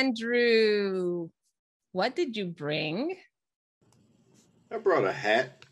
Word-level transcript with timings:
Andrew, 0.00 1.28
what 1.92 2.16
did 2.16 2.34
you 2.34 2.46
bring? 2.46 3.16
I 4.72 4.78
brought 4.78 5.04
a 5.04 5.12
hat. 5.12 5.66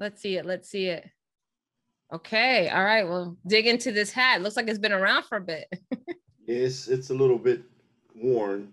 Let's 0.00 0.20
see 0.20 0.36
it. 0.36 0.44
Let's 0.44 0.68
see 0.68 0.86
it. 0.86 1.08
Okay. 2.12 2.68
All 2.68 2.82
right. 2.82 3.06
Well, 3.08 3.36
dig 3.46 3.68
into 3.68 3.92
this 3.92 4.10
hat. 4.10 4.42
Looks 4.42 4.56
like 4.56 4.66
it's 4.66 4.80
been 4.80 4.92
around 4.92 5.24
for 5.26 5.36
a 5.36 5.40
bit. 5.40 5.68
Yes, 6.48 6.88
it's 6.88 7.10
a 7.10 7.14
little 7.14 7.36
bit 7.38 7.60
worn. 8.16 8.72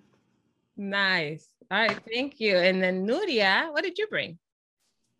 nice. 0.78 1.46
All 1.70 1.78
right. 1.78 2.00
Thank 2.10 2.40
you. 2.40 2.56
And 2.56 2.82
then 2.82 3.06
Nuria, 3.06 3.70
what 3.74 3.84
did 3.84 3.98
you 3.98 4.08
bring? 4.08 4.40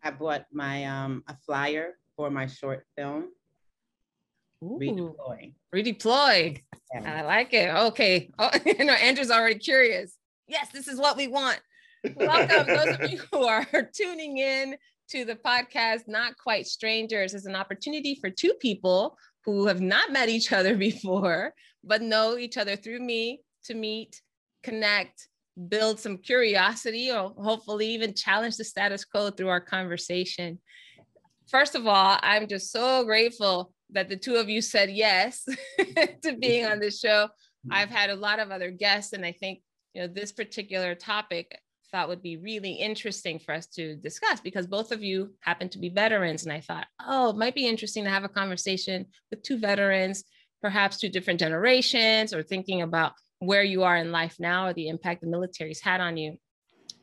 I 0.02 0.10
bought 0.10 0.46
my 0.50 0.84
um 0.86 1.22
a 1.28 1.36
flyer 1.36 1.98
for 2.16 2.30
my 2.30 2.46
short 2.46 2.86
film, 2.96 3.26
Ooh, 4.66 4.78
Redeploy. 4.80 5.52
redeploy. 5.74 6.62
Yeah. 6.94 7.18
I 7.18 7.22
like 7.22 7.52
it. 7.54 7.68
Okay. 7.74 8.30
Oh, 8.38 8.50
you 8.64 8.84
know, 8.84 8.94
Andrew's 8.94 9.30
already 9.30 9.58
curious. 9.58 10.16
Yes, 10.48 10.68
this 10.72 10.88
is 10.88 10.98
what 10.98 11.16
we 11.16 11.28
want. 11.28 11.60
Welcome, 12.14 12.66
those 12.66 12.96
of 12.98 13.10
you 13.10 13.20
who 13.32 13.44
are 13.44 13.66
tuning 13.94 14.38
in 14.38 14.76
to 15.10 15.24
the 15.24 15.36
podcast, 15.36 16.02
Not 16.06 16.36
Quite 16.36 16.66
Strangers, 16.66 17.34
is 17.34 17.46
an 17.46 17.56
opportunity 17.56 18.18
for 18.20 18.30
two 18.30 18.54
people 18.60 19.16
who 19.44 19.66
have 19.66 19.80
not 19.80 20.12
met 20.12 20.28
each 20.28 20.52
other 20.52 20.76
before, 20.88 21.54
but 21.84 22.02
know 22.02 22.36
each 22.36 22.56
other 22.56 22.76
through 22.76 23.00
me 23.00 23.40
to 23.64 23.74
meet, 23.74 24.20
connect, 24.62 25.28
build 25.68 25.98
some 25.98 26.18
curiosity, 26.18 27.10
or 27.10 27.32
hopefully 27.38 27.88
even 27.88 28.14
challenge 28.14 28.56
the 28.56 28.64
status 28.64 29.04
quo 29.04 29.30
through 29.30 29.48
our 29.48 29.60
conversation. 29.60 30.58
First 31.48 31.74
of 31.74 31.86
all, 31.86 32.18
I'm 32.22 32.48
just 32.48 32.72
so 32.72 33.04
grateful 33.04 33.72
that 33.90 34.08
the 34.08 34.16
two 34.16 34.36
of 34.36 34.48
you 34.48 34.60
said 34.60 34.90
yes 34.90 35.46
to 36.22 36.36
being 36.38 36.66
on 36.66 36.80
this 36.80 36.98
show. 36.98 37.26
Mm-hmm. 37.26 37.72
I've 37.72 37.90
had 37.90 38.10
a 38.10 38.16
lot 38.16 38.38
of 38.38 38.50
other 38.50 38.70
guests, 38.70 39.12
and 39.12 39.24
I 39.24 39.32
think 39.32 39.60
you 39.94 40.02
know 40.02 40.08
this 40.08 40.32
particular 40.32 40.94
topic 40.94 41.58
thought 41.90 42.08
would 42.08 42.22
be 42.22 42.36
really 42.36 42.72
interesting 42.72 43.38
for 43.38 43.54
us 43.54 43.66
to 43.66 43.96
discuss 43.96 44.40
because 44.40 44.66
both 44.66 44.92
of 44.92 45.02
you 45.02 45.32
happen 45.40 45.68
to 45.68 45.78
be 45.78 45.88
veterans 45.88 46.44
and 46.44 46.52
i 46.52 46.60
thought 46.60 46.86
oh 47.06 47.30
it 47.30 47.36
might 47.36 47.54
be 47.54 47.66
interesting 47.66 48.04
to 48.04 48.10
have 48.10 48.24
a 48.24 48.28
conversation 48.28 49.06
with 49.30 49.42
two 49.42 49.58
veterans 49.58 50.24
perhaps 50.60 50.98
two 50.98 51.08
different 51.08 51.40
generations 51.40 52.34
or 52.34 52.42
thinking 52.42 52.82
about 52.82 53.12
where 53.38 53.62
you 53.62 53.84
are 53.84 53.96
in 53.96 54.12
life 54.12 54.36
now 54.38 54.66
or 54.66 54.72
the 54.72 54.88
impact 54.88 55.20
the 55.20 55.26
military's 55.26 55.80
had 55.80 56.00
on 56.00 56.16
you 56.16 56.36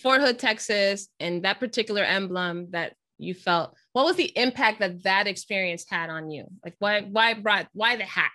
Fort 0.00 0.22
Hood, 0.22 0.40
Texas, 0.40 1.08
and 1.20 1.44
that 1.44 1.60
particular 1.60 2.02
emblem 2.02 2.72
that 2.72 2.96
you 3.16 3.32
felt? 3.32 3.76
What 3.92 4.06
was 4.06 4.16
the 4.16 4.36
impact 4.36 4.80
that 4.80 5.04
that 5.04 5.28
experience 5.28 5.86
had 5.88 6.10
on 6.10 6.32
you? 6.32 6.48
Like, 6.64 6.74
why, 6.80 7.02
why 7.02 7.34
brought, 7.34 7.68
why 7.74 7.94
the 7.94 8.04
hat? 8.04 8.32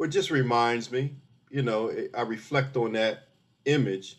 Well, 0.00 0.08
it 0.08 0.12
just 0.12 0.30
reminds 0.30 0.90
me, 0.90 1.14
you 1.50 1.60
know, 1.60 1.88
it- 1.88 2.10
I 2.14 2.22
reflect 2.22 2.74
on 2.78 2.92
that 2.92 3.28
image 3.66 4.16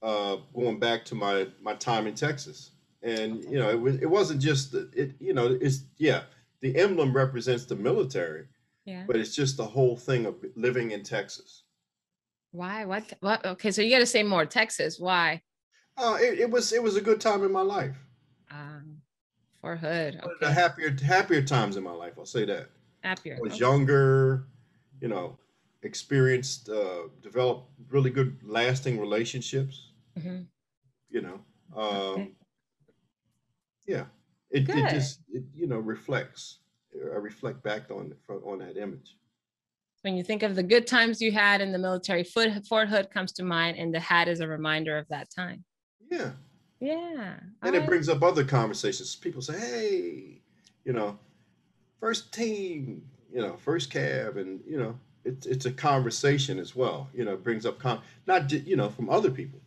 uh, 0.00 0.36
going 0.54 0.78
back 0.78 1.04
to 1.06 1.14
my, 1.14 1.46
my 1.60 1.74
time 1.74 2.06
in 2.06 2.14
Texas. 2.14 2.70
And, 3.02 3.44
you 3.44 3.58
know, 3.58 3.68
it, 3.68 3.78
was, 3.78 3.96
it 3.96 4.06
wasn't 4.08 4.40
just, 4.40 4.72
the, 4.72 4.88
it, 4.94 5.14
you 5.20 5.34
know, 5.34 5.58
it's, 5.60 5.82
yeah, 5.98 6.22
the 6.62 6.74
emblem 6.76 7.12
represents 7.14 7.66
the 7.66 7.76
military, 7.76 8.46
Yeah. 8.86 9.04
but 9.06 9.16
it's 9.16 9.36
just 9.36 9.58
the 9.58 9.66
whole 9.66 9.94
thing 9.94 10.24
of 10.24 10.36
living 10.56 10.92
in 10.92 11.02
Texas. 11.02 11.64
Why? 12.52 12.86
What? 12.86 13.12
What? 13.20 13.44
Okay, 13.44 13.70
so 13.70 13.82
you 13.82 13.90
got 13.90 13.98
to 13.98 14.06
say 14.06 14.22
more. 14.22 14.46
Texas. 14.46 14.98
Why? 14.98 15.42
Uh, 15.98 16.16
it, 16.18 16.38
it 16.38 16.50
was 16.50 16.72
it 16.72 16.82
was 16.82 16.96
a 16.96 17.00
good 17.02 17.20
time 17.20 17.44
in 17.44 17.52
my 17.52 17.60
life. 17.60 17.96
Um, 18.50 19.02
Fort 19.60 19.80
Hood. 19.80 20.18
Okay. 20.24 20.50
happier 20.52 20.96
happier 21.04 21.42
times 21.42 21.76
in 21.76 21.84
my 21.84 21.92
life. 21.92 22.14
I'll 22.16 22.24
say 22.24 22.46
that. 22.46 22.70
Happier. 23.02 23.36
I 23.36 23.40
was 23.42 23.52
okay. 23.52 23.60
younger, 23.60 24.46
you 25.00 25.08
know, 25.08 25.38
experienced, 25.82 26.68
uh, 26.68 27.08
developed 27.22 27.70
really 27.88 28.10
good 28.10 28.38
lasting 28.42 28.98
relationships. 29.00 29.92
Mhm. 30.18 30.46
You 31.10 31.20
know, 31.22 31.44
um, 31.74 32.12
Okay. 32.12 32.34
yeah, 33.86 34.06
it, 34.50 34.66
Good. 34.66 34.76
it 34.76 34.90
just 34.90 35.20
it, 35.32 35.44
you 35.54 35.66
know 35.66 35.78
reflects. 35.78 36.58
I 36.94 37.16
reflect 37.16 37.62
back 37.62 37.90
on 37.90 38.14
on 38.28 38.58
that 38.58 38.76
image. 38.76 39.16
When 40.02 40.16
you 40.16 40.22
think 40.22 40.42
of 40.42 40.54
the 40.54 40.62
good 40.62 40.86
times 40.86 41.20
you 41.20 41.32
had 41.32 41.60
in 41.60 41.72
the 41.72 41.78
military, 41.78 42.22
Fort, 42.24 42.50
Fort 42.66 42.88
Hood 42.88 43.10
comes 43.10 43.32
to 43.32 43.42
mind, 43.44 43.76
and 43.78 43.92
the 43.92 44.00
hat 44.00 44.28
is 44.28 44.40
a 44.40 44.46
reminder 44.48 44.96
of 44.96 45.06
that 45.08 45.28
time. 45.30 45.64
Yeah, 46.10 46.32
Yeah. 46.80 47.40
and 47.62 47.74
it 47.74 47.80
right. 47.80 47.88
brings 47.88 48.08
up 48.08 48.22
other 48.22 48.44
conversations. 48.44 49.16
People 49.16 49.42
say, 49.42 49.58
"Hey, 49.58 50.42
you 50.84 50.92
know, 50.92 51.18
first 52.00 52.32
team, 52.32 53.08
you 53.32 53.40
know, 53.40 53.56
first 53.56 53.92
cav," 53.92 54.36
and 54.36 54.60
you 54.66 54.78
know, 54.78 54.98
it's 55.24 55.46
it's 55.46 55.66
a 55.66 55.72
conversation 55.72 56.58
as 56.58 56.74
well. 56.74 57.08
You 57.14 57.24
know, 57.24 57.34
it 57.34 57.44
brings 57.44 57.66
up 57.66 57.78
con 57.78 58.00
not 58.26 58.50
you 58.52 58.76
know 58.76 58.88
from 58.88 59.08
other 59.10 59.30
people. 59.30 59.60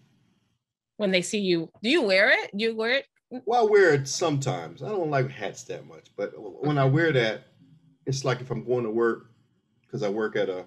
when 0.98 1.12
they 1.12 1.22
see 1.22 1.40
you, 1.40 1.70
do 1.82 1.90
you 1.90 2.02
wear 2.04 2.30
it? 2.30 2.52
Do 2.56 2.64
you 2.66 2.76
wear 2.76 2.92
it? 2.92 3.06
Well, 3.46 3.66
I 3.66 3.70
wear 3.70 3.94
it 3.94 4.08
sometimes. 4.08 4.84
I 4.84 4.90
don't 4.90 5.10
like 5.10 5.30
hats 5.30 5.64
that 5.64 5.88
much, 5.88 6.08
but 6.16 6.34
when 6.38 6.78
I 6.78 6.86
wear 6.86 7.12
that, 7.14 7.44
it's 8.06 8.24
like 8.26 8.42
if 8.42 8.52
I'm 8.52 8.64
going 8.66 8.84
to 8.84 8.92
work 8.92 9.32
because 9.86 10.04
I 10.04 10.10
work 10.10 10.36
at 10.36 10.50
a 10.50 10.66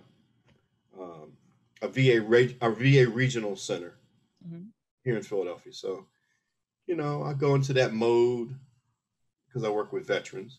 um, 0.98 1.36
a 1.82 1.88
VA 1.88 2.20
reg- 2.22 2.56
a 2.60 2.70
VA 2.70 3.08
regional 3.08 3.56
center 3.56 3.94
Mhm. 4.46 4.68
here 5.04 5.16
in 5.16 5.22
Philadelphia. 5.22 5.72
So, 5.72 6.06
you 6.86 6.94
know, 6.96 7.22
I 7.22 7.34
go 7.34 7.54
into 7.54 7.72
that 7.74 7.92
mode 7.92 8.54
because 9.46 9.64
I 9.64 9.68
work 9.70 9.92
with 9.92 10.06
veterans, 10.06 10.58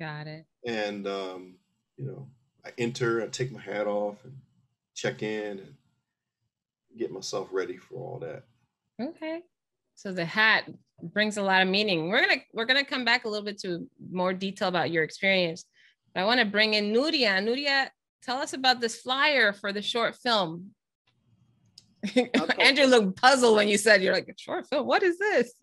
Got 0.00 0.26
it. 0.26 0.46
and 0.64 1.06
um, 1.06 1.56
you 1.96 2.06
know, 2.06 2.28
I 2.64 2.70
enter, 2.78 3.22
I 3.22 3.26
take 3.26 3.52
my 3.52 3.60
hat 3.60 3.86
off, 3.86 4.24
and 4.24 4.34
check 4.94 5.22
in, 5.22 5.58
and 5.58 5.74
get 6.96 7.12
myself 7.12 7.48
ready 7.52 7.76
for 7.76 7.96
all 7.96 8.18
that. 8.20 8.44
Okay. 9.00 9.42
So 9.94 10.12
the 10.12 10.24
hat 10.24 10.64
brings 11.02 11.36
a 11.36 11.42
lot 11.42 11.62
of 11.62 11.68
meaning. 11.68 12.08
We're 12.08 12.20
gonna 12.20 12.40
we're 12.52 12.64
gonna 12.64 12.84
come 12.84 13.04
back 13.04 13.24
a 13.24 13.28
little 13.28 13.44
bit 13.44 13.58
to 13.60 13.88
more 14.10 14.32
detail 14.32 14.68
about 14.68 14.90
your 14.90 15.04
experience. 15.04 15.64
But 16.14 16.22
I 16.22 16.24
want 16.24 16.40
to 16.40 16.46
bring 16.46 16.74
in 16.74 16.92
Nuria. 16.92 17.42
Nuria, 17.42 17.88
tell 18.22 18.38
us 18.38 18.52
about 18.52 18.80
this 18.80 19.00
flyer 19.00 19.52
for 19.52 19.72
the 19.72 19.82
short 19.82 20.16
film. 20.16 20.70
Andrew 22.58 22.86
looked 22.86 23.20
puzzled 23.20 23.56
when 23.56 23.68
you 23.68 23.78
said 23.78 24.02
you're 24.02 24.14
like 24.14 24.28
a 24.28 24.38
short 24.38 24.68
film. 24.68 24.86
What 24.86 25.02
is 25.02 25.18
this? 25.18 25.54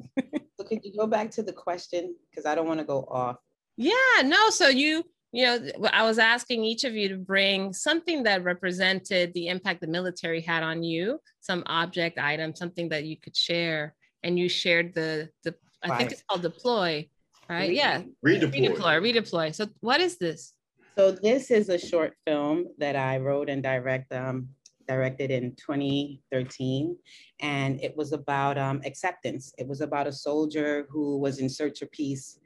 So 0.57 0.65
could 0.65 0.83
you 0.83 0.93
go 0.97 1.07
back 1.07 1.31
to 1.31 1.43
the 1.43 1.53
question? 1.53 2.15
Because 2.29 2.45
I 2.45 2.55
don't 2.55 2.67
want 2.67 2.79
to 2.79 2.85
go 2.85 3.07
off. 3.09 3.37
Yeah, 3.77 4.21
no. 4.23 4.49
So 4.49 4.67
you, 4.67 5.03
you 5.31 5.45
know, 5.45 5.59
I 5.93 6.03
was 6.03 6.19
asking 6.19 6.65
each 6.65 6.83
of 6.83 6.93
you 6.93 7.07
to 7.09 7.17
bring 7.17 7.71
something 7.73 8.23
that 8.23 8.43
represented 8.43 9.33
the 9.33 9.47
impact 9.47 9.81
the 9.81 9.87
military 9.87 10.41
had 10.41 10.61
on 10.61 10.83
you, 10.83 11.21
some 11.39 11.63
object 11.67 12.19
item, 12.19 12.53
something 12.53 12.89
that 12.89 13.05
you 13.05 13.15
could 13.15 13.35
share, 13.35 13.95
and 14.23 14.37
you 14.37 14.49
shared 14.49 14.93
the 14.93 15.29
the. 15.43 15.55
I 15.83 15.97
think 15.97 16.11
it's 16.11 16.23
called 16.29 16.41
deploy, 16.41 17.07
right? 17.49 17.71
Yeah, 17.71 18.01
Redeploy. 18.25 18.75
redeploy, 18.75 19.13
redeploy. 19.13 19.55
So 19.55 19.67
what 19.79 20.01
is 20.01 20.17
this? 20.17 20.53
So 20.97 21.11
this 21.11 21.49
is 21.49 21.69
a 21.69 21.79
short 21.79 22.13
film 22.27 22.65
that 22.77 22.95
I 22.95 23.17
wrote 23.17 23.49
and 23.49 23.63
direct, 23.63 24.11
um, 24.13 24.49
directed 24.87 25.31
in 25.31 25.55
2013. 25.55 26.97
And 27.39 27.81
it 27.81 27.95
was 27.95 28.11
about 28.11 28.57
um, 28.57 28.81
acceptance. 28.85 29.53
It 29.57 29.67
was 29.67 29.79
about 29.79 30.05
a 30.05 30.11
soldier 30.11 30.85
who 30.89 31.17
was 31.17 31.39
in 31.39 31.49
search 31.49 31.81
of 31.81 31.89
peace, 31.91 32.37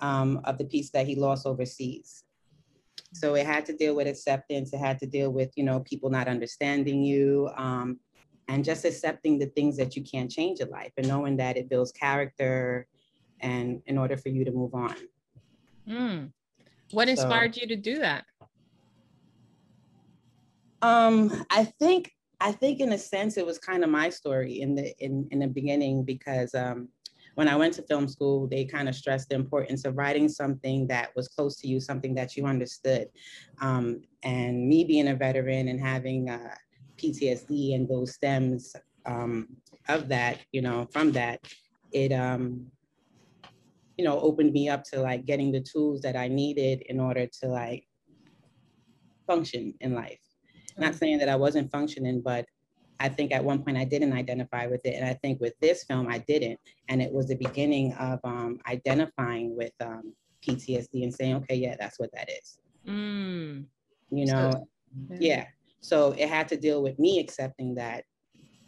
um, 0.00 0.40
of 0.44 0.58
the 0.58 0.64
peace 0.64 0.90
that 0.90 1.06
he 1.06 1.14
lost 1.14 1.46
overseas. 1.46 2.24
So 3.12 3.34
it 3.34 3.46
had 3.46 3.66
to 3.66 3.76
deal 3.76 3.96
with 3.96 4.06
acceptance. 4.06 4.72
It 4.72 4.78
had 4.78 4.98
to 5.00 5.06
deal 5.06 5.30
with, 5.30 5.50
you 5.56 5.64
know, 5.64 5.80
people 5.80 6.10
not 6.10 6.28
understanding 6.28 7.02
you, 7.02 7.50
um, 7.56 7.98
and 8.48 8.64
just 8.64 8.84
accepting 8.84 9.38
the 9.38 9.46
things 9.46 9.76
that 9.76 9.96
you 9.96 10.02
can't 10.02 10.30
change 10.30 10.60
in 10.60 10.68
life 10.70 10.92
and 10.96 11.06
knowing 11.06 11.36
that 11.36 11.56
it 11.56 11.68
builds 11.68 11.92
character 11.92 12.86
and 13.40 13.80
in 13.86 13.96
order 13.96 14.16
for 14.16 14.28
you 14.28 14.44
to 14.44 14.50
move 14.50 14.74
on. 14.74 14.94
Mm. 15.88 16.32
What 16.90 17.08
inspired 17.08 17.54
so, 17.54 17.62
you 17.62 17.68
to 17.68 17.76
do 17.76 17.98
that? 17.98 18.24
Um, 20.82 21.44
I 21.50 21.64
think 21.64 22.12
I 22.40 22.52
think 22.52 22.80
in 22.80 22.92
a 22.92 22.98
sense 22.98 23.36
it 23.36 23.46
was 23.46 23.58
kind 23.58 23.84
of 23.84 23.90
my 23.90 24.08
story 24.08 24.60
in 24.60 24.74
the 24.74 24.94
in 24.98 25.28
in 25.30 25.40
the 25.40 25.46
beginning 25.46 26.04
because 26.04 26.54
um, 26.54 26.88
when 27.34 27.48
I 27.48 27.56
went 27.56 27.74
to 27.74 27.82
film 27.82 28.08
school, 28.08 28.46
they 28.46 28.64
kind 28.64 28.88
of 28.88 28.94
stressed 28.94 29.28
the 29.28 29.34
importance 29.34 29.84
of 29.84 29.96
writing 29.96 30.28
something 30.28 30.86
that 30.88 31.10
was 31.16 31.28
close 31.28 31.56
to 31.60 31.68
you, 31.68 31.80
something 31.80 32.14
that 32.14 32.36
you 32.36 32.46
understood. 32.46 33.08
Um, 33.60 34.02
and 34.22 34.68
me 34.68 34.84
being 34.84 35.08
a 35.08 35.14
veteran 35.14 35.68
and 35.68 35.80
having 35.80 36.28
uh, 36.28 36.54
PTSD 36.96 37.74
and 37.74 37.88
those 37.88 38.14
stems 38.14 38.74
um, 39.06 39.48
of 39.88 40.08
that, 40.08 40.40
you 40.52 40.62
know, 40.62 40.88
from 40.92 41.12
that, 41.12 41.40
it 41.92 42.12
um, 42.12 42.66
you 43.96 44.04
know 44.04 44.18
opened 44.20 44.52
me 44.52 44.68
up 44.68 44.82
to 44.84 45.00
like 45.00 45.26
getting 45.26 45.52
the 45.52 45.60
tools 45.60 46.00
that 46.00 46.16
I 46.16 46.26
needed 46.26 46.82
in 46.86 46.98
order 47.00 47.26
to 47.40 47.48
like 47.48 47.86
function 49.26 49.74
in 49.80 49.94
life. 49.94 50.20
Not 50.78 50.94
saying 50.94 51.18
that 51.18 51.28
I 51.28 51.36
wasn't 51.36 51.70
functioning, 51.70 52.22
but 52.22 52.46
I 53.00 53.08
think 53.08 53.32
at 53.32 53.42
one 53.42 53.64
point 53.64 53.78
I 53.78 53.84
didn't 53.84 54.12
identify 54.12 54.66
with 54.66 54.84
it. 54.84 54.94
And 54.94 55.06
I 55.06 55.14
think 55.14 55.40
with 55.40 55.54
this 55.60 55.84
film, 55.84 56.06
I 56.08 56.18
didn't. 56.18 56.60
And 56.88 57.00
it 57.00 57.10
was 57.10 57.28
the 57.28 57.34
beginning 57.34 57.94
of 57.94 58.20
um, 58.24 58.60
identifying 58.68 59.56
with 59.56 59.72
um, 59.80 60.12
PTSD 60.46 61.02
and 61.02 61.14
saying, 61.14 61.36
okay, 61.36 61.54
yeah, 61.54 61.76
that's 61.80 61.98
what 61.98 62.10
that 62.12 62.28
is. 62.28 62.58
Mm. 62.86 63.64
You 64.10 64.26
know, 64.26 64.50
so, 64.52 64.68
yeah. 65.12 65.18
yeah. 65.20 65.44
So 65.80 66.12
it 66.12 66.28
had 66.28 66.46
to 66.48 66.58
deal 66.58 66.82
with 66.82 66.98
me 66.98 67.18
accepting 67.18 67.74
that. 67.76 68.04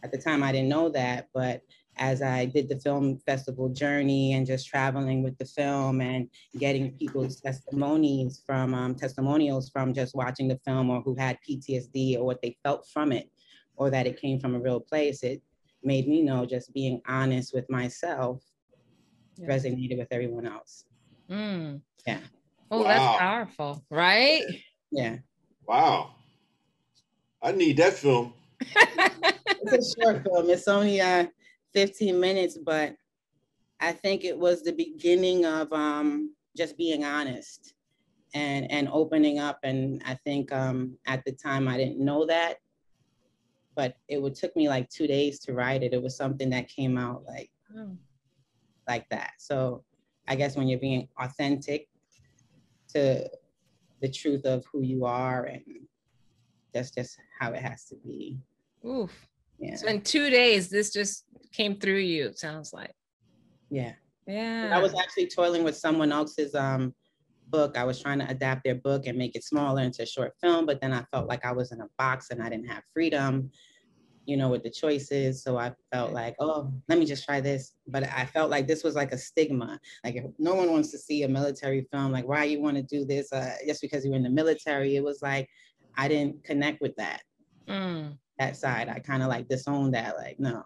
At 0.02 0.10
the 0.10 0.18
time, 0.18 0.42
I 0.42 0.50
didn't 0.50 0.68
know 0.68 0.88
that, 0.88 1.28
but 1.32 1.62
as 1.98 2.22
I 2.22 2.46
did 2.46 2.68
the 2.68 2.80
film 2.80 3.18
festival 3.26 3.68
journey 3.68 4.32
and 4.32 4.46
just 4.46 4.66
traveling 4.66 5.22
with 5.22 5.36
the 5.38 5.44
film 5.44 6.00
and 6.00 6.28
getting 6.58 6.92
people's 6.92 7.40
testimonies 7.40 8.42
from 8.46 8.74
um, 8.74 8.94
testimonials 8.94 9.68
from 9.68 9.92
just 9.92 10.14
watching 10.14 10.48
the 10.48 10.58
film 10.64 10.90
or 10.90 11.02
who 11.02 11.14
had 11.14 11.38
PTSD 11.48 12.16
or 12.16 12.24
what 12.24 12.40
they 12.42 12.56
felt 12.64 12.88
from 12.88 13.12
it 13.12 13.30
or 13.76 13.90
that 13.90 14.06
it 14.06 14.20
came 14.20 14.38
from 14.38 14.54
a 14.54 14.60
real 14.60 14.80
place, 14.80 15.22
it 15.22 15.42
made 15.82 16.08
me 16.08 16.22
know 16.22 16.46
just 16.46 16.72
being 16.72 17.00
honest 17.06 17.52
with 17.54 17.68
myself 17.70 18.42
yeah. 19.36 19.48
resonated 19.48 19.98
with 19.98 20.08
everyone 20.10 20.46
else. 20.46 20.84
Mm. 21.30 21.80
Yeah. 22.06 22.20
Oh, 22.70 22.82
wow. 22.82 22.88
that's 22.88 23.18
powerful, 23.18 23.84
right? 23.90 24.42
Yeah. 24.90 25.16
Wow. 25.66 26.14
I 27.42 27.52
need 27.52 27.76
that 27.78 27.94
film. 27.94 28.34
it's 28.60 29.96
a 29.98 30.00
short 30.00 30.22
film. 30.22 30.50
It's 30.50 30.68
only 30.68 31.00
uh 31.00 31.26
15 31.74 32.18
minutes, 32.20 32.58
but 32.58 32.94
I 33.80 33.92
think 33.92 34.24
it 34.24 34.38
was 34.38 34.62
the 34.62 34.72
beginning 34.72 35.44
of 35.44 35.72
um, 35.72 36.34
just 36.56 36.76
being 36.76 37.04
honest 37.04 37.74
and 38.34 38.70
and 38.70 38.88
opening 38.92 39.40
up. 39.40 39.58
And 39.64 40.02
I 40.06 40.14
think 40.24 40.52
um, 40.52 40.96
at 41.06 41.24
the 41.24 41.32
time 41.32 41.66
I 41.66 41.76
didn't 41.76 41.98
know 41.98 42.24
that, 42.26 42.58
but 43.74 43.96
it 44.08 44.20
would 44.20 44.34
took 44.34 44.54
me 44.56 44.68
like 44.68 44.88
two 44.90 45.06
days 45.06 45.38
to 45.40 45.54
write 45.54 45.82
it. 45.82 45.94
It 45.94 46.02
was 46.02 46.16
something 46.16 46.50
that 46.50 46.68
came 46.68 46.98
out 46.98 47.24
like 47.26 47.50
oh. 47.76 47.96
like 48.88 49.08
that. 49.10 49.32
So 49.38 49.84
I 50.28 50.34
guess 50.34 50.56
when 50.56 50.68
you're 50.68 50.78
being 50.78 51.08
authentic 51.18 51.88
to 52.94 53.28
the 54.00 54.08
truth 54.08 54.44
of 54.44 54.64
who 54.72 54.82
you 54.82 55.04
are, 55.04 55.44
and 55.44 55.62
that's 56.74 56.90
just 56.90 57.18
how 57.38 57.52
it 57.52 57.62
has 57.62 57.84
to 57.86 57.96
be. 57.96 58.38
Oof. 58.84 59.12
Yeah. 59.58 59.76
So 59.76 59.86
in 59.86 60.02
two 60.02 60.28
days, 60.28 60.68
this 60.68 60.92
just 60.92 61.24
came 61.52 61.76
through 61.76 61.98
you, 61.98 62.26
it 62.26 62.38
sounds 62.38 62.72
like. 62.72 62.94
Yeah. 63.70 63.92
Yeah. 64.26 64.70
I 64.72 64.80
was 64.80 64.94
actually 64.94 65.28
toiling 65.28 65.64
with 65.64 65.76
someone 65.76 66.12
else's 66.12 66.54
um 66.54 66.94
book. 67.52 67.76
I 67.76 67.84
was 67.84 68.00
trying 68.00 68.18
to 68.18 68.28
adapt 68.28 68.64
their 68.64 68.74
book 68.74 69.06
and 69.06 69.16
make 69.16 69.36
it 69.36 69.44
smaller 69.44 69.82
into 69.82 70.02
a 70.02 70.06
short 70.06 70.32
film, 70.42 70.66
but 70.66 70.80
then 70.80 70.92
I 70.92 71.04
felt 71.12 71.28
like 71.28 71.44
I 71.44 71.52
was 71.52 71.70
in 71.72 71.80
a 71.80 71.88
box 71.98 72.30
and 72.30 72.42
I 72.42 72.48
didn't 72.48 72.68
have 72.68 72.82
freedom, 72.92 73.50
you 74.26 74.36
know, 74.36 74.48
with 74.48 74.62
the 74.64 74.70
choices. 74.70 75.42
So 75.44 75.56
I 75.56 75.72
felt 75.92 76.12
like, 76.12 76.34
oh, 76.40 76.72
let 76.88 76.98
me 76.98 77.04
just 77.04 77.24
try 77.24 77.40
this. 77.40 77.74
But 77.86 78.04
I 78.04 78.24
felt 78.24 78.50
like 78.50 78.66
this 78.66 78.82
was 78.82 78.96
like 78.96 79.12
a 79.12 79.18
stigma. 79.18 79.78
Like 80.02 80.16
if 80.16 80.24
no 80.38 80.54
one 80.54 80.72
wants 80.72 80.90
to 80.90 80.98
see 80.98 81.22
a 81.22 81.28
military 81.28 81.86
film, 81.92 82.10
like 82.10 82.26
why 82.26 82.44
you 82.44 82.60
want 82.60 82.76
to 82.76 82.82
do 82.82 83.04
this 83.04 83.32
uh, 83.32 83.54
just 83.66 83.82
because 83.82 84.04
you're 84.04 84.16
in 84.16 84.24
the 84.24 84.30
military. 84.30 84.96
It 84.96 85.04
was 85.04 85.22
like 85.22 85.48
I 85.96 86.08
didn't 86.08 86.42
connect 86.42 86.80
with 86.80 86.96
that. 86.96 87.22
Mm 87.68 88.16
that 88.42 88.56
side. 88.56 88.88
I 88.88 88.98
kind 88.98 89.22
of 89.22 89.28
like 89.28 89.48
disowned 89.48 89.94
that. 89.94 90.16
Like, 90.16 90.38
no. 90.38 90.64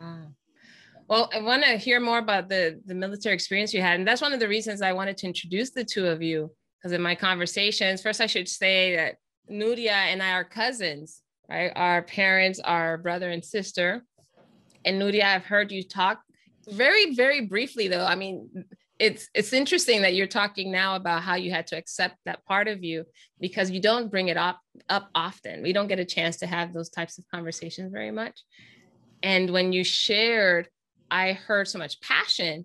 Wow. 0.00 0.28
Well, 1.06 1.28
I 1.34 1.40
want 1.40 1.64
to 1.64 1.76
hear 1.76 2.00
more 2.00 2.18
about 2.18 2.48
the 2.48 2.80
the 2.86 2.94
military 2.94 3.34
experience 3.34 3.74
you 3.74 3.82
had, 3.82 3.98
and 3.98 4.08
that's 4.08 4.22
one 4.22 4.32
of 4.32 4.40
the 4.40 4.48
reasons 4.48 4.80
I 4.80 4.92
wanted 4.92 5.18
to 5.18 5.26
introduce 5.26 5.70
the 5.70 5.84
two 5.84 6.06
of 6.06 6.22
you. 6.22 6.50
Because 6.78 6.92
in 6.92 7.02
my 7.02 7.14
conversations, 7.14 8.02
first 8.02 8.20
I 8.20 8.26
should 8.26 8.48
say 8.48 8.96
that 8.96 9.16
Nuria 9.50 9.88
and 9.88 10.22
I 10.22 10.32
are 10.32 10.44
cousins, 10.44 11.22
right? 11.48 11.72
Our 11.74 12.02
parents 12.02 12.60
are 12.60 12.98
brother 12.98 13.30
and 13.30 13.44
sister. 13.44 14.02
And 14.84 15.00
Nuria, 15.00 15.24
I've 15.24 15.46
heard 15.46 15.72
you 15.72 15.82
talk 15.82 16.20
very, 16.68 17.14
very 17.14 17.46
briefly, 17.46 17.88
though. 17.88 18.04
I 18.04 18.14
mean, 18.14 18.64
it's 18.98 19.28
it's 19.34 19.52
interesting 19.52 20.02
that 20.02 20.14
you're 20.14 20.26
talking 20.26 20.70
now 20.70 20.96
about 20.96 21.22
how 21.22 21.34
you 21.34 21.50
had 21.50 21.66
to 21.68 21.76
accept 21.76 22.16
that 22.24 22.44
part 22.46 22.68
of 22.68 22.82
you 22.84 23.04
because 23.40 23.70
you 23.70 23.80
don't 23.80 24.10
bring 24.10 24.28
it 24.28 24.36
up 24.36 24.60
up 24.88 25.10
often. 25.14 25.62
We 25.62 25.72
don't 25.72 25.88
get 25.88 25.98
a 25.98 26.04
chance 26.04 26.38
to 26.38 26.46
have 26.46 26.72
those 26.72 26.88
types 26.88 27.18
of 27.18 27.24
conversations 27.30 27.92
very 27.92 28.10
much. 28.10 28.40
And 29.22 29.50
when 29.50 29.72
you 29.72 29.84
shared, 29.84 30.68
I 31.10 31.32
heard 31.32 31.68
so 31.68 31.78
much 31.78 32.00
passion 32.00 32.64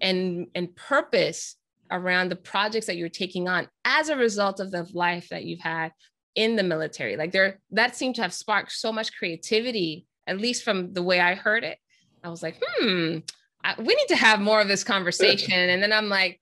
and 0.00 0.46
and 0.54 0.74
purpose 0.76 1.56
around 1.90 2.28
the 2.28 2.36
projects 2.36 2.86
that 2.86 2.96
you're 2.96 3.08
taking 3.08 3.48
on 3.48 3.66
as 3.84 4.08
a 4.08 4.16
result 4.16 4.60
of 4.60 4.70
the 4.70 4.86
life 4.92 5.28
that 5.30 5.44
you've 5.44 5.60
had 5.60 5.92
in 6.34 6.56
the 6.56 6.62
military. 6.62 7.16
Like 7.16 7.32
there 7.32 7.60
that 7.70 7.96
seemed 7.96 8.16
to 8.16 8.22
have 8.22 8.32
sparked 8.32 8.72
so 8.72 8.92
much 8.92 9.16
creativity, 9.16 10.06
at 10.26 10.38
least 10.38 10.62
from 10.62 10.92
the 10.92 11.02
way 11.02 11.20
I 11.20 11.34
heard 11.34 11.64
it. 11.64 11.78
I 12.22 12.28
was 12.28 12.42
like, 12.42 12.62
hmm, 12.62 13.18
I, 13.64 13.74
we 13.78 13.94
need 13.94 14.08
to 14.08 14.16
have 14.16 14.40
more 14.40 14.60
of 14.60 14.68
this 14.68 14.84
conversation. 14.84 15.52
and 15.52 15.82
then 15.82 15.92
I'm 15.92 16.08
like, 16.08 16.40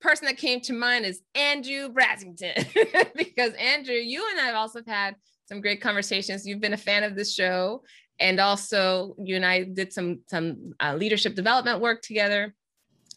person 0.00 0.26
that 0.26 0.36
came 0.36 0.60
to 0.62 0.72
mind 0.72 1.04
is 1.04 1.20
Andrew 1.34 1.88
Brazington, 1.88 3.12
because 3.16 3.52
Andrew, 3.54 3.94
you 3.94 4.24
and 4.30 4.40
I 4.40 4.46
have 4.46 4.54
also 4.54 4.80
had 4.86 5.16
some 5.46 5.60
great 5.60 5.80
conversations. 5.80 6.46
You've 6.46 6.60
been 6.60 6.74
a 6.74 6.78
fan 6.78 7.04
of 7.04 7.16
this 7.16 7.34
show, 7.34 7.82
and 8.20 8.40
also 8.40 9.14
you 9.18 9.36
and 9.36 9.44
I 9.44 9.64
did 9.64 9.92
some 9.92 10.20
some 10.26 10.74
uh, 10.80 10.94
leadership 10.94 11.34
development 11.34 11.80
work 11.80 12.02
together. 12.02 12.54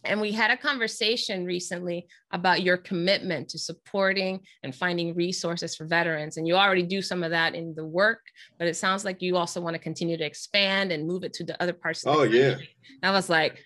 And 0.03 0.19
we 0.19 0.31
had 0.31 0.50
a 0.50 0.57
conversation 0.57 1.45
recently 1.45 2.07
about 2.31 2.63
your 2.63 2.75
commitment 2.75 3.49
to 3.49 3.59
supporting 3.59 4.40
and 4.64 4.73
finding 4.73 5.14
resources 5.14 5.75
for 5.75 5.85
veterans. 5.85 6.37
And 6.37 6.47
you 6.47 6.56
already 6.56 6.81
do 6.81 7.04
some 7.04 7.21
of 7.21 7.30
that 7.30 7.54
in 7.54 7.75
the 7.75 7.85
work, 7.85 8.21
but 8.57 8.68
it 8.68 8.75
sounds 8.75 9.06
like 9.06 9.21
you 9.21 9.37
also 9.37 9.61
want 9.61 9.75
to 9.75 9.80
continue 9.80 10.18
to 10.18 10.25
expand 10.25 10.92
and 10.92 11.06
move 11.06 11.23
it 11.23 11.33
to 11.33 11.44
the 11.44 11.61
other 11.61 11.73
parts 11.73 12.04
of 12.04 12.16
the 12.16 12.19
Oh, 12.19 12.23
yeah. 12.23 12.56
I 13.04 13.11
was 13.11 13.30
like, 13.30 13.64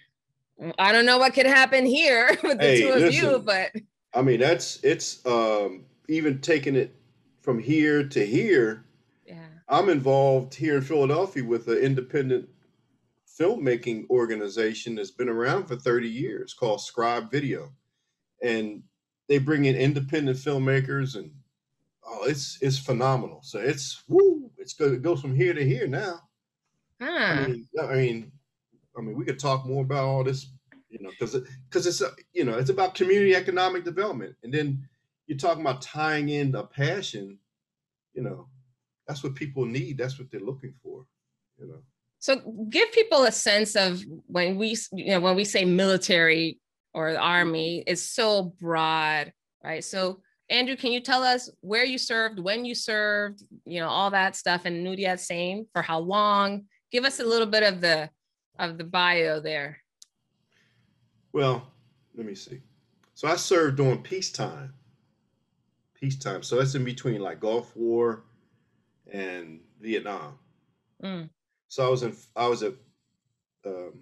I 0.78 0.92
don't 0.92 1.06
know 1.06 1.18
what 1.18 1.34
could 1.34 1.46
happen 1.46 1.86
here 1.86 2.28
with 2.44 2.60
the 2.60 2.66
hey, 2.66 2.82
two 2.82 2.90
of 2.90 3.02
listen, 3.02 3.30
you, 3.32 3.40
but 3.40 3.72
I 4.14 4.22
mean, 4.22 4.40
that's 4.40 4.84
it's 4.84 5.26
um, 5.26 5.86
even 6.08 6.40
taking 6.40 6.76
it 6.76 6.96
from 7.42 7.60
here 7.60 8.08
to 8.08 8.26
here. 8.26 8.86
I'm 9.68 9.90
involved 9.90 10.54
here 10.54 10.76
in 10.76 10.82
Philadelphia 10.82 11.44
with 11.44 11.68
an 11.68 11.78
independent 11.78 12.50
filmmaking 13.40 14.10
organization 14.10 14.96
that's 14.96 15.12
been 15.12 15.30
around 15.30 15.66
for 15.66 15.76
30 15.76 16.08
years 16.08 16.54
called 16.54 16.82
Scribe 16.82 17.32
Video. 17.32 17.72
And 18.44 18.84
they 19.28 19.40
bring 19.40 19.66
in 19.66 19.76
independent 19.76 20.38
filmmakers 20.38 21.16
and 21.16 21.32
oh 22.06 22.26
it's 22.26 22.60
it's 22.62 22.78
phenomenal. 22.78 23.40
So 23.44 23.60
it's 23.60 24.04
woo, 24.08 24.52
it's 24.58 24.74
good 24.74 24.94
it 24.94 25.02
goes 25.02 25.22
from 25.22 25.36
here 25.36 25.54
to 25.54 25.66
here 25.66 25.88
now. 25.88 26.22
Huh. 27.02 27.10
I 27.10 27.48
mean, 27.48 27.68
I 27.82 27.96
mean, 27.96 28.32
I 28.98 29.02
mean, 29.02 29.18
we 29.18 29.26
could 29.26 29.40
talk 29.40 29.66
more 29.66 29.84
about 29.84 30.06
all 30.06 30.24
this, 30.24 30.48
you 30.90 31.00
know, 31.02 31.10
because 31.10 31.36
because 31.70 31.88
it's 31.88 32.02
a, 32.02 32.12
you 32.34 32.46
know 32.46 32.58
it's 32.58 32.70
about 32.70 32.96
community 32.96 33.36
economic 33.36 33.84
development, 33.84 34.36
and 34.44 34.54
then 34.54 34.88
you're 35.28 35.38
talking 35.38 35.62
about 35.62 35.82
tying 35.82 36.30
in 36.30 36.54
a 36.56 36.64
passion, 36.64 37.40
you 38.14 38.22
know, 38.22 38.48
that's 39.08 39.24
what 39.24 39.36
people 39.36 39.66
need. 39.66 39.98
That's 39.98 40.18
what 40.18 40.32
they're 40.32 40.40
looking 40.40 40.74
for, 40.82 41.06
you 41.60 41.68
know. 41.68 41.80
So 42.20 42.38
give 42.70 42.92
people 42.92 43.24
a 43.26 43.32
sense 43.32 43.76
of 43.76 44.04
when 44.28 44.58
we, 44.58 44.76
you 44.94 45.12
know, 45.12 45.20
when 45.20 45.36
we 45.36 45.46
say 45.46 45.64
military 45.64 46.60
or 46.94 47.14
the 47.14 47.20
army 47.20 47.84
is 47.86 48.10
so 48.10 48.56
broad, 48.60 49.32
right? 49.64 49.84
So 49.84 50.22
Andrew, 50.50 50.76
can 50.76 50.92
you 50.92 51.02
tell 51.02 51.24
us 51.24 51.50
where 51.62 51.84
you 51.84 51.98
served, 51.98 52.40
when 52.40 52.66
you 52.66 52.76
served, 52.76 53.44
you 53.66 53.80
know, 53.80 53.90
all 53.90 54.12
that 54.12 54.36
stuff, 54.36 54.66
and 54.66 54.86
Nuria 54.86 55.20
same 55.20 55.66
for 55.74 55.82
how 55.82 56.00
long? 56.00 56.66
Give 56.92 57.04
us 57.04 57.20
a 57.20 57.26
little 57.26 57.48
bit 57.48 57.64
of 57.64 57.82
the 57.82 58.10
of 58.60 58.78
the 58.78 58.84
bio 58.84 59.40
there. 59.40 59.80
Well, 61.34 61.68
let 62.16 62.26
me 62.26 62.36
see. 62.36 62.62
So 63.14 63.28
I 63.28 63.36
served 63.36 63.78
during 63.78 64.02
peacetime. 64.02 64.74
Peacetime. 65.94 66.44
So 66.44 66.58
that's 66.58 66.76
in 66.76 66.86
between 66.86 67.22
like 67.22 67.40
Gulf 67.40 67.76
War 67.76 68.24
and 69.12 69.60
Vietnam. 69.82 70.38
Mm. 71.04 71.30
So 71.68 71.86
I 71.86 71.90
was 71.90 72.04
in 72.04 72.16
I 72.36 72.48
was 72.48 72.64
at 72.64 72.74
um, 73.66 73.94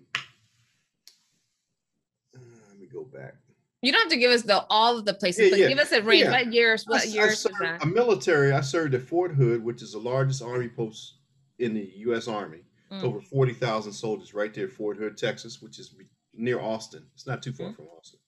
let 2.33 2.79
me 2.79 2.88
go 2.91 3.03
back. 3.03 3.36
You 3.81 3.91
don't 3.91 4.01
have 4.03 4.12
to 4.12 4.17
give 4.17 4.31
us 4.31 4.43
the 4.43 4.65
all 4.69 4.98
of 4.98 5.05
the 5.05 5.13
places, 5.13 5.45
Yeah, 5.45 5.50
but 5.50 5.60
yeah, 5.60 5.67
give 5.69 5.79
us 5.79 5.91
a 5.91 6.01
range. 6.01 6.24
yeah. 6.24 6.31
What 6.31 6.53
years? 6.53 6.83
What 6.88 7.01
I 7.01 7.05
years 7.05 7.39
served- 7.39 7.55
that? 7.60 7.83
A 7.83 7.86
military. 7.86 8.51
I 8.53 8.62
served 8.62 8.93
at 8.93 9.01
Fort 9.01 9.33
Hood, 9.33 9.63
which 9.63 9.81
is 9.81 9.91
the 9.93 10.00
largest 10.00 10.41
army 10.41 10.69
post 10.69 11.15
in 11.60 11.74
the 11.74 11.91
U.S. 11.98 12.27
Army. 12.27 12.60
Mm. 12.91 13.03
Over 13.03 13.19
forty 13.22 13.53
thousand 13.53 13.91
soldiers 13.93 14.33
right 14.33 14.53
there, 14.53 14.65
at 14.67 14.72
Fort 14.72 14.98
Hood, 14.98 15.17
Texas, 15.17 15.62
which 15.62 15.79
is 15.79 15.95
near 16.33 16.60
Austin. 16.62 17.05
It's 17.13 17.27
not 17.27 17.43
too 17.43 17.51
far 17.53 17.67
Mhm. 17.67 17.75
from 17.75 17.86
Austin. 17.98 18.19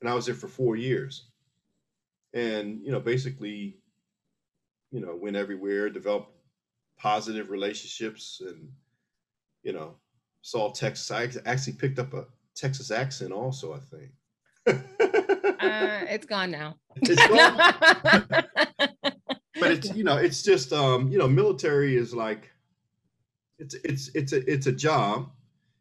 And 0.00 0.08
I 0.10 0.14
was 0.14 0.26
there 0.26 0.34
for 0.34 0.48
four 0.48 0.76
years. 0.76 1.26
And 2.34 2.80
you 2.84 2.92
know, 2.92 3.00
basically, 3.00 3.79
you 4.90 5.00
know, 5.00 5.14
went 5.16 5.36
everywhere, 5.36 5.90
developed 5.90 6.30
positive 6.98 7.50
relationships, 7.50 8.42
and 8.46 8.68
you 9.62 9.72
know, 9.72 9.96
saw 10.42 10.72
Texas. 10.72 11.10
I 11.10 11.28
actually 11.46 11.74
picked 11.74 11.98
up 11.98 12.14
a 12.14 12.26
Texas 12.54 12.90
accent, 12.90 13.32
also. 13.32 13.74
I 13.74 13.78
think. 13.78 14.10
Uh, 14.66 16.04
it's 16.08 16.26
gone 16.26 16.50
now. 16.50 16.76
It's 16.96 17.26
gone. 17.26 17.56
but 19.60 19.70
it's 19.70 19.94
you 19.94 20.04
know 20.04 20.16
it's 20.16 20.42
just 20.42 20.72
um 20.72 21.10
you 21.12 21.18
know 21.18 21.28
military 21.28 21.96
is 21.96 22.14
like 22.14 22.50
it's 23.58 23.74
it's 23.84 24.08
it's 24.14 24.32
a 24.32 24.50
it's 24.50 24.66
a 24.66 24.72
job 24.72 25.30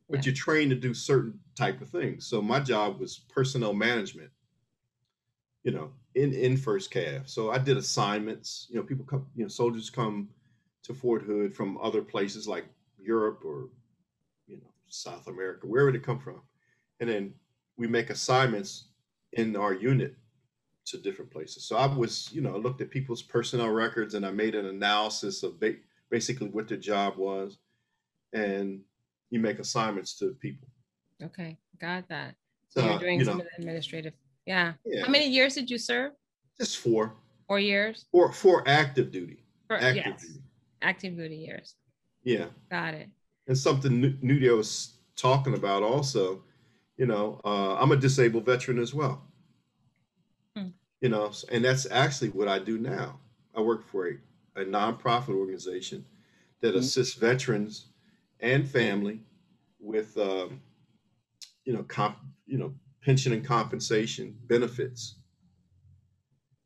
but 0.10 0.18
Yeah. 0.18 0.22
you're 0.26 0.36
trained 0.36 0.70
to 0.72 0.76
do 0.76 0.94
certain 0.94 1.40
type 1.56 1.82
of 1.82 1.88
things 1.90 2.28
so 2.28 2.42
my 2.42 2.60
job 2.60 3.00
was 3.00 3.20
personnel 3.30 3.74
management 3.74 4.30
you 5.70 5.76
know 5.76 5.92
in 6.16 6.34
in 6.34 6.58
first 6.58 6.92
cav 6.92 7.30
so 7.30 7.52
i 7.52 7.58
did 7.60 7.78
assignments 7.78 8.66
you 8.72 8.76
know 8.76 8.82
people 8.84 9.06
come 9.06 9.28
you 9.36 9.44
know 9.44 9.48
soldiers 9.48 9.92
come 9.92 10.28
to 10.82 10.96
fort 10.96 11.22
hood 11.22 11.56
from 11.56 11.78
other 11.78 12.02
places 12.02 12.48
like 12.48 12.66
europe 12.98 13.42
or 13.46 13.70
you 14.48 14.58
know 14.58 14.72
south 14.88 15.28
america 15.28 15.68
wherever 15.68 15.92
they 15.92 16.00
come 16.00 16.20
from 16.20 16.42
and 17.00 17.08
then 17.10 17.34
we 17.78 17.86
make 17.88 18.10
assignments 18.10 18.86
in 19.34 19.56
our 19.56 19.74
unit 19.74 20.16
to 20.86 20.98
different 20.98 21.32
places. 21.32 21.64
So 21.66 21.78
I 21.78 21.86
was, 21.86 22.32
you 22.34 22.42
know, 22.42 22.56
I 22.56 22.58
looked 22.58 22.82
at 22.82 22.90
people's 22.90 23.22
personnel 23.22 23.70
records 23.70 24.16
and 24.16 24.26
I 24.26 24.32
made 24.32 24.56
an 24.56 24.66
analysis 24.66 25.44
of 25.44 25.60
ba- 25.60 25.78
basically 26.10 26.50
what 26.50 26.68
their 26.68 26.78
job 26.80 27.18
was, 27.18 27.60
and 28.34 28.84
you 29.30 29.40
make 29.40 29.60
assignments 29.60 30.18
to 30.20 30.34
people. 30.36 30.68
okay, 31.24 31.58
got 31.80 32.08
that. 32.10 32.36
So 32.70 32.82
So 32.82 32.90
you're 32.90 33.00
doing 33.00 33.20
you 33.20 33.26
some 33.26 33.38
know, 33.38 33.44
of 33.44 33.50
the 33.50 33.62
administrative. 33.62 34.14
Yeah. 34.50 34.74
yeah, 34.84 35.06
How 35.06 35.12
many 35.12 35.30
years 35.30 35.54
did 35.54 35.70
you 35.70 35.78
serve? 35.78 36.14
just 36.60 36.78
four, 36.80 37.14
Four 37.48 37.60
years. 37.60 38.06
four, 38.12 38.34
four 38.34 38.68
active 38.68 39.12
duty, 39.12 39.44
For, 39.68 39.76
active 39.78 39.96
yes, 40.08 40.22
duty. 40.24 40.40
active 40.82 41.16
duty 41.16 41.36
years. 41.36 41.76
Yeah, 42.24 42.48
Got 42.72 42.96
it. 42.96 43.10
and 43.48 43.56
something 43.56 44.02
Nu- 44.02 44.18
Nuria 44.24 44.58
was 44.58 44.96
talking 45.16 45.54
about 45.54 45.84
also. 45.84 46.44
You 46.98 47.06
know, 47.06 47.40
uh, 47.46 47.76
I'm 47.76 47.92
a 47.92 47.96
disabled 47.96 48.46
veteran 48.46 48.80
as 48.80 48.92
well. 48.94 49.22
Hmm. 50.58 50.70
You 51.00 51.10
know, 51.10 51.32
and 51.52 51.64
that's 51.64 51.86
actually 51.92 52.30
what 52.32 52.48
I 52.48 52.58
do 52.60 52.78
now. 52.80 53.20
I 53.56 53.62
work 53.62 53.86
for 53.86 54.08
a, 54.10 54.62
a 54.62 54.66
nonprofit 54.66 55.30
organization 55.36 56.04
that 56.62 56.74
Mhm. 56.74 56.80
assists 56.80 57.14
veterans 57.14 57.86
and 58.42 58.68
family 58.68 59.22
with, 59.80 60.18
um, 60.18 60.60
you 61.66 61.72
know, 61.72 61.84
comp, 61.84 62.18
you 62.48 62.58
know, 62.58 62.74
pension 63.02 63.34
and 63.34 63.46
compensation 63.46 64.38
benefits. 64.48 65.16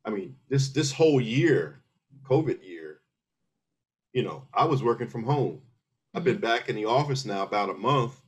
I 0.04 0.10
mean, 0.10 0.36
this 0.48 0.68
this 0.68 0.92
whole 0.92 1.20
year, 1.20 1.80
COVID 2.24 2.62
year, 2.62 3.00
you 4.12 4.22
know, 4.22 4.44
I 4.52 4.64
was 4.64 4.82
working 4.82 5.08
from 5.08 5.24
home. 5.24 5.62
I've 6.14 6.24
been 6.24 6.38
back 6.38 6.68
in 6.68 6.76
the 6.76 6.84
office 6.84 7.24
now 7.24 7.42
about 7.42 7.70
a 7.70 7.74
month, 7.74 8.20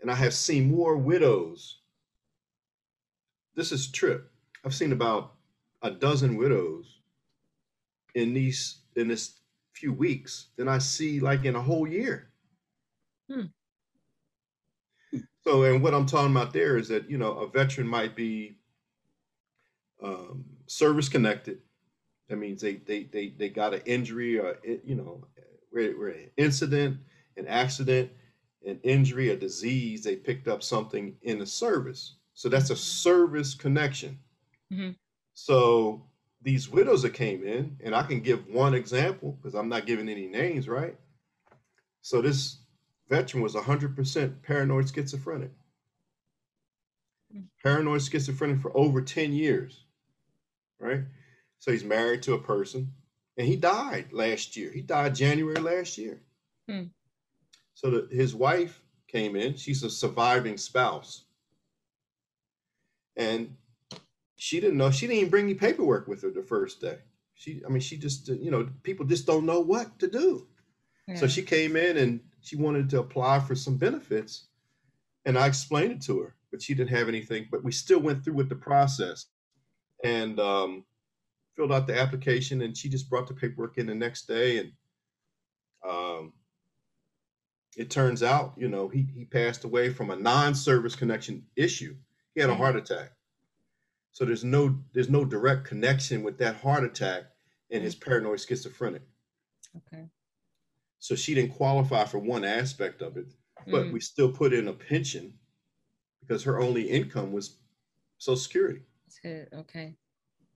and 0.00 0.10
I 0.10 0.14
have 0.14 0.34
seen 0.34 0.70
more 0.70 0.96
widows. 0.96 1.78
This 3.54 3.72
is 3.72 3.90
trip. 3.90 4.30
I've 4.64 4.74
seen 4.74 4.92
about 4.92 5.34
a 5.82 5.90
dozen 5.90 6.36
widows 6.36 6.98
in 8.14 8.34
these 8.34 8.78
in 8.96 9.08
this 9.08 9.38
few 9.72 9.92
weeks 9.92 10.48
than 10.56 10.68
I 10.68 10.78
see 10.78 11.20
like 11.20 11.44
in 11.44 11.54
a 11.54 11.62
whole 11.62 11.86
year. 11.86 12.30
Hmm. 13.30 13.46
So, 15.48 15.62
and 15.62 15.82
what 15.82 15.94
I'm 15.94 16.04
talking 16.04 16.30
about 16.36 16.52
there 16.52 16.76
is 16.76 16.88
that 16.88 17.08
you 17.08 17.16
know 17.16 17.32
a 17.38 17.48
veteran 17.48 17.88
might 17.88 18.14
be 18.14 18.58
um, 20.02 20.44
service 20.66 21.08
connected. 21.08 21.60
That 22.28 22.36
means 22.36 22.60
they 22.60 22.74
they 22.74 23.04
they 23.04 23.30
they 23.30 23.48
got 23.48 23.72
an 23.72 23.80
injury 23.86 24.38
or 24.38 24.58
you 24.84 24.94
know, 24.94 25.26
where, 25.70 25.92
where 25.92 26.10
an 26.10 26.30
incident, 26.36 26.98
an 27.38 27.46
accident, 27.46 28.10
an 28.66 28.78
injury, 28.82 29.30
a 29.30 29.36
disease. 29.38 30.04
They 30.04 30.16
picked 30.16 30.48
up 30.48 30.62
something 30.62 31.16
in 31.22 31.38
the 31.38 31.46
service, 31.46 32.16
so 32.34 32.50
that's 32.50 32.68
a 32.68 32.76
service 32.76 33.54
connection. 33.54 34.18
Mhm. 34.70 34.96
So 35.32 36.04
these 36.42 36.68
widows 36.68 37.00
that 37.00 37.14
came 37.14 37.42
in, 37.42 37.78
and 37.82 37.94
I 37.94 38.02
can 38.02 38.20
give 38.20 38.46
one 38.48 38.74
example 38.74 39.38
because 39.40 39.54
I'm 39.54 39.70
not 39.70 39.86
giving 39.86 40.10
any 40.10 40.26
names, 40.26 40.68
right? 40.68 40.98
So 42.02 42.20
this 42.20 42.58
veteran 43.08 43.42
was 43.42 43.54
100% 43.54 44.42
paranoid 44.42 44.88
schizophrenic. 44.88 45.50
Paranoid 47.62 48.02
schizophrenic 48.02 48.60
for 48.60 48.76
over 48.76 49.02
10 49.02 49.32
years, 49.32 49.84
right? 50.80 51.02
So 51.58 51.72
he's 51.72 51.84
married 51.84 52.22
to 52.22 52.34
a 52.34 52.38
person 52.38 52.92
and 53.36 53.46
he 53.46 53.56
died 53.56 54.12
last 54.12 54.56
year. 54.56 54.70
He 54.72 54.80
died 54.80 55.14
January 55.14 55.60
last 55.60 55.98
year. 55.98 56.20
Hmm. 56.68 56.84
So 57.74 57.90
the, 57.90 58.08
his 58.10 58.34
wife 58.34 58.82
came 59.06 59.36
in. 59.36 59.56
She's 59.56 59.82
a 59.82 59.90
surviving 59.90 60.56
spouse. 60.56 61.24
And 63.16 63.56
she 64.36 64.60
didn't 64.60 64.78
know. 64.78 64.90
She 64.90 65.06
didn't 65.06 65.18
even 65.18 65.30
bring 65.30 65.44
any 65.44 65.54
paperwork 65.54 66.08
with 66.08 66.22
her 66.22 66.30
the 66.30 66.42
first 66.42 66.80
day. 66.80 66.98
She, 67.34 67.62
I 67.64 67.68
mean, 67.68 67.80
she 67.80 67.96
just, 67.96 68.28
you 68.28 68.50
know, 68.50 68.68
people 68.82 69.06
just 69.06 69.26
don't 69.26 69.46
know 69.46 69.60
what 69.60 69.98
to 70.00 70.08
do. 70.08 70.46
So 71.14 71.26
she 71.26 71.40
came 71.40 71.74
in 71.74 71.96
and 71.96 72.20
she 72.48 72.56
wanted 72.56 72.88
to 72.90 73.00
apply 73.00 73.40
for 73.40 73.54
some 73.54 73.76
benefits. 73.76 74.48
And 75.26 75.38
I 75.38 75.46
explained 75.46 75.92
it 75.92 76.02
to 76.02 76.20
her, 76.20 76.34
but 76.50 76.62
she 76.62 76.74
didn't 76.74 76.96
have 76.96 77.08
anything. 77.08 77.46
But 77.50 77.62
we 77.62 77.72
still 77.72 78.00
went 78.00 78.24
through 78.24 78.34
with 78.34 78.48
the 78.48 78.54
process 78.56 79.26
and 80.02 80.40
um, 80.40 80.84
filled 81.56 81.72
out 81.72 81.86
the 81.86 82.00
application. 82.00 82.62
And 82.62 82.74
she 82.76 82.88
just 82.88 83.10
brought 83.10 83.26
the 83.28 83.34
paperwork 83.34 83.76
in 83.76 83.86
the 83.86 83.94
next 83.94 84.26
day. 84.26 84.58
And 84.58 84.72
um, 85.86 86.32
it 87.76 87.90
turns 87.90 88.22
out, 88.22 88.54
you 88.56 88.68
know, 88.68 88.88
he, 88.88 89.06
he 89.14 89.26
passed 89.26 89.64
away 89.64 89.90
from 89.90 90.10
a 90.10 90.16
non 90.16 90.54
service 90.54 90.96
connection 90.96 91.44
issue. 91.54 91.94
He 92.34 92.40
had 92.40 92.48
a 92.48 92.54
Mhm. 92.54 92.56
heart 92.56 92.76
attack. 92.76 93.12
So 94.12 94.24
there's 94.24 94.44
no 94.44 94.82
there's 94.94 95.10
no 95.10 95.24
direct 95.24 95.64
connection 95.66 96.22
with 96.22 96.38
that 96.38 96.56
heart 96.56 96.82
attack 96.82 97.24
and 97.70 97.82
his 97.82 97.94
paranoid 97.94 98.40
schizophrenic. 98.40 99.02
okay. 99.76 100.08
So 100.98 101.14
she 101.14 101.34
didn't 101.34 101.54
qualify 101.54 102.04
for 102.04 102.18
one 102.18 102.44
aspect 102.44 103.02
of 103.02 103.16
it, 103.16 103.26
but 103.66 103.86
Mm. 103.86 103.92
we 103.92 104.00
still 104.00 104.32
put 104.32 104.52
in 104.52 104.68
a 104.68 104.72
pension 104.72 105.38
because 106.20 106.42
her 106.44 106.60
only 106.60 106.88
income 106.90 107.32
was 107.32 107.56
Social 108.18 108.36
Security. 108.36 108.82
Okay. 109.52 109.96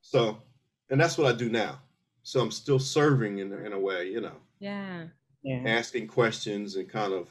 So, 0.01 0.43
and 0.91 1.01
that's 1.01 1.17
what 1.17 1.33
I 1.33 1.37
do 1.37 1.49
now. 1.49 1.81
So 2.23 2.41
I'm 2.41 2.51
still 2.51 2.79
serving 2.79 3.39
in, 3.39 3.53
in 3.53 3.73
a 3.73 3.79
way, 3.79 4.11
you 4.11 4.21
know, 4.21 4.37
Yeah. 4.61 5.09
Yeah. 5.43 5.63
asking 5.67 6.09
questions 6.09 6.77
and 6.77 6.89
kind 6.89 7.13
of 7.13 7.29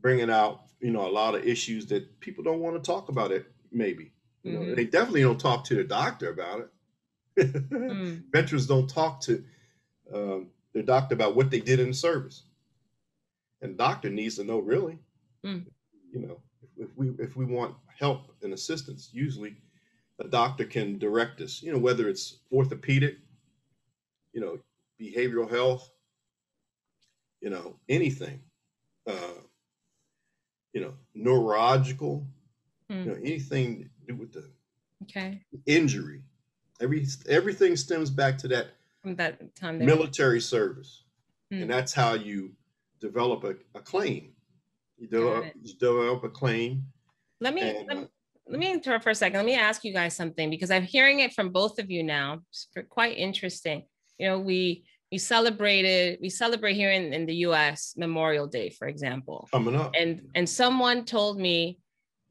bringing 0.00 0.30
out, 0.30 0.62
you 0.80 0.90
know, 0.90 1.06
a 1.06 1.10
lot 1.10 1.34
of 1.34 1.44
issues 1.46 1.86
that 1.86 2.20
people 2.20 2.44
don't 2.44 2.60
want 2.60 2.76
to 2.76 2.86
talk 2.86 3.08
about 3.08 3.30
it, 3.32 3.46
maybe. 3.70 4.12
You 4.42 4.52
know, 4.52 4.60
Mhm. 4.60 4.76
they 4.76 4.84
definitely 4.84 5.22
don't 5.22 5.40
talk 5.40 5.64
to 5.64 5.74
the 5.74 5.84
doctor 5.84 6.30
about 6.30 6.60
it. 6.60 6.70
Mm. 7.70 8.30
Veterans 8.32 8.66
don't 8.66 8.88
talk 8.88 9.20
to 9.22 9.44
um, 10.12 10.50
their 10.78 10.86
doctor 10.86 11.14
about 11.14 11.34
what 11.34 11.50
they 11.50 11.60
did 11.60 11.80
in 11.80 11.88
the 11.88 11.94
service. 11.94 12.44
And 13.60 13.76
doctor 13.76 14.08
needs 14.08 14.36
to 14.36 14.44
know 14.44 14.58
really. 14.60 14.98
Mm. 15.44 15.64
You 16.12 16.20
know, 16.20 16.40
if, 16.62 16.88
if 16.90 16.96
we 16.96 17.10
if 17.18 17.36
we 17.36 17.44
want 17.44 17.74
help 17.98 18.34
and 18.42 18.52
assistance, 18.52 19.10
usually 19.12 19.56
a 20.20 20.28
doctor 20.28 20.64
can 20.64 20.98
direct 20.98 21.40
us. 21.40 21.62
You 21.62 21.72
know, 21.72 21.78
whether 21.78 22.08
it's 22.08 22.36
orthopedic, 22.52 23.16
you 24.32 24.40
know, 24.40 24.58
behavioral 25.00 25.50
health, 25.50 25.90
you 27.40 27.50
know, 27.50 27.76
anything. 27.88 28.40
Uh, 29.06 29.40
you 30.74 30.82
know, 30.82 30.92
neurological, 31.14 32.26
Mm. 32.90 33.04
you 33.04 33.10
know, 33.10 33.16
anything 33.24 33.90
to 34.00 34.12
do 34.12 34.14
with 34.14 34.32
the 34.32 34.48
Okay. 35.02 35.42
injury. 35.66 36.22
Every 36.80 37.06
everything 37.28 37.74
stems 37.74 38.10
back 38.10 38.38
to 38.38 38.48
that 38.48 38.68
that 39.04 39.54
time 39.54 39.78
there. 39.78 39.86
military 39.86 40.40
service, 40.40 41.04
Hmm. 41.50 41.62
and 41.62 41.70
that's 41.70 41.92
how 41.94 42.14
you 42.14 42.52
develop 43.00 43.44
a, 43.44 43.54
a 43.74 43.80
claim. 43.80 44.32
You 44.98 45.06
develop, 45.06 45.46
you 45.62 45.74
develop 45.74 46.24
a 46.24 46.28
claim. 46.28 46.84
Let 47.40 47.54
me, 47.54 47.62
And, 47.62 47.86
let 47.86 47.96
uh, 47.96 48.00
me 48.00 48.06
let 48.48 48.58
me 48.58 48.72
interrupt 48.72 49.04
for 49.04 49.10
a 49.10 49.14
second. 49.14 49.36
Let 49.36 49.46
me 49.46 49.54
ask 49.54 49.84
you 49.84 49.92
guys 49.92 50.16
something 50.16 50.50
because 50.50 50.70
I'm 50.70 50.82
hearing 50.82 51.20
it 51.20 51.32
from 51.34 51.50
both 51.50 51.78
of 51.78 51.90
you 51.90 52.02
now. 52.02 52.40
It's 52.50 52.68
quite 52.88 53.16
interesting. 53.16 53.84
You 54.18 54.28
know, 54.28 54.38
we 54.40 54.84
we 55.12 55.18
celebrated 55.18 56.18
we 56.20 56.28
celebrate 56.30 56.74
here 56.74 56.90
in, 56.90 57.12
in 57.12 57.24
the 57.26 57.34
US 57.48 57.94
Memorial 57.96 58.46
Day, 58.46 58.70
for 58.70 58.88
example. 58.88 59.48
Coming 59.52 59.76
up. 59.76 59.92
And 59.98 60.22
and 60.34 60.48
someone 60.48 61.04
told 61.04 61.38
me 61.38 61.78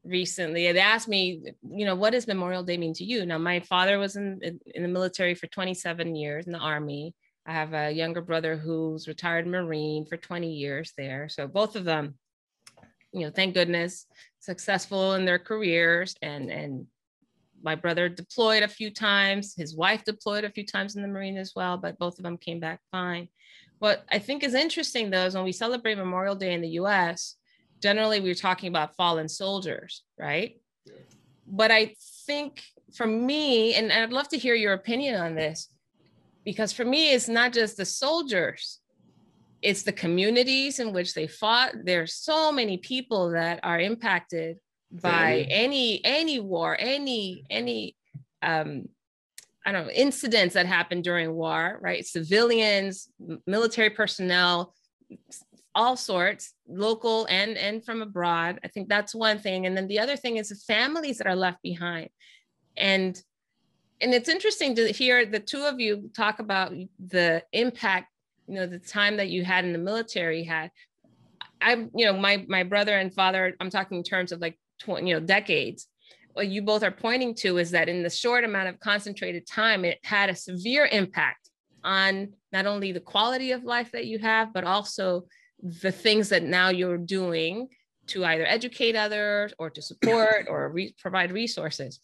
recently. 0.04 0.70
They 0.72 0.80
asked 0.80 1.08
me, 1.08 1.42
you 1.68 1.84
know, 1.84 1.94
what 1.94 2.10
does 2.10 2.26
Memorial 2.26 2.62
Day 2.62 2.76
mean 2.76 2.94
to 2.94 3.04
you? 3.04 3.26
Now, 3.26 3.38
my 3.38 3.60
father 3.60 3.98
was 3.98 4.16
in, 4.16 4.40
in 4.74 4.82
the 4.82 4.88
military 4.88 5.34
for 5.34 5.46
27 5.48 6.14
years 6.14 6.46
in 6.46 6.52
the 6.52 6.58
Army. 6.58 7.14
I 7.46 7.52
have 7.52 7.72
a 7.72 7.90
younger 7.90 8.20
brother 8.20 8.56
who's 8.56 9.08
retired 9.08 9.46
Marine 9.46 10.04
for 10.06 10.16
20 10.16 10.52
years 10.52 10.92
there. 10.98 11.28
So 11.28 11.46
both 11.46 11.76
of 11.76 11.84
them, 11.84 12.14
you 13.12 13.22
know, 13.22 13.30
thank 13.30 13.54
goodness, 13.54 14.06
successful 14.38 15.14
in 15.14 15.24
their 15.24 15.38
careers. 15.38 16.14
And, 16.20 16.50
and 16.50 16.86
my 17.62 17.74
brother 17.74 18.08
deployed 18.08 18.62
a 18.62 18.68
few 18.68 18.90
times. 18.90 19.54
His 19.56 19.74
wife 19.74 20.04
deployed 20.04 20.44
a 20.44 20.50
few 20.50 20.64
times 20.64 20.96
in 20.96 21.02
the 21.02 21.08
Marine 21.08 21.38
as 21.38 21.52
well, 21.56 21.76
but 21.78 21.98
both 21.98 22.18
of 22.18 22.22
them 22.22 22.36
came 22.36 22.60
back 22.60 22.80
fine. 22.90 23.28
What 23.78 24.04
I 24.10 24.18
think 24.18 24.42
is 24.42 24.54
interesting 24.54 25.10
though 25.10 25.24
is 25.24 25.34
when 25.34 25.44
we 25.44 25.52
celebrate 25.52 25.96
Memorial 25.96 26.34
Day 26.34 26.52
in 26.52 26.60
the 26.60 26.80
US, 26.80 27.36
generally 27.80 28.20
we're 28.20 28.34
talking 28.34 28.68
about 28.68 28.96
fallen 28.96 29.28
soldiers, 29.28 30.02
right? 30.18 30.60
Yeah. 30.86 30.94
But 31.46 31.70
I 31.70 31.94
think 32.26 32.62
for 32.94 33.06
me, 33.06 33.74
and 33.74 33.92
I'd 33.92 34.12
love 34.12 34.28
to 34.28 34.38
hear 34.38 34.54
your 34.54 34.74
opinion 34.74 35.20
on 35.20 35.34
this, 35.34 35.68
because 36.44 36.72
for 36.72 36.84
me, 36.84 37.12
it's 37.12 37.28
not 37.28 37.52
just 37.52 37.76
the 37.76 37.84
soldiers, 37.84 38.80
it's 39.60 39.82
the 39.82 39.92
communities 39.92 40.78
in 40.78 40.92
which 40.92 41.14
they 41.14 41.26
fought. 41.26 41.72
There's 41.84 42.14
so 42.14 42.52
many 42.52 42.78
people 42.78 43.30
that 43.30 43.60
are 43.62 43.80
impacted 43.80 44.58
by 44.90 45.46
any 45.50 46.02
any 46.04 46.40
war, 46.40 46.76
any 46.78 47.44
any 47.50 47.96
um 48.42 48.88
I 49.66 49.72
don't 49.72 49.86
know, 49.86 49.92
incidents 49.92 50.54
that 50.54 50.64
happen 50.64 51.02
during 51.02 51.34
war, 51.34 51.78
right? 51.82 52.06
Civilians, 52.06 53.08
military 53.46 53.90
personnel, 53.90 54.74
all 55.78 55.96
sorts, 55.96 56.54
local 56.66 57.24
and 57.30 57.56
and 57.56 57.84
from 57.84 58.02
abroad. 58.02 58.58
I 58.64 58.68
think 58.68 58.88
that's 58.88 59.14
one 59.14 59.38
thing. 59.38 59.64
And 59.64 59.76
then 59.76 59.86
the 59.86 60.00
other 60.00 60.16
thing 60.16 60.36
is 60.36 60.48
the 60.48 60.56
families 60.56 61.18
that 61.18 61.28
are 61.28 61.36
left 61.36 61.62
behind. 61.62 62.08
And 62.76 63.16
and 64.00 64.12
it's 64.12 64.28
interesting 64.28 64.74
to 64.74 64.92
hear 64.92 65.24
the 65.24 65.38
two 65.38 65.62
of 65.62 65.78
you 65.78 66.10
talk 66.16 66.40
about 66.40 66.72
the 66.98 67.44
impact, 67.52 68.08
you 68.48 68.56
know, 68.56 68.66
the 68.66 68.80
time 68.80 69.16
that 69.18 69.28
you 69.28 69.44
had 69.44 69.64
in 69.64 69.72
the 69.72 69.78
military 69.78 70.42
had. 70.42 70.72
I'm, 71.60 71.90
you 71.94 72.06
know, 72.06 72.12
my 72.12 72.44
my 72.48 72.64
brother 72.64 72.98
and 72.98 73.14
father, 73.14 73.54
I'm 73.60 73.70
talking 73.70 73.98
in 73.98 74.04
terms 74.04 74.32
of 74.32 74.40
like 74.40 74.58
20, 74.80 75.08
you 75.08 75.14
know, 75.14 75.24
decades. 75.24 75.86
What 76.32 76.48
you 76.48 76.62
both 76.62 76.82
are 76.82 76.90
pointing 76.90 77.36
to 77.36 77.58
is 77.58 77.70
that 77.70 77.88
in 77.88 78.02
the 78.02 78.10
short 78.10 78.42
amount 78.42 78.68
of 78.68 78.80
concentrated 78.80 79.46
time, 79.46 79.84
it 79.84 79.98
had 80.02 80.28
a 80.28 80.34
severe 80.34 80.88
impact 80.90 81.50
on 81.84 82.32
not 82.52 82.66
only 82.66 82.90
the 82.90 83.00
quality 83.00 83.52
of 83.52 83.62
life 83.62 83.92
that 83.92 84.06
you 84.06 84.18
have, 84.18 84.52
but 84.52 84.64
also 84.64 85.26
the 85.62 85.92
things 85.92 86.28
that 86.28 86.42
now 86.42 86.68
you're 86.68 86.98
doing 86.98 87.68
to 88.08 88.24
either 88.24 88.46
educate 88.46 88.96
others 88.96 89.52
or 89.58 89.70
to 89.70 89.82
support 89.82 90.46
or 90.48 90.70
re- 90.70 90.94
provide 90.98 91.32
resources. 91.32 92.00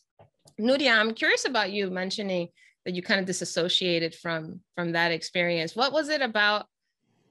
Nuria, 0.61 0.99
I'm 0.99 1.15
curious 1.15 1.47
about 1.47 1.73
you 1.73 1.91
mentioning 1.91 2.49
that 2.85 2.95
you 2.95 3.03
kind 3.03 3.21
of 3.21 3.27
disassociated 3.27 4.15
from 4.15 4.61
from 4.75 4.93
that 4.93 5.11
experience. 5.11 5.75
What 5.75 5.93
was 5.93 6.09
it 6.09 6.21
about? 6.21 6.67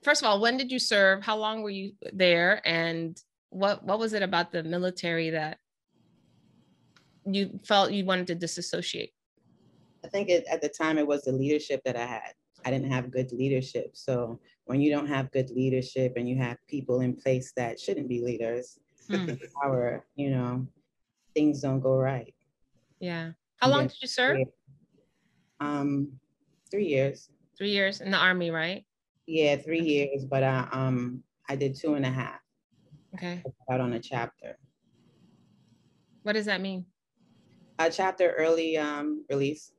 First 0.04 0.22
of 0.22 0.28
all, 0.28 0.42
when 0.42 0.58
did 0.58 0.72
you 0.72 0.80
serve? 0.80 1.24
How 1.24 1.38
long 1.38 1.62
were 1.62 1.70
you 1.70 1.94
there? 2.12 2.62
And 2.66 3.18
what 3.50 3.84
what 3.84 4.00
was 4.00 4.14
it 4.14 4.24
about 4.24 4.52
the 4.52 4.64
military 4.64 5.30
that 5.30 5.58
you 7.26 7.60
felt 7.66 7.92
you 7.92 8.06
wanted 8.06 8.28
to 8.28 8.36
disassociate? 8.36 9.12
I 10.04 10.10
think 10.10 10.30
it, 10.30 10.46
at 10.52 10.62
the 10.62 10.70
time 10.70 10.98
it 10.98 11.08
was 11.08 11.24
the 11.24 11.32
leadership 11.32 11.82
that 11.86 11.96
I 11.96 12.06
had. 12.06 12.34
I 12.66 12.72
didn't 12.72 12.92
have 12.92 13.12
good 13.12 13.32
leadership. 13.32 13.92
So 13.94 14.40
when 14.66 14.82
you 14.82 14.92
don't 14.92 15.08
have 15.08 15.32
good 15.32 15.50
leadership 15.52 16.14
and 16.16 16.28
you 16.28 16.38
have 16.38 16.58
people 16.68 17.02
in 17.02 17.16
place 17.16 17.52
that 17.56 17.80
shouldn't 17.80 18.08
be 18.08 18.22
leaders, 18.22 18.80
hmm. 19.10 19.34
power, 19.62 20.06
you 20.16 20.30
know, 20.30 20.66
things 21.36 21.62
don't 21.62 21.82
go 21.82 21.98
right. 21.98 22.34
Yeah. 23.00 23.32
How 23.58 23.70
long 23.70 23.88
did 23.88 24.02
you 24.02 24.08
serve? 24.08 24.38
Um, 25.60 26.12
three 26.72 26.86
years. 26.86 27.30
Three 27.58 27.72
years 27.72 28.02
in 28.02 28.12
the 28.12 28.18
army, 28.18 28.52
right? 28.52 28.84
Yeah, 29.28 29.56
three 29.58 29.82
years, 29.82 30.26
but 30.26 30.44
I 30.44 30.68
um 30.72 31.24
I 31.48 31.56
did 31.56 31.76
two 31.76 31.96
and 31.96 32.06
a 32.06 32.10
half. 32.10 32.40
Okay. 33.16 33.44
Out 33.70 33.80
on 33.80 33.94
a 33.94 34.00
chapter. 34.00 34.58
What 36.24 36.34
does 36.34 36.46
that 36.46 36.62
mean? 36.62 36.86
A 37.80 37.90
chapter 37.90 38.32
early 38.32 38.78
um 38.78 39.26
release. 39.30 39.72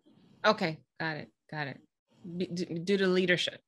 Okay, 0.46 0.78
got 1.00 1.16
it, 1.16 1.28
got 1.50 1.66
it. 1.66 2.84
due 2.84 2.96
to 2.96 3.06
leadership 3.06 3.60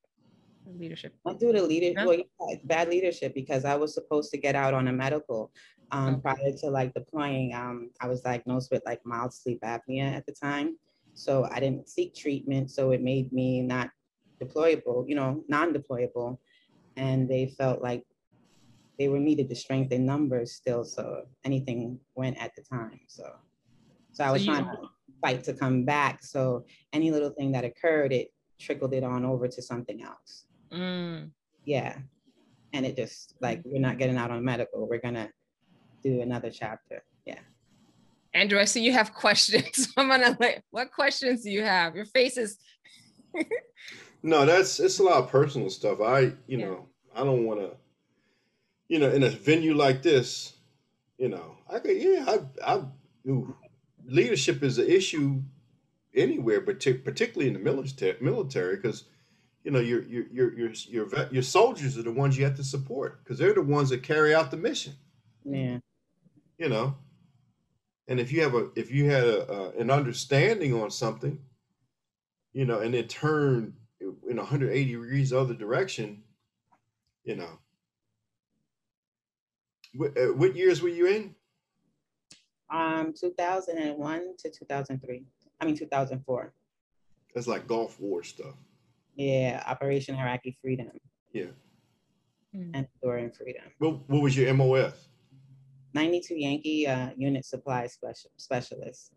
leadership? 0.79 1.15
I 1.27 1.35
do 1.35 1.53
the 1.53 1.63
leadership. 1.63 2.07
Well, 2.07 2.17
yeah, 2.17 2.57
bad 2.65 2.89
leadership 2.89 3.35
because 3.35 3.65
I 3.65 3.77
was 3.77 3.95
supposed 3.95 4.31
to 4.33 4.39
get 4.39 4.55
out 4.55 4.75
on 4.75 4.89
a 4.89 4.93
medical 4.93 5.53
um, 5.93 6.15
okay. 6.15 6.21
prior 6.23 6.53
to 6.61 6.71
like 6.71 6.95
deploying. 6.95 7.55
Um, 7.55 7.91
I 8.01 8.09
was 8.09 8.21
diagnosed 8.21 8.71
with 8.71 8.83
like 8.85 9.01
mild 9.05 9.33
sleep 9.33 9.61
apnea 9.63 10.13
at 10.13 10.27
the 10.27 10.33
time, 10.33 10.77
so 11.15 11.49
I 11.51 11.61
didn't 11.61 11.89
seek 11.89 12.15
treatment. 12.15 12.71
So 12.71 12.91
it 12.91 13.03
made 13.03 13.33
me 13.33 13.63
not 13.63 13.91
deployable, 14.43 15.09
you 15.09 15.15
know, 15.15 15.45
non-deployable, 15.49 16.39
and 16.97 17.29
they 17.29 17.47
felt 17.47 17.83
like 17.83 18.05
they 18.99 19.09
were 19.09 19.19
needed 19.19 19.49
to 19.49 19.55
strengthen 19.55 20.07
numbers 20.07 20.53
still. 20.53 20.85
So 20.85 21.27
anything 21.45 22.01
went 22.15 22.39
at 22.43 22.53
the 22.57 22.63
time. 22.63 23.01
So, 23.09 23.31
so 24.13 24.25
I 24.25 24.31
was 24.31 24.45
so 24.45 24.53
trying 24.53 24.65
to 24.65 24.77
fight 25.21 25.45
to 25.45 25.53
come 25.53 25.85
back. 25.85 26.25
So 26.25 26.65
any 26.93 27.11
little 27.11 27.31
thing 27.31 27.53
that 27.53 27.65
occurred, 27.65 28.13
it 28.13 28.33
trickled 28.59 28.95
it 28.95 29.05
on 29.05 29.25
over 29.25 29.49
to 29.49 29.63
something 29.63 30.03
else. 30.03 30.46
Mm. 30.73 31.31
Yeah. 31.65 31.97
And 32.73 32.85
it 32.87 32.97
just 32.97 33.35
like, 33.41 33.63
we're 33.65 33.81
not 33.81 33.99
getting 33.99 34.17
out 34.17 34.31
on 34.31 34.45
medical. 34.45 34.89
We're 34.89 35.01
going 35.01 35.15
to 35.15 35.31
do 36.03 36.21
another 36.21 36.51
chapter. 36.51 37.03
Yeah. 37.25 37.39
Andrew, 38.37 38.61
I 38.61 38.65
see 38.65 38.83
you 38.83 38.93
have 38.93 39.15
questions. 39.15 39.89
I'm 39.97 40.09
gonna 40.09 40.37
let 40.39 40.63
what 40.71 40.93
questions 40.93 41.43
do 41.43 41.51
you 41.51 41.63
have? 41.63 41.97
Your 41.97 42.05
face 42.05 42.37
is 42.37 42.59
No, 44.23 44.45
that's 44.45 44.79
it's 44.79 44.99
a 44.99 45.03
lot 45.03 45.23
of 45.23 45.31
personal 45.31 45.71
stuff. 45.71 46.01
I, 46.01 46.21
you 46.21 46.59
yeah. 46.59 46.67
know, 46.67 46.89
I 47.15 47.25
don't 47.25 47.45
wanna, 47.45 47.71
you 48.89 48.99
know, 48.99 49.11
in 49.11 49.23
a 49.23 49.31
venue 49.31 49.75
like 49.75 50.03
this, 50.03 50.55
you 51.17 51.29
know, 51.29 51.57
I 51.71 51.79
could 51.79 51.97
yeah, 51.97 52.25
I 52.27 52.75
I 52.75 52.83
ooh, 53.29 53.57
leadership 54.05 54.63
is 54.63 54.79
an 54.79 54.87
issue 54.87 55.41
anywhere, 56.15 56.61
but 56.61 56.81
particularly 57.05 57.49
in 57.49 57.55
the 57.55 57.61
military 57.61 58.17
military, 58.21 58.77
because 58.77 59.05
you 59.67 59.73
know 59.73 59.81
your 59.81 60.05
your 60.05 60.27
your 60.31 60.57
your 60.57 60.71
your, 60.89 61.07
vet, 61.07 61.33
your 61.33 61.43
soldiers 61.43 61.99
are 61.99 62.03
the 62.03 62.13
ones 62.13 62.39
you 62.39 62.45
have 62.45 62.55
to 62.55 62.63
support 62.63 63.25
because 63.25 63.37
they're 63.37 63.53
the 63.53 63.61
ones 63.61 63.91
that 63.91 64.05
carry 64.05 64.33
out 64.33 64.53
the 64.53 64.57
mission. 64.57 64.93
Yeah. 65.45 65.79
You 66.57 66.69
know, 66.69 66.95
and 68.07 68.21
if 68.21 68.31
you 68.31 68.43
have 68.43 68.55
a 68.55 68.69
if 68.77 68.93
you 68.93 69.11
had 69.11 69.25
a, 69.25 69.53
a 69.53 69.71
an 69.71 69.91
understanding 69.91 70.73
on 70.81 70.93
something, 70.93 71.41
you 72.53 72.65
know, 72.65 72.79
and 72.79 72.95
it 72.95 73.09
turned 73.09 73.73
in 74.01 74.37
180 74.37 74.93
degrees 74.93 75.33
other 75.33 75.55
direction, 75.55 76.23
you 77.25 77.35
know. 77.35 77.59
What, 79.97 80.17
uh, 80.17 80.27
what 80.27 80.55
years 80.55 80.81
were 80.81 80.91
you 80.91 81.09
in? 81.09 81.35
Um, 82.71 83.13
2001 83.19 84.37
to 84.39 84.49
2003. 84.49 85.25
I 85.61 85.65
mean 85.65 85.77
2004. 85.77 86.53
That's 87.35 87.49
like 87.49 87.67
Gulf 87.67 87.99
War 87.99 88.23
stuff. 88.23 88.55
Yeah, 89.17 89.63
Operation 89.67 90.15
Iraqi 90.15 90.57
Freedom. 90.61 90.91
Yeah. 91.33 91.47
Mm. 92.55 92.71
And 92.75 92.87
Enduring 93.03 93.33
Freedom. 93.33 93.65
What, 93.79 94.09
what 94.09 94.23
was 94.23 94.37
your 94.37 94.53
MOS? 94.55 95.09
92 95.95 96.35
Yankee 96.35 96.87
uh, 96.87 97.09
Unit 97.17 97.45
Supply 97.45 97.87
special, 97.87 98.31
Specialist. 98.37 99.13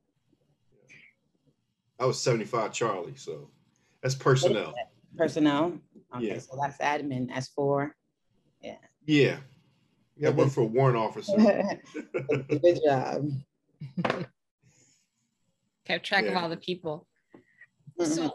I 2.00 2.06
was 2.06 2.22
75 2.22 2.72
Charlie, 2.72 3.16
so 3.16 3.50
that's 4.02 4.16
personnel. 4.16 4.74
Personnel. 5.18 5.78
Okay, 6.16 6.28
yeah. 6.28 6.40
so 6.40 6.58
that's 6.62 6.78
admin. 6.78 7.30
S4. 7.30 7.92
Yeah. 8.62 8.76
Yeah. 9.06 9.38
Yeah, 10.16 10.30
I 10.30 10.32
work 10.32 10.50
for 10.50 10.62
a 10.62 10.66
warrant 10.66 10.98
officer. 10.98 11.36
Good 11.38 12.80
job. 12.86 13.30
Kept 15.86 16.06
track 16.06 16.24
yeah. 16.26 16.32
of 16.32 16.38
all 16.38 16.50
the 16.50 16.58
people. 16.58 17.08
Mm-hmm. 18.00 18.12
So 18.12 18.34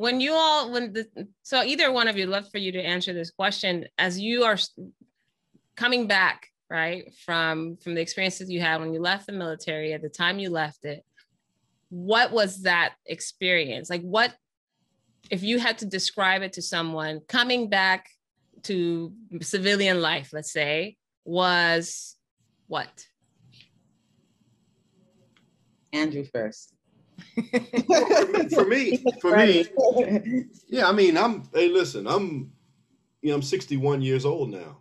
when 0.00 0.18
you 0.18 0.32
all 0.32 0.72
when 0.72 0.94
the 0.94 1.06
so 1.42 1.62
either 1.62 1.92
one 1.92 2.08
of 2.08 2.16
you 2.16 2.24
love 2.24 2.50
for 2.50 2.56
you 2.56 2.72
to 2.72 2.80
answer 2.80 3.12
this 3.12 3.30
question 3.30 3.86
as 3.98 4.18
you 4.18 4.44
are 4.44 4.56
coming 5.76 6.06
back 6.06 6.46
right 6.70 7.12
from 7.26 7.76
from 7.76 7.94
the 7.94 8.00
experiences 8.00 8.50
you 8.50 8.60
had 8.60 8.80
when 8.80 8.94
you 8.94 9.00
left 9.00 9.26
the 9.26 9.32
military 9.32 9.92
at 9.92 10.00
the 10.00 10.08
time 10.08 10.38
you 10.38 10.48
left 10.48 10.86
it 10.86 11.04
what 11.90 12.30
was 12.30 12.62
that 12.62 12.94
experience? 13.04 13.90
Like 13.90 14.02
what 14.02 14.32
if 15.28 15.42
you 15.42 15.58
had 15.58 15.78
to 15.78 15.86
describe 15.86 16.42
it 16.42 16.54
to 16.54 16.62
someone 16.62 17.20
coming 17.28 17.68
back 17.68 18.08
to 18.62 19.12
civilian 19.42 20.00
life 20.00 20.30
let's 20.32 20.52
say 20.52 20.96
was 21.24 22.16
what? 22.68 23.06
Andrew 25.92 26.24
first 26.24 26.72
for 28.54 28.66
me, 28.66 28.96
for 29.20 29.36
me, 29.36 29.66
yeah. 30.68 30.88
I 30.88 30.92
mean, 30.92 31.16
I'm. 31.16 31.44
Hey, 31.52 31.68
listen, 31.68 32.06
I'm. 32.06 32.52
You 33.22 33.30
know, 33.30 33.34
I'm 33.36 33.42
61 33.42 34.00
years 34.00 34.24
old 34.24 34.50
now, 34.50 34.78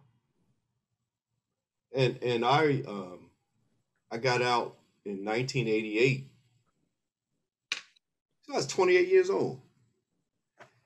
and 1.94 2.18
and 2.24 2.46
I, 2.46 2.84
um, 2.88 3.30
I 4.12 4.18
got 4.18 4.42
out 4.42 4.78
in 5.06 5.26
1988. 5.26 6.28
So 8.44 8.54
I 8.54 8.58
was 8.58 8.68
28 8.68 9.08
years 9.08 9.30
old. 9.30 9.62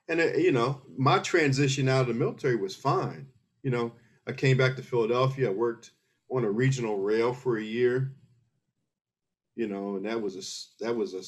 And, 0.08 0.20
uh, 0.20 0.34
you 0.34 0.52
know, 0.52 0.82
my 0.96 1.18
transition 1.18 1.88
out 1.88 2.02
of 2.02 2.08
the 2.08 2.14
military 2.14 2.56
was 2.56 2.76
fine. 2.76 3.26
You 3.62 3.70
know, 3.70 3.92
I 4.26 4.32
came 4.32 4.56
back 4.56 4.76
to 4.76 4.82
Philadelphia. 4.82 5.48
I 5.48 5.52
worked 5.52 5.92
on 6.30 6.44
a 6.44 6.50
regional 6.50 6.98
rail 6.98 7.32
for 7.32 7.56
a 7.56 7.62
year. 7.62 8.12
You 9.56 9.68
know, 9.68 9.96
and 9.96 10.04
that 10.04 10.20
was 10.20 10.36
a, 10.36 10.84
that 10.84 10.94
was 10.94 11.14
a, 11.14 11.22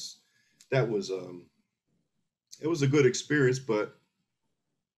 that 0.71 0.87
was, 0.87 1.11
um, 1.11 1.45
it 2.61 2.67
was 2.67 2.81
a 2.81 2.87
good 2.87 3.05
experience, 3.05 3.59
but, 3.59 3.97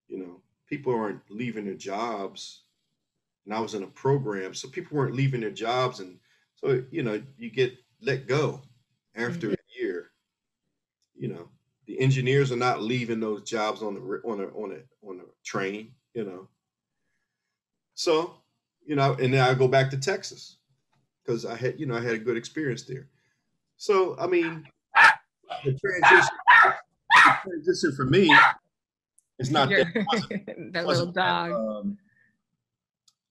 you 0.07 0.17
know, 0.17 0.41
people 0.67 0.93
aren't 0.93 1.21
leaving 1.29 1.65
their 1.65 1.75
jobs. 1.75 2.63
And 3.45 3.53
I 3.53 3.59
was 3.59 3.73
in 3.73 3.83
a 3.83 3.87
program, 3.87 4.53
so 4.53 4.67
people 4.67 4.97
weren't 4.97 5.15
leaving 5.15 5.41
their 5.41 5.51
jobs. 5.51 5.99
And 5.99 6.19
so, 6.55 6.83
you 6.91 7.03
know, 7.03 7.21
you 7.37 7.49
get 7.49 7.73
let 8.01 8.27
go 8.27 8.61
after 9.15 9.47
mm-hmm. 9.47 9.53
a 9.53 9.81
year. 9.81 10.11
You 11.15 11.29
know, 11.29 11.49
the 11.85 11.99
engineers 11.99 12.51
are 12.51 12.57
not 12.57 12.81
leaving 12.81 13.19
those 13.19 13.43
jobs 13.43 13.81
on 13.81 13.95
the 13.95 14.01
on 14.23 14.39
a 14.41 14.47
on 14.47 14.71
a 14.71 15.07
on 15.07 15.19
a 15.19 15.23
train. 15.43 15.91
You 16.13 16.25
know, 16.25 16.47
so 17.93 18.35
you 18.85 18.95
know, 18.95 19.13
and 19.19 19.33
then 19.33 19.41
I 19.41 19.53
go 19.53 19.67
back 19.67 19.89
to 19.91 19.97
Texas 19.97 20.57
because 21.23 21.45
I 21.45 21.55
had 21.55 21.79
you 21.79 21.85
know 21.85 21.95
I 21.95 22.01
had 22.01 22.13
a 22.13 22.19
good 22.19 22.37
experience 22.37 22.83
there. 22.83 23.07
So 23.77 24.15
I 24.19 24.27
mean, 24.27 24.65
the 25.63 25.73
transition, 25.73 26.35
the 27.09 27.37
transition 27.43 27.95
for 27.95 28.05
me 28.05 28.35
is 29.39 29.51
not 29.51 29.69
that, 29.69 29.87
that 30.73 30.85
little 30.85 31.07
dog. 31.07 31.51
Um, 31.51 31.97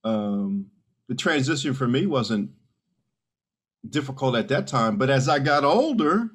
um, 0.04 0.66
the 1.08 1.14
transition 1.14 1.74
for 1.74 1.88
me 1.88 2.06
wasn't 2.06 2.50
difficult 3.88 4.36
at 4.36 4.48
that 4.48 4.66
time. 4.66 4.96
But 4.96 5.10
as 5.10 5.28
I 5.28 5.38
got 5.38 5.64
older, 5.64 6.30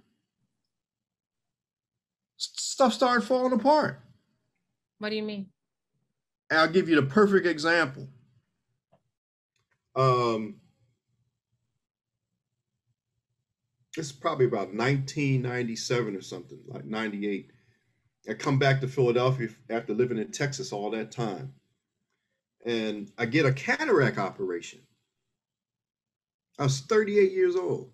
stuff 2.38 2.94
started 2.94 3.26
falling 3.26 3.54
apart. 3.54 4.02
What 5.00 5.10
do 5.10 5.16
you 5.16 5.24
mean? 5.24 5.48
I'll 6.52 6.68
give 6.68 6.90
you 6.90 6.96
the 6.96 7.04
perfect 7.04 7.48
example. 7.48 8.08
Um, 9.96 10.56
it's 13.98 14.12
probably 14.12 14.46
about 14.46 14.74
1997 14.74 16.16
or 16.16 16.22
something, 16.22 16.60
like 16.68 16.86
98. 16.86 17.52
I 18.30 18.34
come 18.34 18.58
back 18.58 18.82
to 18.82 18.88
Philadelphia 18.88 19.50
after 19.70 19.94
living 19.94 20.18
in 20.18 20.32
Texas 20.32 20.72
all 20.72 20.90
that 20.92 21.12
time. 21.12 21.54
And 22.66 23.12
I 23.18 23.26
get 23.26 23.46
a 23.46 23.52
cataract 23.52 24.18
operation. 24.18 24.80
I 26.58 26.64
was 26.64 26.80
38 26.82 27.32
years 27.32 27.56
old, 27.56 27.92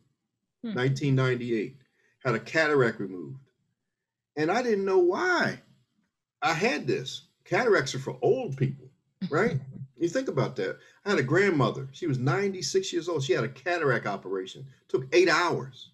hmm. 0.61 0.75
1998, 0.75 1.77
had 2.23 2.35
a 2.35 2.39
cataract 2.39 2.99
removed. 2.99 3.39
And 4.35 4.51
I 4.51 4.61
didn't 4.61 4.85
know 4.85 4.99
why 4.99 5.59
I 6.41 6.53
had 6.53 6.87
this. 6.87 7.27
Cataracts 7.45 7.95
are 7.95 7.99
for 7.99 8.17
old 8.21 8.55
people, 8.57 8.89
right? 9.29 9.59
you 9.99 10.09
think 10.09 10.27
about 10.27 10.55
that. 10.57 10.77
I 11.05 11.11
had 11.11 11.19
a 11.19 11.23
grandmother. 11.23 11.87
She 11.91 12.07
was 12.07 12.19
96 12.19 12.91
years 12.93 13.09
old. 13.09 13.23
She 13.23 13.33
had 13.33 13.43
a 13.43 13.49
cataract 13.49 14.05
operation. 14.05 14.61
It 14.61 14.89
took 14.89 15.07
eight 15.13 15.29
hours 15.29 15.91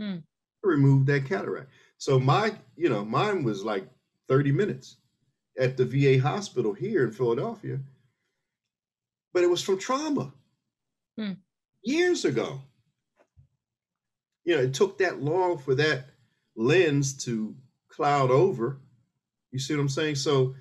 hmm. 0.00 0.16
to 0.16 0.22
remove 0.64 1.06
that 1.06 1.26
cataract. 1.26 1.70
So 1.98 2.18
my, 2.18 2.54
you 2.76 2.88
know, 2.88 3.04
mine 3.04 3.42
was 3.42 3.64
like 3.64 3.88
30 4.28 4.52
minutes 4.52 4.96
at 5.58 5.76
the 5.76 5.84
VA 5.84 6.22
hospital 6.22 6.72
here 6.72 7.04
in 7.04 7.12
Philadelphia. 7.12 7.80
But 9.32 9.42
it 9.42 9.50
was 9.50 9.62
from 9.62 9.78
trauma. 9.78 10.32
Hmm 11.18 11.32
years 11.82 12.24
ago. 12.24 12.60
You 14.44 14.56
know, 14.56 14.62
it 14.62 14.74
took 14.74 14.98
that 14.98 15.22
long 15.22 15.58
for 15.58 15.74
that 15.74 16.06
lens 16.56 17.16
to 17.24 17.54
cloud 17.88 18.30
over. 18.30 18.80
You 19.50 19.58
see 19.58 19.74
what 19.74 19.80
I'm 19.80 19.88
saying? 19.88 20.16
So 20.16 20.54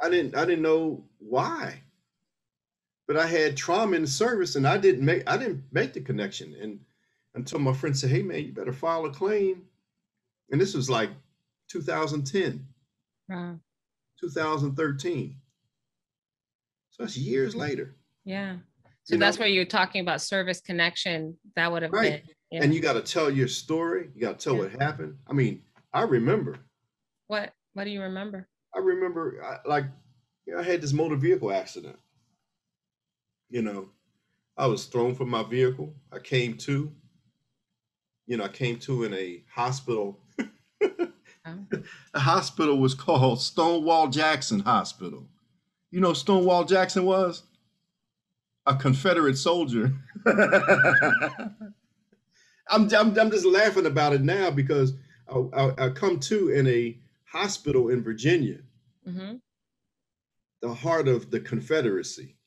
I 0.00 0.08
didn't 0.08 0.36
I 0.36 0.44
didn't 0.44 0.62
know 0.62 1.04
why. 1.18 1.82
But 3.10 3.18
I 3.18 3.26
had 3.26 3.56
trauma 3.56 3.96
in 3.96 4.02
the 4.02 4.08
service 4.08 4.54
and 4.54 4.68
I 4.68 4.78
didn't 4.78 5.04
make 5.04 5.28
I 5.28 5.36
didn't 5.36 5.64
make 5.72 5.94
the 5.94 6.00
connection. 6.00 6.54
And 6.62 6.78
until 7.34 7.58
my 7.58 7.72
friend 7.72 7.98
said, 7.98 8.08
Hey 8.08 8.22
man, 8.22 8.44
you 8.44 8.52
better 8.52 8.72
file 8.72 9.04
a 9.04 9.10
claim. 9.10 9.64
And 10.52 10.60
this 10.60 10.74
was 10.74 10.88
like 10.88 11.10
2010, 11.70 12.64
wow. 13.28 13.56
2013. 14.20 15.36
So 16.90 17.02
that's 17.02 17.16
years 17.16 17.56
later. 17.56 17.96
Yeah. 18.24 18.58
So 19.02 19.16
you 19.16 19.18
that's 19.18 19.38
know? 19.38 19.42
where 19.42 19.48
you're 19.48 19.64
talking 19.64 20.02
about 20.02 20.20
service 20.20 20.60
connection. 20.60 21.36
That 21.56 21.72
would 21.72 21.82
have 21.82 21.90
right. 21.90 22.24
been. 22.24 22.34
Yeah. 22.52 22.62
And 22.62 22.72
you 22.72 22.78
got 22.78 22.92
to 22.92 23.02
tell 23.02 23.28
your 23.28 23.48
story. 23.48 24.10
You 24.14 24.20
got 24.20 24.38
to 24.38 24.44
tell 24.44 24.54
yeah. 24.54 24.70
what 24.70 24.80
happened. 24.80 25.16
I 25.26 25.32
mean, 25.32 25.62
I 25.92 26.02
remember. 26.02 26.60
What? 27.26 27.54
What 27.72 27.82
do 27.82 27.90
you 27.90 28.02
remember? 28.02 28.46
I 28.72 28.78
remember, 28.78 29.42
I, 29.44 29.68
like, 29.68 29.86
you 30.46 30.54
know, 30.54 30.60
I 30.60 30.62
had 30.62 30.80
this 30.80 30.92
motor 30.92 31.16
vehicle 31.16 31.50
accident. 31.50 31.98
You 33.50 33.62
know, 33.62 33.88
I 34.56 34.66
was 34.66 34.86
thrown 34.86 35.14
from 35.14 35.28
my 35.28 35.42
vehicle. 35.42 35.94
I 36.12 36.18
came 36.18 36.56
to. 36.58 36.92
You 38.26 38.36
know, 38.36 38.44
I 38.44 38.48
came 38.48 38.78
to 38.80 39.04
in 39.04 39.14
a 39.14 39.42
hospital. 39.52 40.20
The 42.12 42.20
hospital 42.20 42.78
was 42.78 42.94
called 42.94 43.40
Stonewall 43.40 44.08
Jackson 44.08 44.60
Hospital. 44.60 45.26
You 45.90 46.00
know, 46.00 46.12
Stonewall 46.12 46.64
Jackson 46.64 47.04
was 47.04 47.42
a 48.66 48.76
Confederate 48.76 49.38
soldier. 49.38 49.94
I'm, 50.26 50.84
I'm, 52.94 53.18
I'm 53.18 53.30
just 53.30 53.46
laughing 53.46 53.86
about 53.86 54.12
it 54.12 54.22
now 54.22 54.50
because 54.50 54.92
I, 55.28 55.38
I, 55.38 55.86
I 55.86 55.90
come 55.90 56.20
to 56.20 56.50
in 56.50 56.66
a 56.66 56.98
hospital 57.24 57.88
in 57.88 58.02
Virginia, 58.02 58.58
mm-hmm. 59.08 59.36
the 60.60 60.74
heart 60.74 61.08
of 61.08 61.30
the 61.30 61.40
Confederacy. 61.40 62.36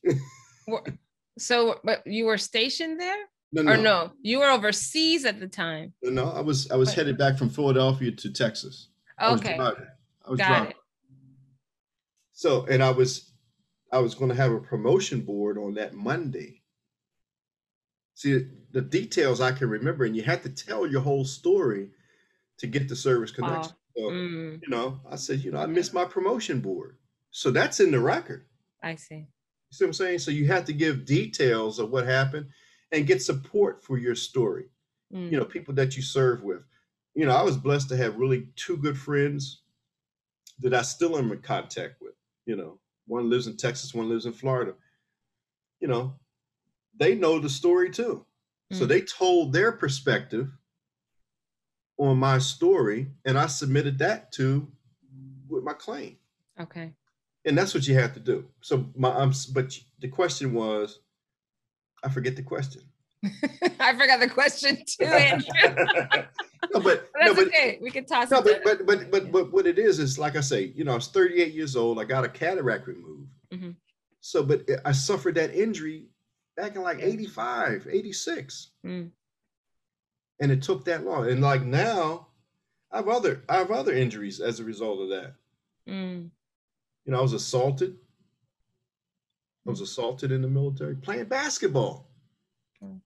so, 1.37 1.79
but 1.83 2.05
you 2.05 2.25
were 2.25 2.37
stationed 2.37 2.99
there? 2.99 3.17
No, 3.51 3.61
no, 3.61 3.71
or 3.71 3.77
no, 3.77 4.11
you 4.21 4.39
were 4.39 4.49
overseas 4.49 5.25
at 5.25 5.39
the 5.39 5.47
time. 5.47 5.93
No, 6.01 6.09
no, 6.09 6.31
I 6.31 6.41
was 6.41 6.71
I 6.71 6.75
was 6.75 6.89
what? 6.89 6.97
headed 6.97 7.17
back 7.17 7.37
from 7.37 7.49
Philadelphia 7.49 8.11
to 8.11 8.31
Texas. 8.31 8.87
Okay, 9.21 9.53
I 9.53 9.57
was, 9.57 9.75
I 10.25 10.29
was 10.31 10.37
Got 10.39 10.47
driving. 10.47 10.71
It. 10.71 10.77
So, 12.31 12.65
and 12.65 12.83
I 12.83 12.89
was 12.89 13.31
I 13.91 13.99
was 13.99 14.15
going 14.15 14.29
to 14.29 14.35
have 14.35 14.51
a 14.51 14.59
promotion 14.59 15.21
board 15.21 15.59
on 15.59 15.75
that 15.75 15.93
Monday. 15.93 16.63
See, 18.15 18.47
the 18.71 18.81
details 18.81 19.39
I 19.39 19.51
can 19.51 19.69
remember, 19.69 20.03
and 20.03 20.15
you 20.15 20.23
had 20.23 20.41
to 20.43 20.49
tell 20.49 20.87
your 20.87 21.01
whole 21.01 21.25
story 21.25 21.89
to 22.57 22.67
get 22.67 22.89
the 22.89 22.95
service 22.95 23.31
connection. 23.31 23.73
So, 23.95 24.03
mm. 24.03 24.59
you 24.61 24.69
know, 24.69 24.99
I 25.09 25.15
said, 25.15 25.39
you 25.39 25.51
know, 25.51 25.59
I 25.59 25.67
missed 25.67 25.93
my 25.93 26.05
promotion 26.05 26.59
board. 26.59 26.97
So 27.29 27.51
that's 27.51 27.79
in 27.79 27.91
the 27.91 27.99
record. 27.99 28.45
I 28.81 28.95
see. 28.95 29.27
You 29.73 29.75
see 29.75 29.85
what 29.85 29.89
I'm 29.89 29.93
saying? 29.93 30.19
So 30.19 30.29
you 30.29 30.45
have 30.49 30.65
to 30.65 30.73
give 30.73 31.03
details 31.03 31.79
of 31.79 31.89
what 31.89 32.05
happened 32.05 32.45
and 32.91 33.07
get 33.07 33.23
support 33.23 33.83
for 33.83 33.97
your 33.97 34.13
story. 34.13 34.65
Mm. 35.11 35.31
You 35.31 35.39
know, 35.39 35.45
people 35.45 35.73
that 35.73 35.97
you 35.97 36.03
serve 36.03 36.43
with. 36.43 36.61
You 37.15 37.25
know, 37.25 37.35
I 37.35 37.41
was 37.41 37.57
blessed 37.57 37.89
to 37.89 37.97
have 37.97 38.17
really 38.17 38.49
two 38.55 38.77
good 38.77 38.95
friends 38.95 39.63
that 40.59 40.75
I 40.75 40.83
still 40.83 41.17
am 41.17 41.31
in 41.31 41.39
contact 41.39 41.95
with, 42.01 42.13
you 42.45 42.55
know, 42.55 42.77
one 43.07 43.31
lives 43.31 43.47
in 43.47 43.57
Texas, 43.57 43.95
one 43.95 44.09
lives 44.09 44.27
in 44.27 44.33
Florida. 44.33 44.75
You 45.79 45.87
know, 45.87 46.13
they 46.99 47.15
know 47.15 47.39
the 47.39 47.49
story 47.49 47.89
too. 47.89 48.23
Mm. 48.71 48.77
So 48.77 48.85
they 48.85 49.01
told 49.01 49.53
their 49.53 49.71
perspective 49.71 50.55
on 51.97 52.19
my 52.19 52.37
story, 52.37 53.07
and 53.25 53.39
I 53.39 53.47
submitted 53.47 53.97
that 53.97 54.31
to 54.33 54.71
with 55.49 55.63
my 55.63 55.73
claim. 55.73 56.17
Okay. 56.59 56.93
And 57.45 57.57
that's 57.57 57.73
what 57.73 57.87
you 57.87 57.95
have 57.95 58.13
to 58.13 58.19
do. 58.19 58.45
So 58.61 58.89
my, 58.95 59.09
um, 59.09 59.33
but 59.53 59.77
the 59.99 60.07
question 60.07 60.53
was, 60.53 60.99
I 62.03 62.09
forget 62.09 62.35
the 62.35 62.43
question. 62.43 62.83
I 63.79 63.93
forgot 63.93 64.19
the 64.19 64.29
question 64.29 64.83
too, 64.85 65.05
Andrew. 65.05 65.47
no, 66.73 66.79
but, 66.81 67.09
that's 67.19 67.25
no, 67.25 67.35
but, 67.35 67.47
okay. 67.47 67.79
We 67.81 67.91
can 67.91 68.05
toss 68.05 68.31
no, 68.31 68.39
it. 68.39 68.61
But, 68.63 68.85
but, 68.85 68.85
but 68.85 69.11
but 69.11 69.31
but 69.31 69.53
what 69.53 69.67
it 69.67 69.79
is 69.79 69.99
is 69.99 70.19
like 70.19 70.35
I 70.35 70.41
say, 70.41 70.73
you 70.75 70.83
know, 70.83 70.91
I 70.91 70.95
was 70.95 71.07
38 71.07 71.53
years 71.53 71.75
old. 71.75 71.99
I 71.99 72.03
got 72.03 72.25
a 72.25 72.29
cataract 72.29 72.87
removed. 72.87 73.29
Mm-hmm. 73.53 73.71
So, 74.19 74.43
but 74.43 74.67
I 74.85 74.91
suffered 74.93 75.35
that 75.35 75.53
injury 75.53 76.05
back 76.55 76.75
in 76.75 76.81
like 76.81 76.99
85, 77.01 77.87
86. 77.91 78.71
Mm. 78.85 79.09
And 80.39 80.51
it 80.51 80.61
took 80.61 80.85
that 80.85 81.05
long. 81.05 81.29
And 81.29 81.41
like 81.41 81.63
now, 81.63 82.27
I 82.91 82.97
have 82.97 83.07
other 83.07 83.43
I 83.49 83.57
have 83.57 83.71
other 83.71 83.93
injuries 83.93 84.39
as 84.39 84.59
a 84.59 84.63
result 84.63 85.01
of 85.01 85.09
that. 85.09 85.33
Mm. 85.89 86.29
You 87.05 87.11
know, 87.11 87.19
I 87.19 87.21
was 87.21 87.33
assaulted. 87.33 87.95
I 89.65 89.69
was 89.69 89.81
assaulted 89.81 90.31
in 90.31 90.41
the 90.41 90.47
military 90.47 90.95
playing 90.95 91.25
basketball. 91.25 92.09
Mm. 92.83 92.99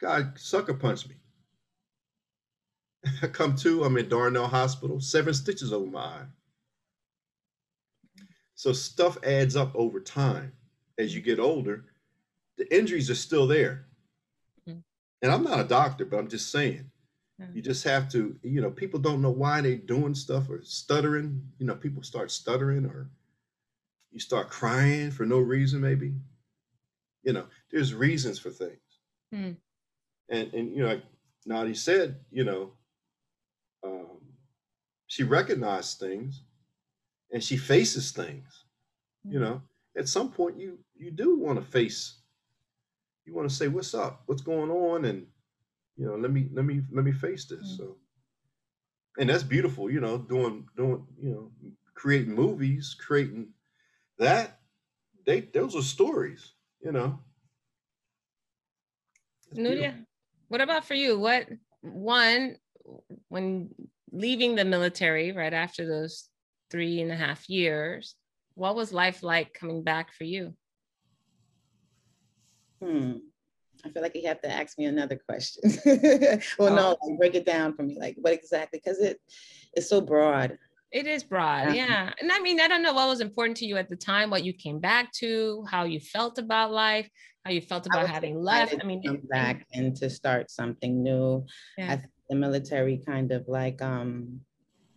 Guy 0.00 0.24
sucker 0.36 0.74
punched 0.74 1.08
me. 1.08 1.16
I 3.22 3.26
come 3.28 3.56
to, 3.56 3.84
I'm 3.84 3.96
in 3.96 4.06
Darnall 4.06 4.48
Hospital, 4.48 5.00
seven 5.00 5.32
stitches 5.34 5.72
over 5.72 5.86
my 5.86 6.00
eye. 6.00 6.26
So 8.54 8.72
stuff 8.72 9.18
adds 9.22 9.54
up 9.56 9.72
over 9.74 10.00
time 10.00 10.52
as 10.98 11.14
you 11.14 11.20
get 11.20 11.38
older. 11.38 11.84
The 12.58 12.74
injuries 12.74 13.10
are 13.10 13.14
still 13.14 13.46
there. 13.46 13.84
Mm-hmm. 14.68 14.78
and 15.22 15.32
I'm 15.32 15.44
not 15.44 15.60
a 15.60 15.64
doctor, 15.64 16.04
but 16.04 16.18
I'm 16.18 16.28
just 16.28 16.50
saying, 16.50 16.90
Mm. 17.40 17.54
you 17.54 17.60
just 17.60 17.84
have 17.84 18.08
to, 18.12 18.34
you 18.42 18.62
know, 18.62 18.70
people 18.70 18.98
don't 18.98 19.20
know 19.20 19.30
why 19.30 19.60
they're 19.60 19.76
doing 19.76 20.14
stuff 20.14 20.48
or 20.48 20.62
stuttering. 20.62 21.42
You 21.58 21.66
know, 21.66 21.74
people 21.74 22.02
start 22.02 22.30
stuttering 22.30 22.86
or 22.86 23.10
you 24.16 24.20
start 24.20 24.48
crying 24.48 25.10
for 25.10 25.26
no 25.26 25.38
reason, 25.40 25.82
maybe. 25.82 26.14
You 27.22 27.34
know, 27.34 27.44
there's 27.70 27.92
reasons 27.92 28.38
for 28.38 28.48
things. 28.48 28.80
Mm. 29.34 29.56
And 30.30 30.54
and 30.54 30.74
you 30.74 30.82
know, 30.82 30.88
like 30.88 31.04
Nadi 31.46 31.76
said, 31.76 32.16
you 32.30 32.44
know, 32.44 32.72
um, 33.84 34.20
she 35.06 35.22
recognized 35.22 36.00
things 36.00 36.44
and 37.30 37.44
she 37.44 37.58
faces 37.58 38.10
things. 38.10 38.64
You 39.28 39.38
Mm. 39.38 39.42
know, 39.42 39.62
at 39.98 40.08
some 40.08 40.32
point 40.32 40.58
you 40.58 40.78
you 40.96 41.10
do 41.10 41.38
want 41.38 41.58
to 41.58 41.64
face 41.70 42.20
you 43.26 43.34
want 43.34 43.48
to 43.50 43.54
say 43.54 43.68
what's 43.68 43.94
up 43.94 44.22
what's 44.26 44.42
going 44.42 44.70
on 44.70 45.04
and 45.04 45.26
you 45.96 46.06
know 46.06 46.16
let 46.16 46.30
me 46.32 46.48
let 46.54 46.64
me 46.64 46.82
let 46.92 47.04
me 47.04 47.12
face 47.12 47.44
this 47.46 47.62
Mm. 47.74 47.76
so 47.78 47.96
and 49.18 49.28
that's 49.30 49.42
beautiful 49.42 49.90
you 49.90 50.00
know 50.00 50.18
doing 50.18 50.68
doing 50.76 51.06
you 51.20 51.30
know 51.30 51.50
creating 51.94 52.34
movies 52.34 52.94
creating 52.98 53.48
that 54.18 54.60
they 55.26 55.40
those 55.40 55.76
are 55.76 55.82
stories 55.82 56.52
you 56.80 56.92
know 56.92 57.18
It's 59.50 59.58
beautiful. 59.58 59.84
Nuria, 59.84 60.04
what 60.48 60.60
about 60.60 60.84
for 60.84 60.94
you? 60.94 61.18
What 61.18 61.48
one 61.80 62.56
when 63.28 63.70
leaving 64.12 64.54
the 64.54 64.64
military 64.64 65.32
right 65.32 65.52
after 65.52 65.86
those 65.86 66.28
three 66.70 67.00
and 67.00 67.12
a 67.12 67.16
half 67.16 67.48
years, 67.48 68.14
what 68.54 68.74
was 68.74 68.92
life 68.92 69.22
like 69.22 69.54
coming 69.54 69.82
back 69.82 70.12
for 70.12 70.24
you? 70.24 70.54
Hmm. 72.82 73.18
I 73.84 73.90
feel 73.90 74.02
like 74.02 74.16
you 74.16 74.26
have 74.26 74.40
to 74.42 74.50
ask 74.50 74.78
me 74.78 74.86
another 74.86 75.20
question. 75.28 75.70
well, 76.58 76.74
no, 76.74 76.96
like, 77.08 77.18
break 77.18 77.34
it 77.34 77.46
down 77.46 77.74
for 77.74 77.82
me. 77.82 77.98
Like 77.98 78.16
what 78.18 78.32
exactly? 78.32 78.80
Because 78.82 78.98
it 78.98 79.20
it's 79.74 79.88
so 79.88 80.00
broad. 80.00 80.58
It 80.96 81.06
is 81.06 81.24
broad, 81.24 81.74
Yeah. 81.74 82.10
And 82.20 82.32
I 82.32 82.40
mean, 82.40 82.58
I 82.58 82.68
don't 82.68 82.82
know 82.82 82.94
what 82.94 83.06
was 83.06 83.20
important 83.20 83.58
to 83.58 83.66
you 83.66 83.76
at 83.76 83.90
the 83.90 83.96
time, 83.96 84.30
what 84.30 84.44
you 84.44 84.54
came 84.54 84.80
back 84.80 85.12
to, 85.20 85.62
how 85.70 85.84
you 85.84 86.00
felt 86.00 86.38
about 86.38 86.72
life, 86.72 87.06
how 87.44 87.50
you 87.50 87.60
felt 87.60 87.86
about 87.86 88.08
having 88.08 88.40
left. 88.40 88.74
I 88.80 88.86
mean, 88.86 89.02
come 89.02 89.20
back 89.28 89.66
and 89.74 89.94
to 89.96 90.08
start 90.08 90.50
something 90.50 91.02
new. 91.02 91.44
Yeah. 91.76 91.92
I 91.92 91.96
think 91.96 92.12
the 92.30 92.36
military 92.36 92.96
kind 93.04 93.30
of 93.30 93.46
like 93.46 93.82
um, 93.82 94.40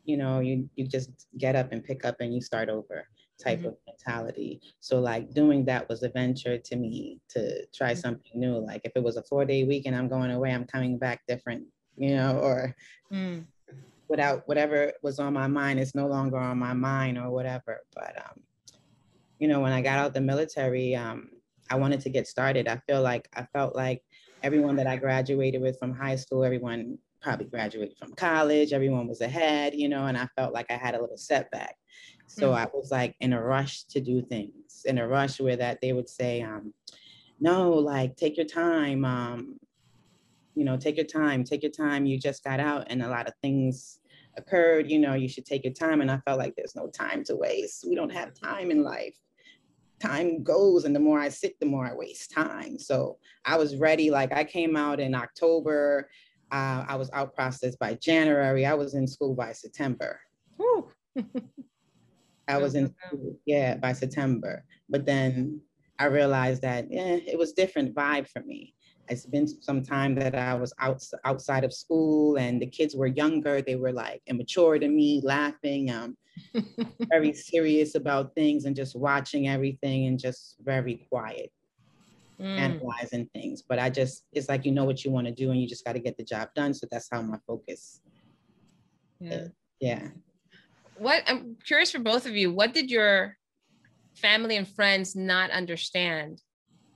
you 0.06 0.16
know, 0.16 0.40
you 0.40 0.70
you 0.78 0.88
just 0.88 1.12
get 1.38 1.58
up 1.58 1.74
and 1.74 1.84
pick 1.84 2.06
up 2.06 2.16
and 2.22 2.34
you 2.34 2.40
start 2.42 2.70
over 2.70 3.06
type 3.44 3.60
Mhm. 3.60 3.66
of 3.66 3.76
mentality. 3.86 4.62
So 4.80 5.02
like 5.02 5.34
doing 5.34 5.66
that 5.66 5.90
was 5.90 6.02
a 6.04 6.10
venture 6.10 6.58
to 6.58 6.76
me 6.78 7.20
to 7.32 7.66
try 7.76 7.92
Mhm. 7.92 7.98
something 7.98 8.32
new. 8.36 8.56
Like 8.58 8.82
if 8.86 8.94
it 8.96 9.04
was 9.04 9.18
a 9.18 9.24
four 9.24 9.44
day 9.44 9.66
week 9.66 9.86
and 9.86 9.96
I'm 9.98 10.08
going 10.08 10.32
away, 10.32 10.54
I'm 10.54 10.66
coming 10.66 10.98
back 10.98 11.24
different, 11.28 11.68
you 11.98 12.16
know, 12.16 12.40
or 12.40 12.74
Mm, 13.12 13.48
without 14.10 14.44
whatever 14.48 14.92
was 15.02 15.20
on 15.20 15.34
my 15.34 15.48
mind 15.48 15.80
it's 15.80 15.96
no 15.96 16.08
longer 16.08 16.38
on 16.38 16.58
my 16.58 16.74
mind 16.74 17.18
or 17.18 17.30
whatever. 17.30 17.80
But 17.94 18.18
um 18.18 18.44
you 19.40 19.48
know 19.48 19.62
when 19.62 19.72
i 19.72 19.82
got 19.82 20.00
out 20.00 20.14
the 20.14 20.22
military 20.22 20.96
um 20.96 21.30
i 21.70 21.76
wanted 21.76 22.02
to 22.02 22.10
get 22.10 22.28
started. 22.28 22.68
I 22.68 22.78
feel 22.88 23.02
like 23.02 23.30
i 23.36 23.44
felt 23.54 23.76
like 23.76 24.04
everyone 24.44 24.76
that 24.78 24.88
i 24.88 24.98
graduated 24.98 25.62
with 25.62 25.78
from 25.80 25.94
high 25.94 26.16
school 26.16 26.44
everyone 26.44 26.98
probably 27.22 27.46
graduated 27.46 27.98
from 27.98 28.14
college 28.14 28.72
everyone 28.72 29.08
was 29.08 29.20
ahead 29.20 29.74
you 29.74 29.90
know 29.90 30.06
and 30.06 30.18
i 30.18 30.26
felt 30.38 30.54
like 30.54 30.72
i 30.72 30.76
had 30.76 30.96
a 30.96 31.02
little 31.02 31.18
setback. 31.18 31.76
So 32.28 32.54
i 32.54 32.68
was 32.74 32.92
like 32.92 33.16
in 33.20 33.34
a 33.34 33.42
rush 33.42 33.84
to 33.86 34.00
do 34.00 34.22
things 34.22 34.84
in 34.86 34.98
a 34.98 35.08
rush 35.08 35.40
where 35.40 35.58
that 35.58 35.82
they 35.82 35.94
would 35.94 36.10
say 36.10 36.42
um 36.42 36.74
no 37.40 37.72
like 37.72 38.16
take 38.16 38.38
your 38.38 38.46
time 38.46 39.04
um 39.06 39.58
you 40.56 40.66
know 40.66 40.78
take 40.78 40.98
your 40.98 41.06
time 41.06 41.44
take 41.44 41.64
your 41.64 41.72
time. 41.72 42.06
You 42.06 42.20
just 42.20 42.44
got 42.44 42.60
out 42.60 42.88
and 42.90 43.02
a 43.02 43.10
lot 43.10 43.28
of 43.28 43.34
things 43.42 44.00
occurred 44.38 44.90
you 44.90 45.00
know 45.00 45.14
you 45.16 45.28
should 45.28 45.46
take 45.46 45.64
your 45.64 45.74
time. 45.74 46.02
And 46.02 46.12
i 46.12 46.18
felt 46.20 46.40
like 46.40 46.54
there's 46.56 46.76
no 46.76 46.88
time 46.88 47.24
to 47.26 47.36
waste. 47.36 47.86
We 47.88 47.96
don't 47.96 48.12
have 48.12 48.34
time 48.34 48.72
in 48.72 48.84
life. 48.84 49.18
Time 50.00 50.44
goes 50.44 50.86
and 50.86 50.96
the 50.96 51.00
more 51.00 51.20
i 51.20 51.30
sit 51.30 51.60
the 51.60 51.66
more 51.66 51.86
i 51.86 51.94
waste 51.94 52.32
time. 52.32 52.80
So 52.80 53.18
i 53.46 53.58
was 53.58 53.76
ready. 53.78 54.12
Like 54.12 54.32
i 54.34 54.44
came 54.44 54.76
out 54.76 55.00
in 55.00 55.16
october. 55.16 56.10
Uh, 56.52 56.84
i 56.88 56.96
was 56.96 57.12
out 57.14 57.36
processed 57.36 57.80
by 57.80 57.94
january. 57.96 58.66
I 58.66 58.74
was 58.74 58.96
in 58.96 59.08
school 59.08 59.36
by 59.36 59.52
september. 59.52 60.20
I 62.50 62.58
was 62.58 62.76
in 62.76 62.94
school, 63.08 63.36
yeah, 63.46 63.78
by 63.78 63.94
September. 63.94 64.66
But 64.90 65.06
then 65.06 65.62
I 66.00 66.06
realized 66.06 66.64
that 66.64 66.86
eh, 66.92 67.20
it 67.28 67.38
was 67.38 67.54
different 67.54 67.96
vibe 67.96 68.28
for 68.28 68.42
me. 68.42 68.74
It's 69.10 69.26
been 69.26 69.48
some 69.48 69.84
time 69.84 70.16
that 70.16 70.36
I 70.36 70.54
was 70.54 70.74
out, 70.80 71.04
outside 71.26 71.64
of 71.64 71.74
school 71.74 72.38
and 72.38 72.62
the 72.62 72.68
kids 72.68 72.96
were 72.96 73.08
younger. 73.08 73.62
They 73.62 73.76
were 73.76 73.92
like 73.92 74.22
immature 74.28 74.78
to 74.80 74.88
me, 74.88 75.22
laughing, 75.24 75.90
um, 75.92 76.16
very 77.12 77.34
serious 77.34 77.96
about 77.96 78.36
things 78.36 78.66
and 78.66 78.76
just 78.76 78.96
watching 78.96 79.48
everything 79.48 80.06
and 80.08 80.20
just 80.20 80.58
very 80.62 81.08
quiet, 81.10 81.52
Mm, 82.40 82.58
analyzing 82.58 83.30
things. 83.34 83.64
But 83.68 83.80
I 83.80 83.90
just, 83.90 84.26
it's 84.34 84.48
like 84.50 84.66
you 84.66 84.72
know 84.72 84.86
what 84.86 85.04
you 85.04 85.12
want 85.12 85.28
to 85.28 85.34
do 85.34 85.52
and 85.52 85.60
you 85.60 85.68
just 85.68 85.86
got 85.86 85.94
to 85.94 86.00
get 86.00 86.18
the 86.18 86.24
job 86.24 86.50
done. 86.56 86.74
So 86.74 86.88
that's 86.92 87.10
how 87.12 87.22
my 87.22 87.38
focus. 87.48 88.02
yeah. 89.20 89.48
Yeah. 89.80 90.08
what 90.96 91.24
I'm 91.28 91.56
curious 91.66 91.92
for 91.92 92.00
both 92.00 92.26
of 92.26 92.36
you, 92.36 92.54
what 92.54 92.74
did 92.74 92.92
your 92.92 93.38
family 94.16 94.58
and 94.58 94.68
friends 94.68 95.16
not 95.16 95.50
understand 95.52 96.42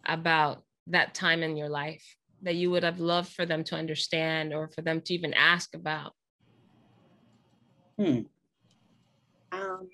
about 0.05 0.63
that 0.87 1.13
time 1.13 1.43
in 1.43 1.57
your 1.57 1.69
life 1.69 2.03
that 2.41 2.55
you 2.55 2.69
would 2.71 2.83
have 2.83 2.99
loved 2.99 3.31
for 3.31 3.45
them 3.45 3.63
to 3.63 3.75
understand 3.75 4.53
or 4.53 4.67
for 4.67 4.81
them 4.81 5.01
to 5.01 5.13
even 5.13 5.33
ask 5.33 5.73
about? 5.75 6.13
Hmm. 7.97 8.19
Um, 9.51 9.87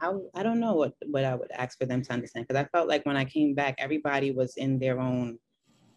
I, 0.00 0.12
I 0.34 0.42
don't 0.42 0.60
know 0.60 0.74
what, 0.74 0.94
what 1.06 1.24
I 1.24 1.34
would 1.34 1.50
ask 1.52 1.78
for 1.78 1.86
them 1.86 2.02
to 2.02 2.12
understand 2.12 2.46
because 2.46 2.60
I 2.60 2.68
felt 2.76 2.88
like 2.88 3.06
when 3.06 3.16
I 3.16 3.24
came 3.24 3.54
back, 3.54 3.76
everybody 3.78 4.32
was 4.32 4.56
in 4.56 4.78
their 4.78 5.00
own 5.00 5.38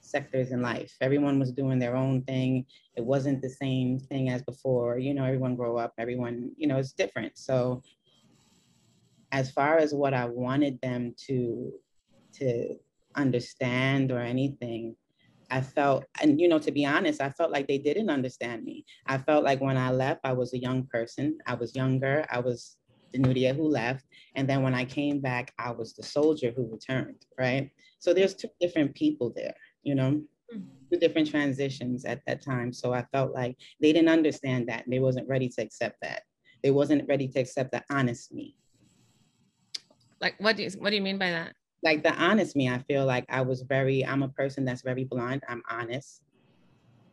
sectors 0.01 0.51
in 0.51 0.61
life. 0.61 0.93
Everyone 1.01 1.39
was 1.39 1.51
doing 1.51 1.79
their 1.79 1.95
own 1.95 2.23
thing. 2.23 2.65
It 2.95 3.03
wasn't 3.03 3.41
the 3.41 3.49
same 3.49 3.99
thing 3.99 4.29
as 4.29 4.41
before. 4.43 4.97
You 4.97 5.13
know, 5.13 5.25
everyone 5.25 5.55
grow 5.55 5.77
up, 5.77 5.93
everyone, 5.97 6.51
you 6.57 6.67
know, 6.67 6.77
it's 6.77 6.93
different. 6.93 7.37
So 7.37 7.81
as 9.31 9.51
far 9.51 9.77
as 9.77 9.93
what 9.93 10.13
I 10.13 10.25
wanted 10.25 10.79
them 10.81 11.13
to 11.27 11.71
to 12.31 12.75
understand 13.15 14.11
or 14.11 14.19
anything, 14.19 14.95
I 15.51 15.61
felt, 15.61 16.05
and 16.21 16.39
you 16.39 16.47
know, 16.47 16.59
to 16.59 16.71
be 16.71 16.85
honest, 16.85 17.21
I 17.21 17.31
felt 17.31 17.51
like 17.51 17.67
they 17.67 17.79
didn't 17.79 18.09
understand 18.09 18.63
me. 18.63 18.85
I 19.07 19.17
felt 19.17 19.43
like 19.43 19.61
when 19.61 19.77
I 19.77 19.91
left, 19.91 20.21
I 20.23 20.33
was 20.33 20.53
a 20.53 20.59
young 20.59 20.85
person. 20.87 21.37
I 21.47 21.55
was 21.55 21.75
younger. 21.75 22.25
I 22.31 22.39
was 22.39 22.77
the 23.13 23.19
Nuria 23.19 23.55
who 23.55 23.67
left. 23.67 24.05
And 24.35 24.47
then 24.47 24.61
when 24.61 24.75
I 24.75 24.85
came 24.85 25.19
back, 25.19 25.51
I 25.57 25.71
was 25.71 25.93
the 25.93 26.03
soldier 26.03 26.51
who 26.55 26.69
returned, 26.71 27.25
right? 27.39 27.71
So 27.97 28.13
there's 28.13 28.35
two 28.35 28.49
different 28.61 28.93
people 28.93 29.33
there, 29.35 29.55
you 29.81 29.95
know, 29.95 30.21
Mhm. 30.53 30.67
two 30.91 30.99
different 30.99 31.29
transitions 31.29 32.05
at 32.05 32.21
that 32.27 32.41
time. 32.43 32.71
So 32.71 32.93
I 32.93 33.03
felt 33.11 33.33
like 33.33 33.57
they 33.81 33.91
didn't 33.91 34.09
understand 34.09 34.69
that. 34.69 34.85
They 34.87 34.99
wasn't 34.99 35.27
ready 35.27 35.49
to 35.49 35.61
accept 35.63 35.97
that. 36.01 36.23
They 36.61 36.71
wasn't 36.71 37.07
ready 37.07 37.27
to 37.29 37.39
accept 37.39 37.71
the 37.71 37.83
honest 37.89 38.31
me. 38.33 38.55
Like, 40.21 40.35
what 40.39 40.57
do 40.57 40.63
you 40.63 40.69
what 40.77 40.89
do 40.91 40.95
you 40.97 41.01
mean 41.01 41.17
by 41.17 41.31
that? 41.31 41.55
Like 41.83 42.03
the 42.03 42.13
honest 42.13 42.55
me, 42.55 42.69
I 42.69 42.79
feel 42.79 43.05
like 43.05 43.25
I 43.29 43.41
was 43.41 43.61
very, 43.61 44.05
I'm 44.05 44.23
a 44.23 44.27
person 44.29 44.65
that's 44.65 44.81
very 44.81 45.05
blunt. 45.05 45.43
I'm 45.47 45.63
honest. 45.69 46.21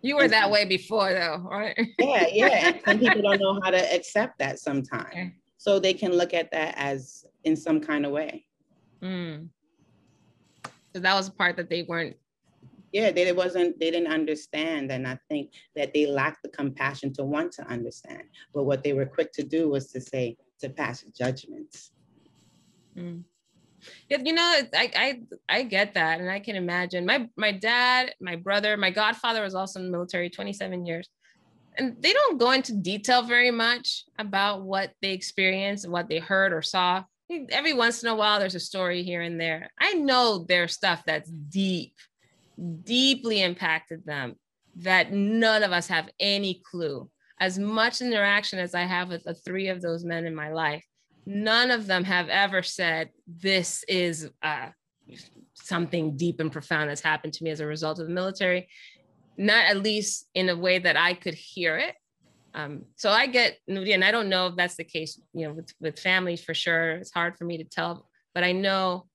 You 0.02 0.16
were 0.16 0.24
And 0.24 0.32
that 0.32 0.42
some- 0.44 0.52
way 0.52 0.64
before, 0.64 1.12
though, 1.12 1.46
right? 1.50 1.76
Yeah, 1.98 2.26
yeah. 2.32 2.66
and 2.68 2.80
Some 2.84 2.98
people 2.98 3.22
don't 3.22 3.40
know 3.46 3.60
how 3.62 3.70
to 3.70 3.94
accept 3.94 4.38
that 4.38 4.58
sometimes. 4.58 5.08
Okay. 5.08 5.34
So 5.58 5.78
they 5.78 5.94
can 5.94 6.12
look 6.12 6.34
at 6.34 6.50
that 6.52 6.74
as 6.76 7.24
in 7.44 7.56
some 7.56 7.80
kind 7.80 8.04
of 8.06 8.12
way. 8.12 8.44
Mm. 9.02 9.48
So 10.94 11.00
that 11.00 11.14
was 11.14 11.28
part 11.30 11.56
that 11.56 11.68
they 11.70 11.82
weren't. 11.82 12.16
Yeah, 12.92 13.10
they 13.10 13.30
wasn't, 13.32 13.78
they 13.78 13.90
didn't 13.90 14.12
understand. 14.12 14.90
And 14.90 15.06
I 15.06 15.18
think 15.28 15.52
that 15.74 15.92
they 15.92 16.06
lacked 16.06 16.42
the 16.42 16.48
compassion 16.48 17.12
to 17.14 17.24
want 17.24 17.52
to 17.52 17.66
understand. 17.68 18.22
But 18.54 18.64
what 18.64 18.82
they 18.82 18.92
were 18.94 19.06
quick 19.06 19.32
to 19.32 19.42
do 19.42 19.68
was 19.68 19.88
to 19.92 20.00
say, 20.00 20.36
to 20.60 20.70
pass 20.70 21.02
judgments. 21.18 21.90
Mm. 22.96 23.22
Yeah, 24.08 24.18
you 24.24 24.32
know, 24.32 24.60
I, 24.74 24.90
I 24.96 25.20
I 25.48 25.62
get 25.62 25.94
that, 25.94 26.20
and 26.20 26.30
I 26.30 26.40
can 26.40 26.56
imagine. 26.56 27.06
My 27.06 27.28
my 27.36 27.52
dad, 27.52 28.14
my 28.20 28.36
brother, 28.36 28.76
my 28.76 28.90
godfather 28.90 29.42
was 29.42 29.54
also 29.54 29.80
in 29.80 29.86
the 29.86 29.92
military, 29.92 30.30
27 30.30 30.86
years, 30.86 31.08
and 31.76 31.96
they 32.00 32.12
don't 32.12 32.38
go 32.38 32.52
into 32.52 32.74
detail 32.74 33.22
very 33.22 33.50
much 33.50 34.04
about 34.18 34.62
what 34.62 34.92
they 35.02 35.12
experienced 35.12 35.88
what 35.88 36.08
they 36.08 36.18
heard 36.18 36.52
or 36.52 36.62
saw. 36.62 37.04
Every 37.50 37.72
once 37.72 38.02
in 38.02 38.08
a 38.08 38.14
while, 38.14 38.38
there's 38.38 38.54
a 38.54 38.60
story 38.60 39.02
here 39.02 39.20
and 39.22 39.40
there. 39.40 39.70
I 39.78 39.94
know 39.94 40.44
there's 40.48 40.74
stuff 40.74 41.02
that's 41.04 41.28
deep, 41.28 41.94
deeply 42.84 43.42
impacted 43.42 44.06
them 44.06 44.36
that 44.76 45.12
none 45.12 45.62
of 45.62 45.72
us 45.72 45.88
have 45.88 46.08
any 46.20 46.62
clue. 46.70 47.10
As 47.40 47.58
much 47.58 48.00
interaction 48.00 48.58
as 48.58 48.74
I 48.74 48.82
have 48.82 49.08
with 49.08 49.24
the 49.24 49.34
three 49.34 49.68
of 49.68 49.82
those 49.82 50.04
men 50.04 50.24
in 50.24 50.34
my 50.34 50.52
life, 50.52 50.84
none 51.26 51.70
of 51.70 51.86
them 51.86 52.04
have 52.04 52.28
ever 52.28 52.62
said 52.62 53.10
this 53.26 53.84
is 53.88 54.30
uh, 54.42 54.68
something 55.54 56.16
deep 56.16 56.40
and 56.40 56.52
profound 56.52 56.88
that's 56.88 57.00
happened 57.00 57.32
to 57.32 57.44
me 57.44 57.50
as 57.50 57.60
a 57.60 57.66
result 57.66 57.98
of 57.98 58.06
the 58.06 58.12
military 58.12 58.68
not 59.36 59.66
at 59.66 59.82
least 59.82 60.28
in 60.34 60.48
a 60.48 60.56
way 60.56 60.78
that 60.78 60.96
I 60.96 61.14
could 61.14 61.34
hear 61.34 61.76
it. 61.76 61.94
Um, 62.54 62.84
so 62.96 63.10
I 63.10 63.26
get 63.26 63.58
and 63.68 64.04
I 64.04 64.10
don't 64.10 64.30
know 64.30 64.46
if 64.46 64.56
that's 64.56 64.76
the 64.76 64.84
case, 64.84 65.20
you 65.34 65.46
know, 65.46 65.54
with, 65.54 65.72
with 65.80 65.98
families 65.98 66.42
for 66.42 66.54
sure. 66.54 66.92
It's 66.92 67.12
hard 67.12 67.36
for 67.36 67.44
me 67.44 67.58
to 67.58 67.64
tell, 67.64 68.08
but 68.34 68.44
I 68.44 68.52
know 68.52 69.06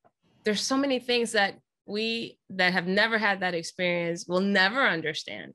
there's 0.44 0.62
so 0.62 0.78
many 0.78 1.00
things 1.00 1.32
that 1.32 1.56
we 1.88 2.38
that 2.52 2.74
have 2.74 2.88
never 2.88 3.18
had 3.18 3.40
that 3.40 3.56
experience 3.56 4.28
will 4.28 4.42
never 4.42 4.82
understand. 4.82 5.54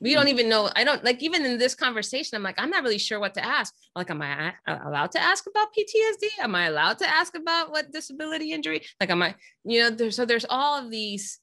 We 0.00 0.14
don't 0.14 0.28
even 0.28 0.48
know. 0.48 0.70
I 0.76 0.84
don't 0.84 1.02
like 1.02 1.22
even 1.22 1.44
in 1.44 1.58
this 1.58 1.74
conversation. 1.74 2.36
I'm 2.36 2.42
like, 2.42 2.54
I'm 2.58 2.70
not 2.70 2.84
really 2.84 2.98
sure 2.98 3.18
what 3.18 3.34
to 3.34 3.44
ask. 3.44 3.74
Like, 3.96 4.10
am 4.10 4.22
I 4.22 4.52
allowed 4.66 5.12
to 5.12 5.20
ask 5.20 5.44
about 5.46 5.68
PTSD? 5.76 6.40
Am 6.40 6.54
I 6.54 6.66
allowed 6.66 6.98
to 6.98 7.08
ask 7.08 7.36
about 7.36 7.72
what 7.72 7.92
disability 7.92 8.52
injury? 8.52 8.82
Like, 9.00 9.10
am 9.10 9.22
I, 9.22 9.34
you 9.64 9.80
know, 9.80 9.90
there's 9.90 10.16
so 10.16 10.24
there's 10.24 10.46
all 10.48 10.78
of 10.78 10.90
these. 10.90 11.40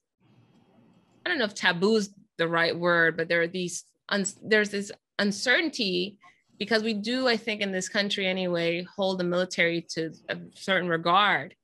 I 1.24 1.28
don't 1.28 1.38
know 1.38 1.44
if 1.44 1.54
taboos 1.54 2.10
the 2.38 2.48
right 2.48 2.76
word, 2.76 3.16
but 3.16 3.28
there 3.28 3.42
are 3.42 3.46
these. 3.46 3.84
There's 4.42 4.70
this 4.70 4.90
uncertainty 5.18 6.18
because 6.58 6.82
we 6.82 6.94
do, 6.94 7.28
I 7.28 7.36
think, 7.36 7.60
in 7.60 7.72
this 7.72 7.88
country 7.88 8.26
anyway, 8.26 8.86
hold 8.96 9.18
the 9.18 9.24
military 9.24 9.82
to 9.90 10.12
a 10.28 10.38
certain 10.54 10.88
regard, 10.88 11.54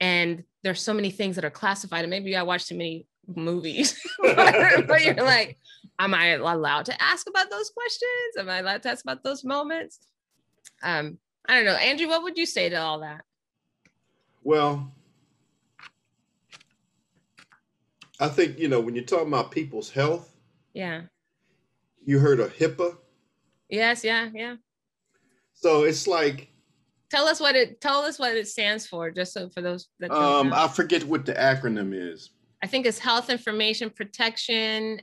and 0.00 0.42
there's 0.64 0.82
so 0.82 0.94
many 0.94 1.10
things 1.10 1.36
that 1.36 1.44
are 1.44 1.50
classified. 1.50 2.02
And 2.02 2.10
maybe 2.10 2.34
I 2.34 2.42
watch 2.42 2.66
too 2.66 2.74
many 2.76 3.06
movies, 3.26 4.00
but 4.22 5.04
you're 5.04 5.14
like, 5.14 5.58
am 5.98 6.14
I 6.14 6.28
allowed 6.28 6.86
to 6.86 7.02
ask 7.02 7.28
about 7.28 7.50
those 7.50 7.70
questions? 7.70 8.36
Am 8.38 8.48
I 8.48 8.58
allowed 8.58 8.82
to 8.82 8.90
ask 8.90 9.04
about 9.04 9.22
those 9.22 9.44
moments? 9.44 10.00
Um, 10.82 11.18
I 11.48 11.56
don't 11.56 11.64
know. 11.64 11.74
Andrew, 11.74 12.08
what 12.08 12.22
would 12.22 12.38
you 12.38 12.46
say 12.46 12.68
to 12.68 12.76
all 12.76 13.00
that? 13.00 13.22
Well, 14.42 14.92
I 18.20 18.28
think, 18.28 18.58
you 18.58 18.68
know, 18.68 18.80
when 18.80 18.94
you're 18.94 19.04
talking 19.04 19.28
about 19.28 19.50
people's 19.50 19.90
health, 19.90 20.30
yeah. 20.72 21.02
You 22.04 22.18
heard 22.18 22.40
of 22.40 22.54
HIPAA? 22.54 22.96
Yes, 23.70 24.04
yeah, 24.04 24.28
yeah. 24.34 24.56
So 25.54 25.84
it's 25.84 26.06
like 26.06 26.48
tell 27.08 27.26
us 27.26 27.40
what 27.40 27.54
it 27.54 27.80
tell 27.80 28.00
us 28.00 28.18
what 28.18 28.36
it 28.36 28.48
stands 28.48 28.86
for, 28.86 29.10
just 29.10 29.32
so 29.32 29.48
for 29.48 29.62
those 29.62 29.88
that 30.00 30.10
um 30.10 30.52
I 30.52 30.68
forget 30.68 31.04
what 31.04 31.24
the 31.24 31.32
acronym 31.32 31.92
is. 31.94 32.30
I 32.62 32.66
think 32.66 32.86
it's 32.86 32.98
Health 32.98 33.30
Information 33.30 33.88
Protection 33.88 35.00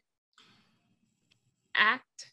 Act. 1.76 2.32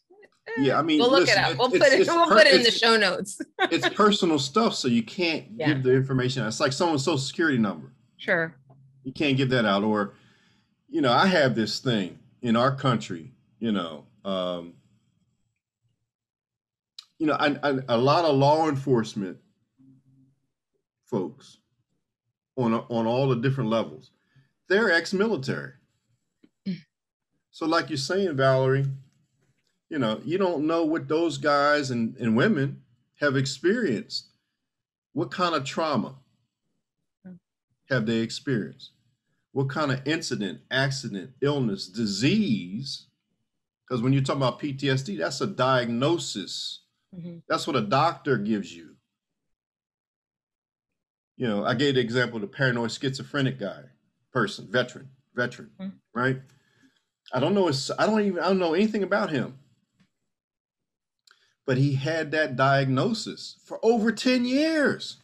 Yeah, 0.57 0.79
I 0.79 0.81
mean, 0.81 0.99
we'll 0.99 1.11
look 1.11 1.21
listen, 1.21 1.43
it 1.43 1.51
up. 1.51 1.57
We'll 1.59 1.69
put 1.69 1.81
it. 1.81 2.07
We'll 2.07 2.27
per- 2.27 2.37
put 2.37 2.47
it 2.47 2.55
in 2.55 2.63
the 2.63 2.71
show 2.71 2.97
notes. 2.97 3.39
it's 3.71 3.87
personal 3.89 4.39
stuff, 4.39 4.73
so 4.73 4.87
you 4.87 5.03
can't 5.03 5.45
yeah. 5.53 5.67
give 5.67 5.83
the 5.83 5.93
information. 5.93 6.45
It's 6.45 6.59
like 6.59 6.73
someone's 6.73 7.03
social 7.03 7.19
security 7.19 7.57
number. 7.57 7.91
Sure. 8.17 8.55
You 9.03 9.13
can't 9.13 9.37
give 9.37 9.49
that 9.49 9.65
out, 9.65 9.83
or, 9.83 10.13
you 10.89 11.01
know, 11.01 11.11
I 11.11 11.27
have 11.27 11.55
this 11.55 11.79
thing 11.79 12.19
in 12.41 12.55
our 12.55 12.75
country. 12.75 13.31
You 13.59 13.71
know, 13.71 14.05
um, 14.25 14.73
you 17.17 17.27
know, 17.27 17.33
I, 17.33 17.57
I, 17.61 17.79
a 17.89 17.97
lot 17.97 18.25
of 18.25 18.35
law 18.35 18.67
enforcement 18.69 19.37
folks 21.05 21.57
on 22.55 22.73
on 22.73 23.05
all 23.05 23.29
the 23.29 23.35
different 23.35 23.69
levels, 23.69 24.11
they're 24.67 24.91
ex-military. 24.91 25.73
So, 27.51 27.65
like 27.65 27.89
you're 27.89 27.97
saying, 27.97 28.37
Valerie, 28.37 28.85
you 29.89 29.97
know, 29.97 30.21
you 30.23 30.37
don't 30.37 30.67
know 30.67 30.85
what 30.85 31.07
those 31.07 31.37
guys 31.37 31.91
and, 31.91 32.15
and 32.17 32.37
women 32.37 32.81
have 33.19 33.35
experienced. 33.35 34.29
What 35.13 35.31
kind 35.31 35.55
of 35.55 35.65
trauma 35.65 36.15
have 37.89 38.05
they 38.05 38.17
experienced? 38.17 38.91
What 39.51 39.69
kind 39.69 39.91
of 39.91 40.07
incident, 40.07 40.61
accident, 40.69 41.31
illness, 41.41 41.87
disease? 41.87 43.07
Because 43.87 44.03
when 44.03 44.13
you 44.13 44.21
talk 44.21 44.37
about 44.37 44.59
PTSD, 44.61 45.17
that's 45.17 45.41
a 45.41 45.47
diagnosis. 45.47 46.81
Mm-hmm. 47.15 47.39
That's 47.47 47.65
what 47.65 47.75
a 47.75 47.81
doctor 47.81 48.37
gives 48.37 48.73
you. 48.73 48.95
You 51.35 51.47
know, 51.47 51.65
I 51.65 51.73
gave 51.73 51.95
the 51.95 52.01
example 52.01 52.35
of 52.35 52.41
the 52.41 52.47
paranoid 52.47 52.91
schizophrenic 52.91 53.59
guy, 53.59 53.81
person, 54.31 54.67
veteran, 54.69 55.09
veteran, 55.33 55.71
mm-hmm. 55.81 55.89
right? 56.13 56.39
I 57.33 57.39
don't 57.39 57.55
know 57.55 57.71
I 57.97 58.05
don't 58.05 58.21
even 58.21 58.39
I 58.39 58.47
don't 58.47 58.59
know 58.59 58.73
anything 58.73 59.03
about 59.03 59.31
him. 59.31 59.57
But 61.69 61.77
he 61.77 61.93
had 61.93 62.31
that 62.31 62.55
diagnosis 62.55 63.57
for 63.63 63.79
over 63.83 64.11
10 64.11 64.43
years. 64.43 65.17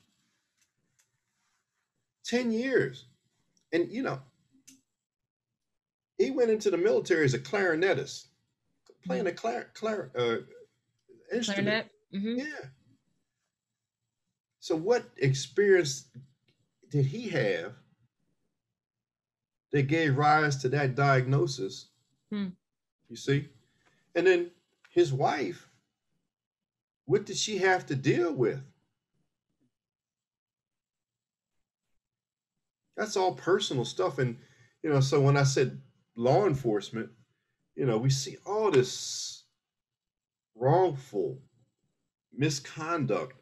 10 2.25 2.51
years. 2.51 3.05
And 3.73 3.91
you 3.91 4.03
know, 4.03 4.19
he 6.19 6.29
went 6.29 6.51
into 6.51 6.69
the 6.69 6.77
military 6.77 7.25
as 7.25 7.33
a 7.33 7.39
clarinetist, 7.39 8.27
playing 9.07 9.25
a 9.25 9.31
clar, 9.31 9.71
clar 9.73 10.11
uh, 10.15 10.37
instrument. 11.35 11.67
Clarinet. 11.67 11.89
Mm-hmm. 12.13 12.35
Yeah. 12.37 12.67
So 14.59 14.75
what 14.75 15.05
experience 15.17 16.05
did 16.91 17.05
he 17.05 17.27
have 17.29 17.73
that 19.71 19.87
gave 19.87 20.15
rise 20.15 20.57
to 20.57 20.69
that 20.69 20.93
diagnosis 20.93 21.87
Hmm. 22.31 22.49
You 23.09 23.15
see? 23.15 23.49
And 24.13 24.27
then 24.27 24.51
his 24.91 25.11
wife, 25.11 25.67
what 27.05 27.25
did 27.25 27.37
she 27.37 27.57
have 27.59 27.85
to 27.87 27.95
deal 27.95 28.33
with? 28.33 28.61
That's 32.97 33.17
all 33.17 33.33
personal 33.33 33.85
stuff. 33.85 34.19
And, 34.19 34.37
you 34.81 34.89
know, 34.89 35.01
so 35.01 35.19
when 35.19 35.37
I 35.37 35.43
said 35.43 35.81
law 36.15 36.45
enforcement, 36.45 37.09
you 37.75 37.85
know, 37.85 37.97
we 37.97 38.09
see 38.09 38.37
all 38.45 38.71
this 38.71 39.43
wrongful 40.55 41.39
misconduct, 42.33 43.33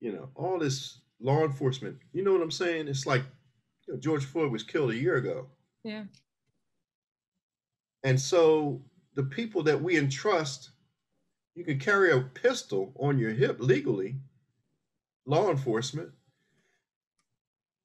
you 0.00 0.12
know, 0.12 0.30
all 0.34 0.58
this 0.58 1.00
law 1.20 1.44
enforcement. 1.44 1.96
You 2.12 2.24
know 2.24 2.32
what 2.32 2.42
I'm 2.42 2.50
saying? 2.50 2.88
It's 2.88 3.06
like 3.06 3.22
you 3.86 3.94
know, 3.94 4.00
George 4.00 4.24
Floyd 4.24 4.50
was 4.50 4.62
killed 4.62 4.90
a 4.90 4.96
year 4.96 5.16
ago. 5.16 5.46
Yeah. 5.84 6.04
And 8.02 8.20
so 8.20 8.82
the 9.14 9.22
people 9.22 9.62
that 9.62 9.80
we 9.80 9.96
entrust, 9.96 10.70
you 11.54 11.64
can 11.64 11.78
carry 11.78 12.10
a 12.10 12.20
pistol 12.20 12.92
on 12.98 13.18
your 13.18 13.30
hip 13.30 13.58
legally, 13.60 14.16
law 15.24 15.50
enforcement. 15.50 16.10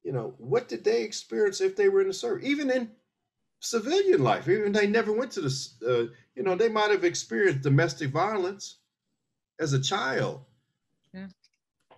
You 0.03 0.11
know, 0.11 0.33
what 0.37 0.67
did 0.67 0.83
they 0.83 1.03
experience 1.03 1.61
if 1.61 1.75
they 1.75 1.89
were 1.89 2.01
in 2.01 2.07
the 2.07 2.13
service? 2.13 2.45
Even 2.45 2.71
in 2.71 2.89
civilian 3.59 4.23
life, 4.23 4.47
even 4.47 4.71
they 4.71 4.87
never 4.87 5.11
went 5.11 5.31
to 5.31 5.41
the, 5.41 5.67
uh, 5.87 6.13
you 6.35 6.43
know, 6.43 6.55
they 6.55 6.69
might 6.69 6.89
have 6.89 7.03
experienced 7.03 7.61
domestic 7.61 8.09
violence 8.09 8.77
as 9.59 9.73
a 9.73 9.81
child. 9.81 10.41
Yeah. 11.13 11.27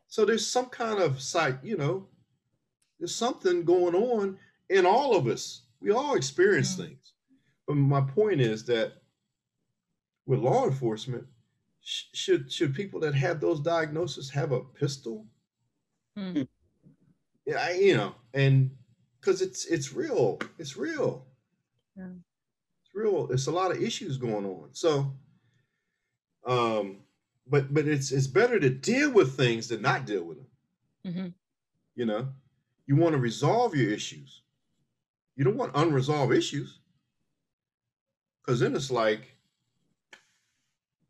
So 0.07 0.25
there's 0.25 0.45
some 0.45 0.65
kind 0.65 0.99
of 0.99 1.21
sight, 1.21 1.57
you 1.63 1.77
know, 1.77 2.07
there's 2.99 3.15
something 3.15 3.63
going 3.63 3.95
on 3.95 4.37
in 4.69 4.85
all 4.85 5.15
of 5.15 5.27
us. 5.27 5.61
We 5.79 5.91
all 5.91 6.15
experience 6.15 6.77
yeah. 6.77 6.85
things. 6.85 7.13
But 7.67 7.75
my 7.75 8.01
point 8.01 8.41
is 8.41 8.65
that 8.65 8.93
with 10.25 10.39
law 10.39 10.65
enforcement, 10.65 11.25
should 11.83 12.51
should 12.51 12.75
people 12.75 12.99
that 13.01 13.15
have 13.15 13.39
those 13.39 13.59
diagnoses 13.59 14.29
have 14.29 14.51
a 14.51 14.61
pistol? 14.61 15.25
Hmm. 16.15 16.43
Yeah, 17.45 17.57
I, 17.59 17.71
you 17.73 17.97
know, 17.97 18.15
and 18.33 18.71
because 19.19 19.41
it's 19.41 19.65
it's 19.65 19.93
real, 19.93 20.39
it's 20.59 20.77
real. 20.77 21.25
Yeah. 21.97 22.05
It's 22.83 22.93
real. 22.93 23.29
It's 23.31 23.47
a 23.47 23.51
lot 23.51 23.71
of 23.71 23.81
issues 23.81 24.17
going 24.17 24.45
on. 24.45 24.69
So, 24.73 25.13
um, 26.45 26.97
but 27.47 27.73
but 27.73 27.87
it's 27.87 28.11
it's 28.11 28.27
better 28.27 28.59
to 28.59 28.69
deal 28.69 29.11
with 29.11 29.35
things 29.35 29.67
than 29.67 29.81
not 29.81 30.05
deal 30.05 30.23
with 30.23 30.37
them. 30.37 30.47
Mm-hmm. 31.07 31.27
You 31.95 32.05
know, 32.05 32.27
you 32.85 32.95
want 32.95 33.13
to 33.13 33.19
resolve 33.19 33.75
your 33.75 33.91
issues. 33.91 34.41
You 35.35 35.43
don't 35.43 35.57
want 35.57 35.75
unresolved 35.75 36.33
issues. 36.33 36.79
Because 38.41 38.59
then 38.59 38.75
it's 38.75 38.91
like, 38.91 39.35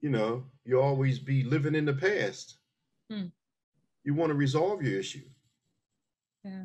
you 0.01 0.09
know, 0.09 0.43
you 0.65 0.81
always 0.81 1.19
be 1.19 1.43
living 1.43 1.75
in 1.75 1.85
the 1.85 1.93
past. 1.93 2.57
Hmm. 3.09 3.27
You 4.03 4.15
want 4.15 4.31
to 4.31 4.35
resolve 4.35 4.81
your 4.81 4.99
issue. 4.99 5.21
Yeah. 6.43 6.63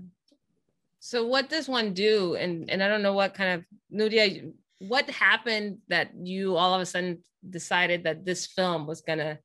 So 1.01 1.27
what 1.27 1.49
does 1.49 1.69
one 1.69 1.93
do? 1.93 2.35
And 2.35 2.71
and 2.71 2.83
I 2.83 2.89
don't 2.89 3.03
know 3.03 3.13
what 3.13 3.35
kind 3.35 3.55
of 3.61 3.65
Nuria, 3.93 4.51
what 4.81 5.09
happened 5.11 5.79
that 5.89 6.11
you 6.17 6.57
all 6.57 6.75
of 6.75 6.81
a 6.81 6.87
sudden 6.87 7.23
decided 7.49 8.05
that 8.05 8.25
this 8.25 8.47
film 8.47 8.87
was 8.87 9.03
gonna 9.03 9.39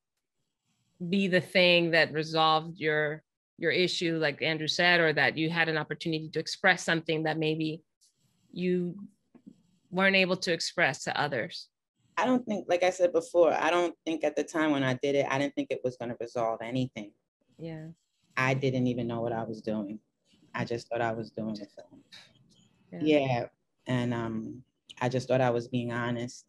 be 1.08 1.28
the 1.28 1.40
thing 1.40 1.90
that 1.90 2.12
resolved 2.12 2.78
your 2.78 3.22
your 3.58 3.70
issue, 3.70 4.18
like 4.18 4.42
Andrew 4.42 4.66
said, 4.66 5.00
or 5.00 5.12
that 5.12 5.36
you 5.36 5.50
had 5.50 5.68
an 5.68 5.76
opportunity 5.76 6.30
to 6.30 6.40
express 6.40 6.82
something 6.82 7.24
that 7.24 7.38
maybe 7.38 7.82
you 8.52 8.96
weren't 9.90 10.16
able 10.16 10.36
to 10.38 10.52
express 10.52 11.04
to 11.04 11.20
others? 11.20 11.68
I 12.16 12.26
don't 12.26 12.44
think, 12.44 12.66
like 12.68 12.82
I 12.82 12.90
said 12.90 13.12
before, 13.12 13.52
I 13.52 13.70
don't 13.70 13.94
think 14.04 14.24
at 14.24 14.36
the 14.36 14.44
time 14.44 14.70
when 14.70 14.84
I 14.84 14.94
did 14.94 15.14
it, 15.14 15.26
I 15.30 15.38
didn't 15.38 15.54
think 15.54 15.68
it 15.70 15.80
was 15.82 15.96
going 15.96 16.10
to 16.10 16.16
resolve 16.20 16.60
anything. 16.62 17.12
Yeah. 17.58 17.86
I 18.36 18.54
didn't 18.54 18.86
even 18.86 19.06
know 19.06 19.20
what 19.20 19.32
I 19.32 19.44
was 19.44 19.62
doing. 19.62 19.98
I 20.54 20.64
just 20.64 20.88
thought 20.88 21.00
I 21.00 21.12
was 21.12 21.30
doing 21.30 21.56
a 21.56 21.66
film. 21.82 22.02
Yeah. 22.92 23.00
yeah. 23.02 23.46
And 23.86 24.12
um, 24.12 24.62
I 25.00 25.08
just 25.08 25.28
thought 25.28 25.40
I 25.40 25.50
was 25.50 25.68
being 25.68 25.92
honest. 25.92 26.46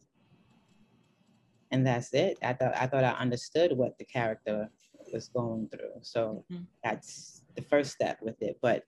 And 1.70 1.86
that's 1.86 2.12
it. 2.12 2.38
I 2.42 2.52
thought 2.52 2.76
I 2.76 2.86
thought 2.86 3.04
I 3.04 3.12
understood 3.12 3.72
what 3.72 3.98
the 3.98 4.04
character 4.04 4.68
was 5.12 5.28
going 5.28 5.68
through. 5.68 6.00
So 6.02 6.44
mm-hmm. 6.52 6.64
that's 6.84 7.42
the 7.56 7.62
first 7.62 7.92
step 7.92 8.18
with 8.22 8.40
it. 8.40 8.58
But 8.62 8.84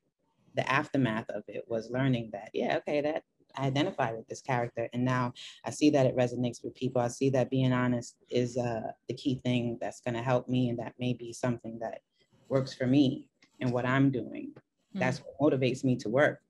the 0.55 0.71
aftermath 0.71 1.29
of 1.31 1.43
it 1.49 1.65
was 1.67 1.91
learning 1.91 2.31
that, 2.33 2.51
yeah, 2.55 2.77
okay, 2.79 3.01
that 3.01 3.25
I 3.57 3.67
identify 3.67 4.13
with 4.13 4.29
this 4.29 4.41
character. 4.41 4.89
And 4.93 5.05
now 5.05 5.33
I 5.65 5.71
see 5.71 5.91
that 5.91 6.07
it 6.07 6.17
resonates 6.17 6.63
with 6.63 6.75
people. 6.75 7.01
I 7.01 7.09
see 7.09 7.31
that 7.31 7.51
being 7.51 7.73
honest 7.73 8.17
is 8.31 8.57
uh, 8.57 8.93
the 9.09 9.15
key 9.15 9.41
thing 9.45 9.79
that's 9.81 10.01
going 10.01 10.15
to 10.15 10.23
help 10.23 10.49
me. 10.49 10.69
And 10.69 10.79
that 10.79 10.95
may 10.99 11.13
be 11.13 11.33
something 11.33 11.79
that 11.81 12.01
works 12.49 12.75
for 12.75 12.87
me 12.87 13.29
and 13.61 13.73
what 13.73 13.87
I'm 13.87 14.11
doing. 14.11 14.53
Mm-hmm. 14.57 14.99
That's 15.01 15.21
what 15.21 15.53
motivates 15.53 15.85
me 15.85 15.97
to 15.97 16.09
work. 16.09 16.41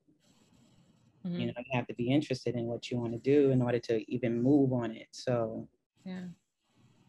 Mm-hmm. 1.27 1.41
You 1.41 1.47
know, 1.47 1.53
you 1.57 1.73
have 1.75 1.87
to 1.89 1.95
be 1.95 2.11
interested 2.11 2.55
in 2.55 2.67
what 2.67 2.91
you 2.91 2.99
want 2.99 3.13
to 3.13 3.19
do 3.19 3.51
in 3.51 3.63
order 3.63 3.79
to 3.81 4.13
even 4.13 4.43
move 4.43 4.73
on 4.73 4.93
it. 4.93 5.09
So, 5.13 5.69
yeah. 6.05 6.25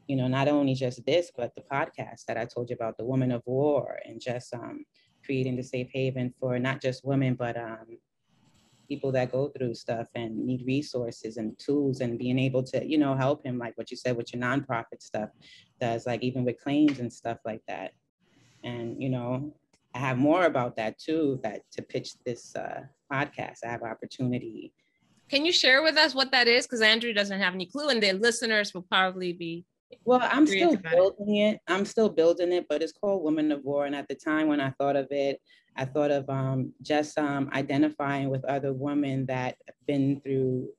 You 0.07 0.15
know, 0.15 0.29
not 0.29 0.47
only 0.47 0.73
just 0.73 1.05
this, 1.05 1.31
but 1.35 1.53
the 1.53 1.63
podcast 1.69 2.25
that 2.27 2.37
I 2.37 2.45
told 2.45 2.69
you 2.69 2.77
about, 2.77 2.97
the 2.97 3.03
Woman 3.03 3.29
of 3.29 3.43
War, 3.45 3.99
and 4.05 4.21
just 4.21 4.53
um, 4.53 4.85
creating 5.25 5.57
the 5.57 5.63
safe 5.63 5.89
haven 5.91 6.33
for 6.39 6.57
not 6.57 6.81
just 6.81 7.03
women, 7.03 7.33
but 7.33 7.57
um, 7.57 7.97
people 8.87 9.11
that 9.11 9.31
go 9.31 9.49
through 9.49 9.73
stuff 9.73 10.07
and 10.15 10.45
need 10.45 10.65
resources 10.65 11.37
and 11.37 11.57
tools 11.59 12.01
and 12.01 12.17
being 12.17 12.39
able 12.39 12.63
to, 12.63 12.85
you 12.85 12.97
know, 12.97 13.15
help 13.15 13.45
him, 13.45 13.57
like 13.57 13.77
what 13.77 13.91
you 13.91 13.97
said 13.97 14.15
with 14.15 14.33
your 14.33 14.41
nonprofit 14.41 15.01
stuff, 15.01 15.29
does 15.79 16.05
like 16.05 16.23
even 16.23 16.43
with 16.43 16.61
claims 16.61 16.99
and 16.99 17.11
stuff 17.11 17.37
like 17.45 17.61
that. 17.67 17.91
And, 18.63 19.01
you 19.01 19.09
know, 19.09 19.53
I 19.93 19.99
have 19.99 20.17
more 20.17 20.45
about 20.45 20.75
that 20.77 20.99
too, 20.99 21.39
that 21.43 21.61
to 21.71 21.81
pitch 21.81 22.11
this 22.25 22.55
uh, 22.55 22.81
podcast, 23.11 23.59
I 23.63 23.69
have 23.69 23.83
opportunity. 23.83 24.73
Can 25.29 25.45
you 25.45 25.51
share 25.51 25.83
with 25.83 25.97
us 25.97 26.15
what 26.15 26.31
that 26.31 26.47
is? 26.47 26.65
Because 26.65 26.81
Andrew 26.81 27.13
doesn't 27.13 27.39
have 27.39 27.53
any 27.53 27.65
clue 27.65 27.89
and 27.89 28.01
the 28.01 28.13
listeners 28.13 28.73
will 28.73 28.83
probably 28.83 29.33
be 29.33 29.65
well, 30.03 30.19
I'm 30.21 30.45
still 30.45 30.75
building 30.75 31.35
it. 31.37 31.55
it. 31.55 31.61
I'm 31.67 31.85
still 31.85 32.09
building 32.09 32.51
it, 32.51 32.65
but 32.67 32.81
it's 32.81 32.91
called 32.91 33.23
Women 33.23 33.51
of 33.51 33.63
War. 33.63 33.85
And 33.85 33.95
at 33.95 34.07
the 34.07 34.15
time 34.15 34.47
when 34.47 34.59
I 34.59 34.71
thought 34.71 34.95
of 34.95 35.07
it, 35.11 35.41
I 35.77 35.85
thought 35.85 36.11
of 36.11 36.29
um, 36.29 36.73
just 36.81 37.17
um, 37.17 37.49
identifying 37.53 38.29
with 38.29 38.43
other 38.45 38.73
women 38.73 39.25
that 39.27 39.57
have 39.67 39.75
been 39.85 40.21
through 40.21 40.69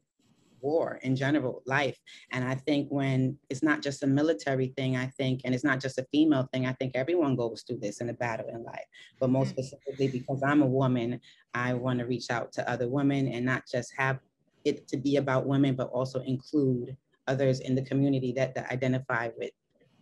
war 0.60 0.98
in 1.02 1.14
general, 1.14 1.62
life. 1.66 1.98
And 2.32 2.44
I 2.44 2.54
think 2.54 2.88
when 2.90 3.38
it's 3.48 3.62
not 3.62 3.82
just 3.82 4.02
a 4.02 4.06
military 4.06 4.72
thing, 4.76 4.96
I 4.96 5.06
think, 5.06 5.42
and 5.44 5.54
it's 5.54 5.64
not 5.64 5.80
just 5.80 5.98
a 5.98 6.06
female 6.10 6.48
thing, 6.52 6.66
I 6.66 6.72
think 6.74 6.92
everyone 6.94 7.36
goes 7.36 7.62
through 7.62 7.78
this 7.78 8.00
in 8.00 8.08
a 8.08 8.14
battle 8.14 8.48
in 8.48 8.64
life. 8.64 8.84
But 9.20 9.30
most 9.30 9.52
mm-hmm. 9.52 9.62
specifically, 9.62 10.08
because 10.08 10.42
I'm 10.42 10.62
a 10.62 10.66
woman, 10.66 11.20
I 11.54 11.74
want 11.74 12.00
to 12.00 12.06
reach 12.06 12.30
out 12.30 12.52
to 12.54 12.68
other 12.68 12.88
women 12.88 13.28
and 13.28 13.44
not 13.44 13.64
just 13.70 13.92
have 13.96 14.18
it 14.64 14.88
to 14.88 14.96
be 14.96 15.16
about 15.16 15.46
women, 15.46 15.74
but 15.76 15.90
also 15.90 16.20
include 16.22 16.96
others 17.26 17.60
in 17.60 17.74
the 17.74 17.82
community 17.82 18.32
that, 18.32 18.54
that 18.54 18.70
identify 18.72 19.28
with 19.36 19.52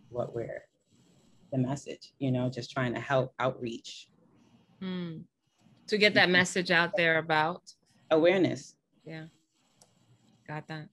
what 0.09 0.33
we're 0.33 0.63
the 1.51 1.57
message, 1.57 2.13
you 2.19 2.31
know, 2.31 2.49
just 2.49 2.71
trying 2.71 2.93
to 2.93 2.99
help 2.99 3.33
outreach 3.39 4.09
Mm. 4.81 5.23
To 5.87 5.97
get 5.97 6.13
that 6.15 6.29
message 6.29 6.71
out 6.71 6.91
there 6.95 7.17
about 7.17 7.61
awareness. 8.11 8.75
Yeah. 9.05 9.25
Got 10.47 10.67
that. 10.67 10.89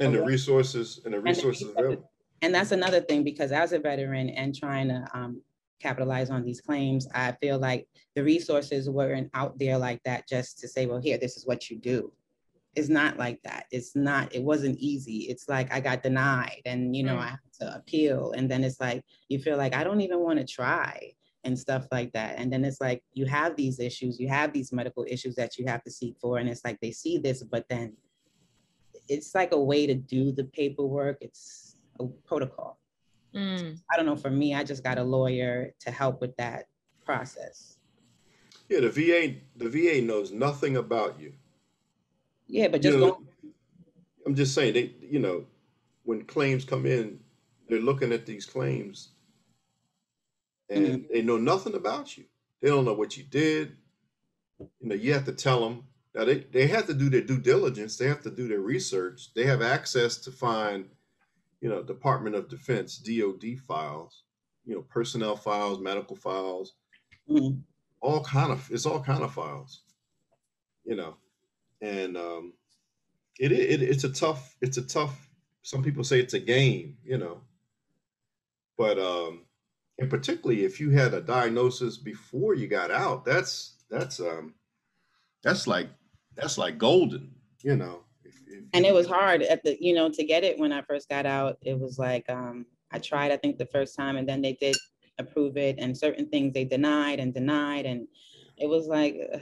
And 0.00 0.14
the 0.14 0.24
resources 0.24 1.00
and 1.04 1.14
the 1.14 1.20
resources 1.20 1.68
and, 1.68 1.78
available. 1.78 2.10
And 2.42 2.54
that's 2.54 2.72
another 2.72 3.00
thing 3.00 3.24
because 3.24 3.50
as 3.50 3.72
a 3.72 3.78
veteran 3.80 4.28
and 4.28 4.54
trying 4.54 4.88
to 4.88 5.04
um, 5.12 5.42
capitalize 5.80 6.30
on 6.30 6.44
these 6.44 6.60
claims, 6.60 7.08
I 7.14 7.32
feel 7.32 7.58
like 7.58 7.88
the 8.14 8.22
resources 8.22 8.88
weren't 8.88 9.30
out 9.34 9.58
there 9.58 9.76
like 9.76 10.02
that 10.04 10.28
just 10.28 10.58
to 10.60 10.68
say, 10.68 10.86
well, 10.86 11.00
here, 11.00 11.18
this 11.18 11.36
is 11.36 11.46
what 11.46 11.68
you 11.68 11.78
do. 11.78 12.12
It's 12.76 12.88
not 12.88 13.18
like 13.18 13.42
that. 13.42 13.66
It's 13.72 13.96
not, 13.96 14.32
it 14.32 14.42
wasn't 14.42 14.78
easy. 14.78 15.26
It's 15.28 15.48
like 15.48 15.72
I 15.72 15.80
got 15.80 16.04
denied 16.04 16.62
and, 16.64 16.94
you 16.94 17.02
know, 17.02 17.16
mm. 17.16 17.22
I 17.22 17.28
had 17.30 17.38
to 17.60 17.76
appeal. 17.76 18.32
And 18.36 18.48
then 18.48 18.62
it's 18.62 18.80
like, 18.80 19.02
you 19.28 19.40
feel 19.40 19.56
like 19.56 19.74
I 19.74 19.82
don't 19.82 20.00
even 20.00 20.20
want 20.20 20.38
to 20.38 20.44
try 20.44 21.12
and 21.48 21.58
stuff 21.58 21.88
like 21.90 22.12
that. 22.12 22.38
And 22.38 22.52
then 22.52 22.64
it's 22.64 22.80
like 22.80 23.02
you 23.14 23.24
have 23.26 23.56
these 23.56 23.80
issues, 23.80 24.20
you 24.20 24.28
have 24.28 24.52
these 24.52 24.70
medical 24.70 25.04
issues 25.08 25.34
that 25.36 25.58
you 25.58 25.66
have 25.66 25.82
to 25.84 25.90
seek 25.90 26.16
for. 26.20 26.38
And 26.38 26.48
it's 26.48 26.64
like 26.64 26.78
they 26.80 26.92
see 26.92 27.18
this, 27.18 27.42
but 27.42 27.64
then 27.68 27.96
it's 29.08 29.34
like 29.34 29.52
a 29.52 29.60
way 29.60 29.86
to 29.86 29.94
do 29.94 30.30
the 30.30 30.44
paperwork. 30.44 31.18
It's 31.22 31.76
a 31.98 32.06
protocol. 32.26 32.78
Mm. 33.34 33.80
I 33.90 33.96
don't 33.96 34.06
know. 34.06 34.16
For 34.16 34.30
me, 34.30 34.54
I 34.54 34.62
just 34.62 34.84
got 34.84 34.98
a 34.98 35.02
lawyer 35.02 35.72
to 35.80 35.90
help 35.90 36.20
with 36.20 36.36
that 36.36 36.66
process. 37.04 37.78
Yeah, 38.68 38.80
the 38.80 38.90
VA, 38.90 39.36
the 39.56 39.70
VA 39.70 40.02
knows 40.04 40.30
nothing 40.30 40.76
about 40.76 41.18
you. 41.18 41.32
Yeah, 42.46 42.68
but 42.68 42.82
just 42.82 42.98
you 42.98 43.04
know, 43.04 43.22
I'm 44.26 44.34
just 44.34 44.54
saying 44.54 44.74
they, 44.74 44.94
you 45.00 45.18
know, 45.18 45.46
when 46.04 46.24
claims 46.24 46.64
come 46.64 46.84
in, 46.84 47.20
they're 47.68 47.80
looking 47.80 48.12
at 48.12 48.26
these 48.26 48.44
claims 48.44 49.12
and 50.70 50.86
mm-hmm. 50.86 51.12
they 51.12 51.22
know 51.22 51.36
nothing 51.36 51.74
about 51.74 52.16
you. 52.16 52.24
They 52.60 52.68
don't 52.68 52.84
know 52.84 52.94
what 52.94 53.16
you 53.16 53.24
did. 53.24 53.76
You 54.58 54.88
know, 54.88 54.94
you 54.94 55.12
have 55.14 55.24
to 55.26 55.32
tell 55.32 55.60
them. 55.60 55.84
Now 56.14 56.24
they, 56.24 56.38
they 56.38 56.66
have 56.66 56.86
to 56.86 56.94
do 56.94 57.08
their 57.08 57.20
due 57.20 57.38
diligence. 57.38 57.96
They 57.96 58.08
have 58.08 58.22
to 58.22 58.30
do 58.30 58.48
their 58.48 58.60
research. 58.60 59.32
They 59.34 59.44
have 59.44 59.62
access 59.62 60.16
to 60.18 60.32
find, 60.32 60.86
you 61.60 61.68
know, 61.68 61.82
Department 61.82 62.34
of 62.34 62.48
Defense 62.48 62.98
DoD 62.98 63.58
files, 63.66 64.24
you 64.64 64.74
know, 64.74 64.82
personnel 64.82 65.36
files, 65.36 65.80
medical 65.80 66.16
files, 66.16 66.74
mm-hmm. 67.30 67.60
all 68.00 68.24
kind 68.24 68.50
of 68.50 68.68
it's 68.72 68.86
all 68.86 69.00
kind 69.00 69.22
of 69.22 69.32
files, 69.32 69.82
you 70.84 70.96
know, 70.96 71.16
and 71.80 72.16
um, 72.16 72.52
it, 73.38 73.52
it 73.52 73.82
it's 73.82 74.04
a 74.04 74.12
tough 74.12 74.56
it's 74.60 74.76
a 74.76 74.82
tough. 74.82 75.28
Some 75.62 75.82
people 75.82 76.02
say 76.02 76.18
it's 76.18 76.34
a 76.34 76.40
game, 76.40 76.96
you 77.04 77.18
know, 77.18 77.42
but 78.76 78.98
um, 78.98 79.42
and 79.98 80.08
particularly 80.08 80.64
if 80.64 80.80
you 80.80 80.90
had 80.90 81.14
a 81.14 81.20
diagnosis 81.20 81.96
before 81.96 82.54
you 82.54 82.68
got 82.68 82.90
out, 82.90 83.24
that's 83.24 83.74
that's 83.90 84.20
um 84.20 84.54
that's 85.42 85.66
like 85.66 85.88
that's 86.36 86.58
like 86.58 86.78
golden, 86.78 87.34
you 87.62 87.76
know. 87.76 88.04
If, 88.24 88.34
if 88.46 88.64
and 88.72 88.84
it 88.84 88.94
was 88.94 89.06
hard 89.06 89.42
at 89.42 89.62
the 89.64 89.76
you 89.80 89.94
know 89.94 90.08
to 90.10 90.24
get 90.24 90.44
it 90.44 90.58
when 90.58 90.72
I 90.72 90.82
first 90.82 91.08
got 91.08 91.26
out. 91.26 91.58
It 91.62 91.78
was 91.78 91.98
like 91.98 92.28
um 92.30 92.66
I 92.92 92.98
tried 92.98 93.32
I 93.32 93.36
think 93.36 93.58
the 93.58 93.66
first 93.66 93.96
time 93.96 94.16
and 94.16 94.28
then 94.28 94.40
they 94.40 94.54
did 94.54 94.76
approve 95.18 95.56
it 95.56 95.76
and 95.78 95.98
certain 95.98 96.28
things 96.28 96.54
they 96.54 96.64
denied 96.64 97.18
and 97.18 97.34
denied 97.34 97.86
and 97.86 98.06
it 98.56 98.68
was 98.68 98.86
like 98.86 99.18
uh, 99.34 99.38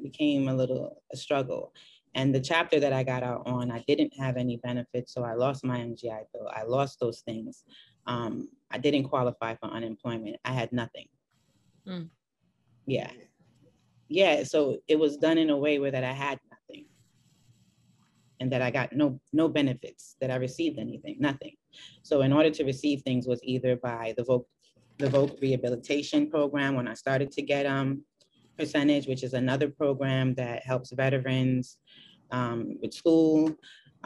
became 0.00 0.48
a 0.48 0.54
little 0.54 1.02
a 1.12 1.16
struggle. 1.16 1.72
And 2.14 2.34
the 2.34 2.40
chapter 2.40 2.80
that 2.80 2.94
I 2.94 3.02
got 3.02 3.22
out 3.22 3.46
on, 3.46 3.70
I 3.70 3.84
didn't 3.86 4.18
have 4.18 4.38
any 4.38 4.56
benefits, 4.56 5.12
so 5.12 5.22
I 5.22 5.34
lost 5.34 5.64
my 5.64 5.78
MGI 5.80 6.22
bill. 6.32 6.48
I 6.50 6.62
lost 6.62 6.98
those 6.98 7.20
things. 7.20 7.64
Um, 8.06 8.48
I 8.70 8.78
didn't 8.78 9.04
qualify 9.04 9.54
for 9.54 9.66
unemployment. 9.66 10.36
I 10.44 10.52
had 10.52 10.72
nothing. 10.72 11.06
Mm. 11.86 12.08
Yeah. 12.86 13.10
Yeah. 14.08 14.44
So 14.44 14.78
it 14.88 14.98
was 14.98 15.16
done 15.16 15.38
in 15.38 15.50
a 15.50 15.56
way 15.56 15.78
where 15.78 15.90
that 15.90 16.04
I 16.04 16.12
had 16.12 16.38
nothing. 16.50 16.86
And 18.40 18.52
that 18.52 18.60
I 18.60 18.70
got 18.70 18.92
no 18.92 19.18
no 19.32 19.48
benefits, 19.48 20.16
that 20.20 20.30
I 20.30 20.36
received 20.36 20.78
anything, 20.78 21.16
nothing. 21.18 21.54
So 22.02 22.20
in 22.20 22.32
order 22.32 22.50
to 22.50 22.64
receive 22.64 23.00
things 23.02 23.26
was 23.26 23.40
either 23.42 23.76
by 23.76 24.14
the 24.16 24.24
voc 24.24 24.44
the 24.98 25.06
voc 25.06 25.40
rehabilitation 25.40 26.30
program 26.30 26.74
when 26.74 26.86
I 26.86 26.94
started 26.94 27.30
to 27.32 27.42
get 27.42 27.64
um 27.66 28.04
percentage, 28.56 29.06
which 29.06 29.22
is 29.22 29.34
another 29.34 29.68
program 29.68 30.34
that 30.34 30.64
helps 30.64 30.92
veterans 30.92 31.78
um, 32.30 32.76
with 32.80 32.92
school, 32.92 33.54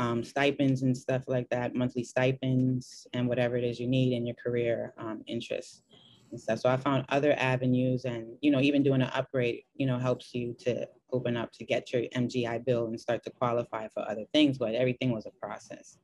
um, 0.01 0.25
stipends 0.25 0.81
and 0.81 0.97
stuff 0.97 1.25
like 1.27 1.47
that, 1.51 1.75
monthly 1.75 2.03
stipends 2.03 3.07
and 3.13 3.29
whatever 3.29 3.59
it 3.59 3.65
is 3.65 3.79
you 3.79 3.87
need 3.87 4.15
in 4.15 4.27
your 4.27 4.35
career 4.43 4.95
um, 4.97 5.23
interests 5.27 5.83
and 6.31 6.41
stuff. 6.41 6.61
So 6.61 6.71
I 6.71 6.79
found 6.79 7.05
other 7.11 7.35
avenues 7.37 8.07
and, 8.07 8.27
you 8.41 8.51
know, 8.51 8.61
even 8.61 8.83
doing 8.83 9.03
an 9.03 9.11
upgrade, 9.13 9.65
you 9.75 9.87
know, 9.87 9.99
helps 9.99 10.35
you 10.35 10.57
to 10.61 10.89
open 11.13 11.37
up 11.37 11.53
to 11.53 11.67
get 11.67 11.93
your 11.93 12.03
MGI 12.17 12.65
bill 12.65 12.87
and 12.87 12.99
start 12.99 13.23
to 13.25 13.31
qualify 13.31 13.89
for 13.89 14.09
other 14.09 14.25
things, 14.33 14.57
but 14.57 14.75
everything 14.75 15.11
was 15.11 15.27
a 15.27 15.31
process. 15.33 15.99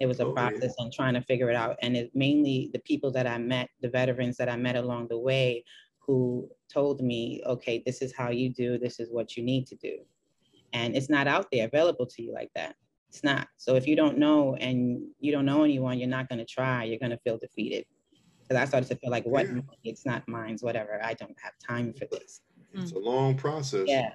It 0.00 0.06
was 0.06 0.20
a 0.20 0.32
process 0.32 0.74
and 0.78 0.90
trying 0.90 1.14
to 1.14 1.20
figure 1.20 1.50
it 1.50 1.56
out. 1.56 1.76
And 1.82 1.94
it 1.94 2.10
mainly 2.14 2.70
the 2.72 2.78
people 2.80 3.10
that 3.12 3.26
I 3.26 3.36
met, 3.36 3.68
the 3.82 3.90
veterans 3.90 4.38
that 4.38 4.48
I 4.48 4.56
met 4.56 4.76
along 4.76 5.08
the 5.08 5.18
way 5.18 5.62
who 5.98 6.48
told 6.72 7.02
me, 7.02 7.42
okay, 7.44 7.82
this 7.84 8.00
is 8.00 8.14
how 8.16 8.30
you 8.30 8.48
do, 8.48 8.78
this 8.78 8.98
is 8.98 9.10
what 9.10 9.36
you 9.36 9.42
need 9.42 9.66
to 9.66 9.76
do 9.76 9.98
and 10.76 10.96
it's 10.96 11.08
not 11.08 11.26
out 11.26 11.46
there 11.50 11.66
available 11.66 12.06
to 12.06 12.22
you 12.22 12.32
like 12.32 12.50
that. 12.54 12.74
It's 13.08 13.24
not. 13.24 13.48
So 13.56 13.76
if 13.76 13.86
you 13.86 13.96
don't 13.96 14.18
know 14.18 14.56
and 14.56 15.02
you 15.20 15.32
don't 15.32 15.46
know 15.46 15.64
anyone, 15.64 15.98
you're 15.98 16.08
not 16.08 16.28
going 16.28 16.38
to 16.38 16.44
try. 16.44 16.84
You're 16.84 16.98
going 16.98 17.12
to 17.12 17.18
feel 17.18 17.38
defeated. 17.38 17.86
Because 18.42 18.62
I 18.62 18.66
started 18.66 18.88
to 18.90 18.96
feel 18.96 19.10
like, 19.10 19.24
what? 19.24 19.46
Yeah. 19.46 19.60
It's 19.84 20.04
not 20.04 20.28
mine. 20.28 20.58
Whatever. 20.60 21.00
I 21.02 21.14
don't 21.14 21.36
have 21.42 21.54
time 21.66 21.92
for 21.94 22.06
this. 22.12 22.42
It's 22.74 22.92
a 22.92 22.94
mm. 22.94 23.04
long 23.04 23.36
process. 23.36 23.86
Yeah. 23.86 24.10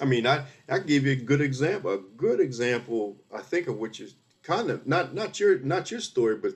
I 0.00 0.04
mean, 0.04 0.26
I 0.26 0.44
I 0.68 0.78
give 0.78 1.04
you 1.04 1.12
a 1.12 1.16
good 1.16 1.40
example. 1.40 1.92
A 1.92 1.98
good 2.16 2.40
example, 2.40 3.18
I 3.34 3.42
think, 3.42 3.66
of 3.66 3.76
which 3.76 4.00
is 4.00 4.14
kind 4.42 4.70
of 4.70 4.86
not 4.86 5.14
not 5.14 5.38
your 5.38 5.58
not 5.58 5.90
your 5.90 6.00
story, 6.00 6.36
but 6.36 6.54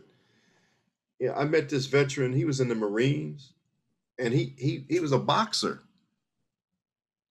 yeah, 1.19 1.35
I 1.37 1.45
met 1.45 1.69
this 1.69 1.87
veteran. 1.87 2.33
He 2.33 2.45
was 2.45 2.61
in 2.61 2.69
the 2.69 2.75
Marines, 2.75 3.53
and 4.19 4.33
he 4.33 4.55
he 4.57 4.85
he 4.89 5.01
was 5.01 5.13
a 5.13 5.19
boxer. 5.19 5.83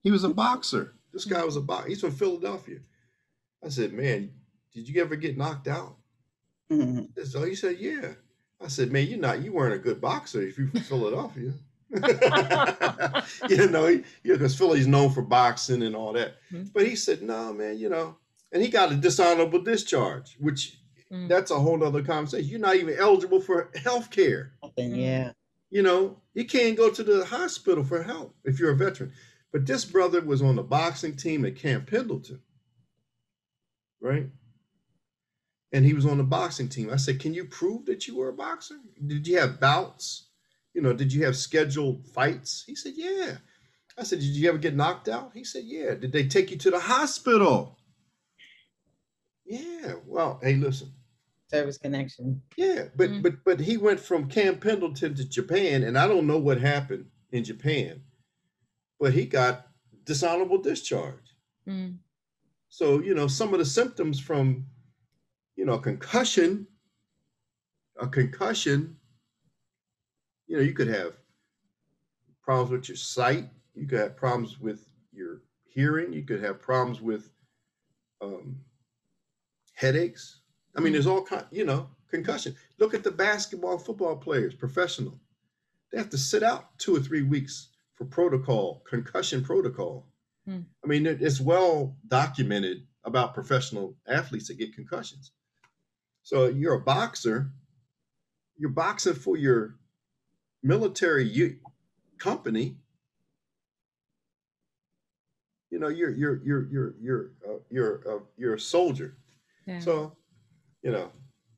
He 0.04 0.12
was 0.12 0.24
a 0.24 0.30
boxer, 0.30 0.96
this 1.14 1.26
guy 1.26 1.44
was 1.44 1.56
a 1.58 1.62
boxer. 1.62 1.90
He's 1.90 2.02
from 2.02 2.12
Philadelphia. 2.12 2.80
I 3.64 3.70
said, 3.70 3.94
man, 3.94 4.32
did 4.74 4.88
you 4.90 5.02
ever 5.02 5.16
get 5.16 5.38
knocked 5.38 5.68
out? 5.68 5.98
Mhm. 6.72 7.10
So 7.28 7.44
he 7.44 7.56
said, 7.56 7.78
yeah. 7.80 8.14
I 8.60 8.68
said, 8.68 8.92
man, 8.92 9.08
you're 9.08 9.20
not, 9.20 9.42
you 9.44 9.52
weren't 9.54 9.74
a 9.74 9.80
good 9.80 10.00
boxer 10.00 10.42
if 10.42 10.58
you're 10.58 10.68
from 10.70 10.82
Philadelphia. 10.82 11.54
you 13.50 13.68
know, 13.70 13.88
he, 13.88 13.96
you 14.24 14.34
know, 14.34 14.38
because 14.38 14.56
Philly's 14.58 14.88
known 14.88 15.12
for 15.12 15.22
boxing 15.22 15.84
and 15.84 15.96
all 15.96 16.14
that. 16.14 16.36
Mhm. 16.52 16.72
But 16.74 16.88
he 16.88 16.96
said, 16.96 17.22
no, 17.22 17.54
man, 17.54 17.78
you 17.78 17.90
know, 17.90 18.18
and 18.52 18.62
he 18.62 18.70
got 18.70 18.92
a 18.92 18.96
dishonorable 18.96 19.62
discharge, 19.62 20.36
which 20.40 20.78
Mm. 21.12 21.28
that's 21.28 21.52
a 21.52 21.60
whole 21.60 21.84
other 21.84 22.02
conversation. 22.02 22.48
You're 22.50 22.62
not 22.62 22.78
even 22.78 22.96
eligible 22.98 23.42
for 23.42 23.70
health 23.84 24.10
care. 24.12 24.54
Mm. 24.80 24.96
yeah. 24.96 25.32
You 25.70 25.82
know, 25.82 26.16
you 26.34 26.46
can't 26.46 26.78
go 26.78 26.90
to 26.90 27.04
the 27.04 27.26
hospital 27.26 27.84
for 27.84 28.02
help 28.02 28.34
if 28.46 28.60
you're 28.60 28.72
a 28.72 28.78
veteran. 28.78 29.12
But 29.54 29.66
this 29.66 29.86
brother 29.86 30.22
was 30.22 30.42
on 30.42 30.56
the 30.58 30.64
boxing 30.64 31.16
team 31.16 31.46
at 31.46 31.56
Camp 31.58 31.88
Pendleton, 31.90 32.42
right? 34.02 34.28
And 35.74 35.86
he 35.86 35.94
was 35.94 36.06
on 36.06 36.18
the 36.18 36.24
boxing 36.24 36.70
team. 36.70 36.90
I 36.92 36.98
said, 36.98 37.20
Can 37.20 37.34
you 37.34 37.46
prove 37.46 37.86
that 37.86 38.08
you 38.08 38.18
were 38.18 38.30
a 38.30 38.34
boxer? 38.34 38.76
Did 39.06 39.28
you 39.28 39.40
have 39.40 39.60
bouts? 39.60 40.28
You 40.74 40.82
know, 40.82 40.94
did 40.94 41.14
you 41.14 41.26
have 41.26 41.38
scheduled 41.38 42.08
fights? 42.08 42.64
He 42.68 42.76
said, 42.76 42.94
Yeah. 42.96 43.38
I 43.98 44.04
said, 44.04 44.20
Did 44.20 44.30
you 44.36 44.50
ever 44.50 44.58
get 44.58 44.76
knocked 44.76 45.10
out? 45.10 45.32
He 45.34 45.44
said, 45.44 45.64
Yeah. 45.66 45.96
Did 45.96 46.12
they 46.12 46.28
take 46.28 46.52
you 46.52 46.58
to 46.58 46.72
the 46.72 46.80
hospital? 46.80 47.78
Yeah. 49.46 49.96
Well, 50.06 50.40
hey, 50.44 50.56
listen. 50.56 50.94
Service 51.50 51.78
connection. 51.78 52.42
Yeah, 52.58 52.86
but 52.96 53.10
Mm. 53.10 53.24
but 53.24 53.44
but 53.44 53.60
he 53.60 53.78
went 53.78 54.00
from 54.00 54.30
Camp 54.30 54.62
Pendleton 54.62 55.16
to 55.16 55.26
Japan, 55.26 55.84
and 55.84 55.98
I 55.98 56.08
don't 56.08 56.28
know 56.28 56.40
what 56.40 56.60
happened 56.62 57.08
in 57.32 57.44
Japan, 57.44 58.04
but 59.02 59.14
he 59.14 59.26
got 59.26 59.68
dishonorable 60.06 60.60
discharge. 60.60 61.36
Mm. 61.68 61.98
So 62.70 63.02
you 63.02 63.16
know 63.16 63.28
some 63.28 63.52
of 63.52 63.60
the 63.60 63.66
symptoms 63.66 64.20
from, 64.20 64.68
you 65.58 65.66
know, 65.66 65.80
concussion, 65.80 66.68
a 68.00 68.08
concussion. 68.08 68.96
You 70.48 70.58
know, 70.58 70.64
you 70.64 70.74
could 70.74 70.88
have 70.88 71.14
problems 72.44 72.72
with 72.72 72.90
your 72.90 72.98
sight. 72.98 73.50
You 73.74 73.88
could 73.88 74.00
have 74.00 74.18
problems 74.18 74.60
with 74.60 74.88
your 75.12 75.42
hearing. 75.64 76.14
You 76.14 76.24
could 76.24 76.44
have 76.44 76.62
problems 76.62 77.02
with 77.02 77.32
um, 78.22 78.58
headaches. 79.74 80.42
I 80.76 80.80
mean, 80.80 80.94
there's 80.94 81.08
all 81.08 81.24
kind. 81.24 81.46
You 81.52 81.66
know, 81.66 81.90
concussion. 82.10 82.56
Look 82.78 82.94
at 82.94 83.04
the 83.04 83.12
basketball, 83.12 83.80
football 83.80 84.16
players, 84.16 84.54
professional. 84.54 85.20
They 85.92 85.98
have 85.98 86.10
to 86.12 86.18
sit 86.18 86.44
out 86.44 86.78
two 86.78 86.96
or 86.96 87.00
three 87.00 87.24
weeks 87.24 87.71
for 88.02 88.06
protocol, 88.06 88.82
concussion 88.90 89.44
protocol. 89.44 90.08
Hmm. 90.48 90.62
I 90.84 90.88
mean, 90.88 91.06
it's 91.06 91.40
well 91.40 91.96
documented 92.08 92.88
about 93.04 93.36
professional 93.36 93.96
athletes 94.08 94.48
that 94.48 94.58
get 94.58 94.74
concussions. 94.74 95.32
So 96.24 96.48
you're 96.48 96.74
a 96.74 96.82
boxer, 96.82 97.52
you're 98.58 98.72
boxing 98.72 99.14
for 99.14 99.38
your 99.38 99.76
military 100.64 101.26
u- 101.26 101.60
company. 102.18 102.78
You 105.70 105.78
know, 105.78 105.90
you're 105.90 106.16
you're 106.16 106.42
you're 106.44 106.68
you're 106.72 106.96
you're 107.00 107.32
uh, 107.48 107.60
you're 107.70 108.02
uh, 108.10 108.20
you're 108.36 108.56
a 108.56 108.60
soldier. 108.60 109.16
Yeah. 109.68 109.80
So, 109.80 110.18
you 110.82 110.92
know, 110.92 111.12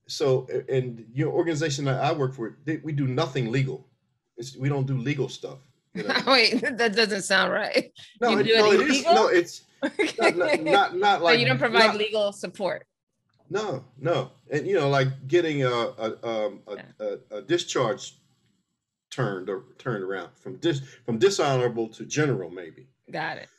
so 0.09 0.47
and 0.67 1.05
your 1.13 1.31
organization 1.31 1.85
that 1.85 2.03
I 2.03 2.11
work 2.11 2.35
for, 2.35 2.57
they, 2.65 2.77
we 2.83 2.91
do 2.91 3.07
nothing 3.07 3.49
legal. 3.49 3.87
It's, 4.35 4.57
we 4.57 4.67
don't 4.67 4.85
do 4.85 4.97
legal 4.97 5.29
stuff. 5.29 5.59
You 5.93 6.03
know? 6.07 6.15
Wait, 6.27 6.61
that 6.77 6.95
doesn't 6.95 7.21
sound 7.23 7.51
right. 7.51 7.91
No, 8.21 8.29
You 8.29 8.39
it, 8.39 8.43
do 8.43 8.57
no, 8.57 8.71
it, 8.71 8.79
it 8.81 8.89
is. 8.89 9.03
No, 9.05 9.27
it's 9.27 9.61
not, 10.19 10.35
not, 10.37 10.63
not, 10.63 10.95
not 10.95 11.19
so 11.19 11.23
like 11.25 11.39
you 11.39 11.45
don't 11.45 11.59
provide 11.59 11.87
not- 11.87 11.97
legal 11.97 12.31
support. 12.31 12.85
No, 13.49 13.83
no, 13.99 14.31
and 14.49 14.65
you 14.65 14.73
know, 14.75 14.89
like 14.89 15.27
getting 15.27 15.63
a 15.63 15.69
a, 15.69 16.27
um, 16.27 16.61
a, 16.67 17.03
a, 17.03 17.37
a 17.37 17.41
discharge 17.41 18.17
turned 19.11 19.49
or 19.49 19.65
turned 19.77 20.03
around 20.03 20.29
from 20.41 20.55
dis 20.57 20.81
from 21.05 21.19
dishonorable 21.19 21.87
to 21.89 22.05
general, 22.05 22.49
maybe. 22.49 22.87
Got 23.11 23.37
it. 23.37 23.49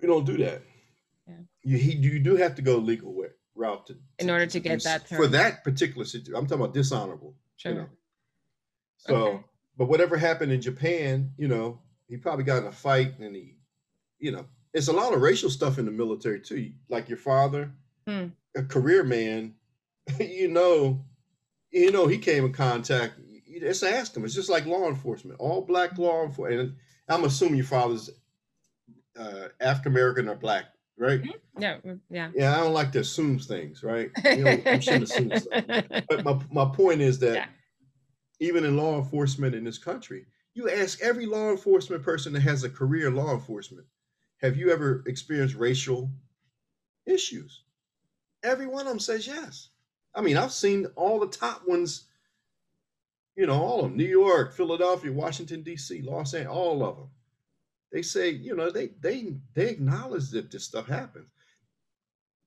We 0.00 0.06
don't 0.06 0.24
do 0.24 0.36
that. 0.36 0.62
Yeah. 1.26 1.34
You 1.64 1.78
he, 1.78 1.92
you 1.96 2.18
do 2.20 2.36
have 2.36 2.54
to 2.56 2.62
go 2.62 2.76
legal 2.76 3.12
way, 3.14 3.28
route 3.56 3.86
to 3.86 3.96
In 4.20 4.30
order 4.30 4.46
to 4.46 4.60
do 4.60 4.68
get 4.68 4.82
that 4.84 5.08
for 5.08 5.26
that 5.28 5.64
particular 5.64 6.04
situation. 6.04 6.36
I'm 6.36 6.46
talking 6.46 6.62
about 6.62 6.74
dishonorable. 6.74 7.34
Sure. 7.56 7.72
You 7.72 7.78
know. 7.78 7.86
So, 8.98 9.14
Okay. 9.16 9.44
But 9.82 9.88
whatever 9.88 10.16
happened 10.16 10.52
in 10.52 10.60
Japan, 10.62 11.32
you 11.36 11.48
know, 11.48 11.80
he 12.08 12.16
probably 12.16 12.44
got 12.44 12.58
in 12.58 12.68
a 12.68 12.72
fight 12.72 13.18
and 13.18 13.34
he, 13.34 13.56
you 14.20 14.30
know, 14.30 14.46
it's 14.72 14.86
a 14.86 14.92
lot 14.92 15.12
of 15.12 15.20
racial 15.20 15.50
stuff 15.50 15.76
in 15.76 15.86
the 15.86 15.90
military 15.90 16.38
too. 16.38 16.70
Like 16.88 17.08
your 17.08 17.18
father, 17.18 17.72
Hmm. 18.06 18.26
a 18.56 18.62
career 18.62 19.02
man, 19.02 19.54
you 20.20 20.46
know, 20.46 21.04
you 21.72 21.90
know, 21.90 22.06
he 22.06 22.16
came 22.18 22.44
in 22.44 22.52
contact. 22.52 23.14
You 23.44 23.58
just 23.58 23.82
ask 23.82 24.16
him. 24.16 24.24
It's 24.24 24.36
just 24.36 24.48
like 24.48 24.66
law 24.66 24.86
enforcement, 24.86 25.40
all 25.40 25.62
black 25.62 25.98
law 25.98 26.22
enforcement. 26.22 26.60
And 26.60 26.76
I'm 27.08 27.24
assuming 27.24 27.56
your 27.56 27.66
father's 27.66 28.08
uh, 29.18 29.48
African 29.60 29.90
American 29.90 30.28
or 30.28 30.36
black, 30.36 30.66
right? 30.96 31.22
Yeah. 31.58 31.78
mm, 31.84 31.98
Yeah. 32.08 32.30
Yeah, 32.36 32.54
I 32.54 32.58
don't 32.60 32.72
like 32.72 32.92
to 32.92 33.00
assume 33.00 33.40
things, 33.40 33.82
right? 33.82 34.12
You 34.24 34.44
know, 34.44 34.62
you 34.72 34.80
shouldn't 34.80 35.02
assume 35.04 35.34
stuff. 35.36 35.64
But 36.08 36.22
my, 36.24 36.38
my 36.52 36.64
point 36.72 37.00
is 37.00 37.18
that 37.18 37.34
Yeah. 37.34 37.46
Even 38.42 38.64
in 38.64 38.76
law 38.76 38.98
enforcement 38.98 39.54
in 39.54 39.62
this 39.62 39.78
country, 39.78 40.26
you 40.54 40.68
ask 40.68 41.00
every 41.00 41.26
law 41.26 41.50
enforcement 41.50 42.02
person 42.02 42.32
that 42.32 42.40
has 42.40 42.64
a 42.64 42.68
career 42.70 43.06
in 43.06 43.14
law 43.14 43.32
enforcement, 43.32 43.86
have 44.40 44.56
you 44.56 44.70
ever 44.70 45.04
experienced 45.06 45.54
racial 45.54 46.10
issues? 47.06 47.62
Every 48.42 48.66
one 48.66 48.82
of 48.82 48.88
them 48.88 48.98
says 48.98 49.28
yes. 49.28 49.68
I 50.12 50.22
mean, 50.22 50.36
I've 50.36 50.52
seen 50.52 50.86
all 50.96 51.20
the 51.20 51.28
top 51.28 51.62
ones, 51.68 52.08
you 53.36 53.46
know, 53.46 53.62
all 53.62 53.84
of 53.84 53.90
them, 53.90 53.96
New 53.96 54.04
York, 54.04 54.52
Philadelphia, 54.52 55.12
Washington, 55.12 55.62
D.C., 55.62 56.02
Los 56.02 56.34
Angeles, 56.34 56.56
all 56.56 56.84
of 56.84 56.96
them. 56.96 57.10
They 57.92 58.02
say, 58.02 58.30
you 58.30 58.56
know, 58.56 58.70
they 58.70 58.88
they 59.00 59.36
they 59.54 59.68
acknowledge 59.68 60.30
that 60.30 60.50
this 60.50 60.64
stuff 60.64 60.88
happens. 60.88 61.28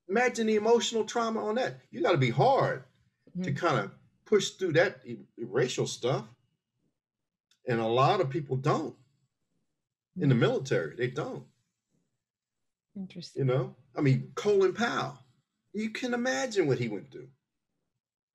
Imagine 0.08 0.46
the 0.46 0.56
emotional 0.56 1.04
trauma 1.04 1.44
on 1.46 1.54
that. 1.54 1.80
You 1.90 2.02
got 2.02 2.12
to 2.12 2.18
be 2.18 2.30
hard 2.30 2.84
to 3.42 3.50
Mhm. 3.52 3.56
kind 3.56 3.78
of 3.80 3.90
push 4.26 4.50
through 4.50 4.72
that 4.74 5.00
racial 5.38 5.86
stuff. 5.86 6.26
And 7.68 7.80
a 7.80 7.86
lot 7.86 8.20
of 8.20 8.28
people 8.30 8.56
don't 8.56 8.94
in 10.20 10.28
the 10.28 10.34
military. 10.34 10.94
They 10.96 11.08
don't, 11.08 11.44
Interesting. 12.96 13.40
you 13.40 13.52
know? 13.52 13.74
I 13.96 14.00
mean, 14.02 14.32
Colin 14.34 14.72
Powell, 14.72 15.18
you 15.72 15.90
can 15.90 16.14
imagine 16.14 16.66
what 16.66 16.78
he 16.78 16.88
went 16.88 17.10
through. 17.10 17.28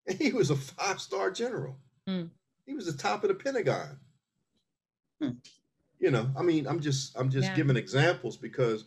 And 0.08 0.18
he 0.20 0.32
was 0.34 0.50
a 0.50 0.56
five 0.56 1.00
star 1.00 1.30
general. 1.32 1.76
Hmm. 2.08 2.24
He 2.66 2.74
was 2.74 2.86
the 2.88 2.94
top 2.94 3.24
of 3.24 3.28
the 3.30 3.36
Pentagon. 3.36 4.00
Hmm. 5.22 5.30
You 6.00 6.10
know, 6.12 6.28
I 6.36 6.42
mean, 6.42 6.68
I'm 6.68 6.80
just 6.80 7.16
I'm 7.18 7.30
just 7.30 7.50
Yeah. 7.50 7.56
giving 7.56 7.78
examples 7.78 8.36
because 8.36 8.86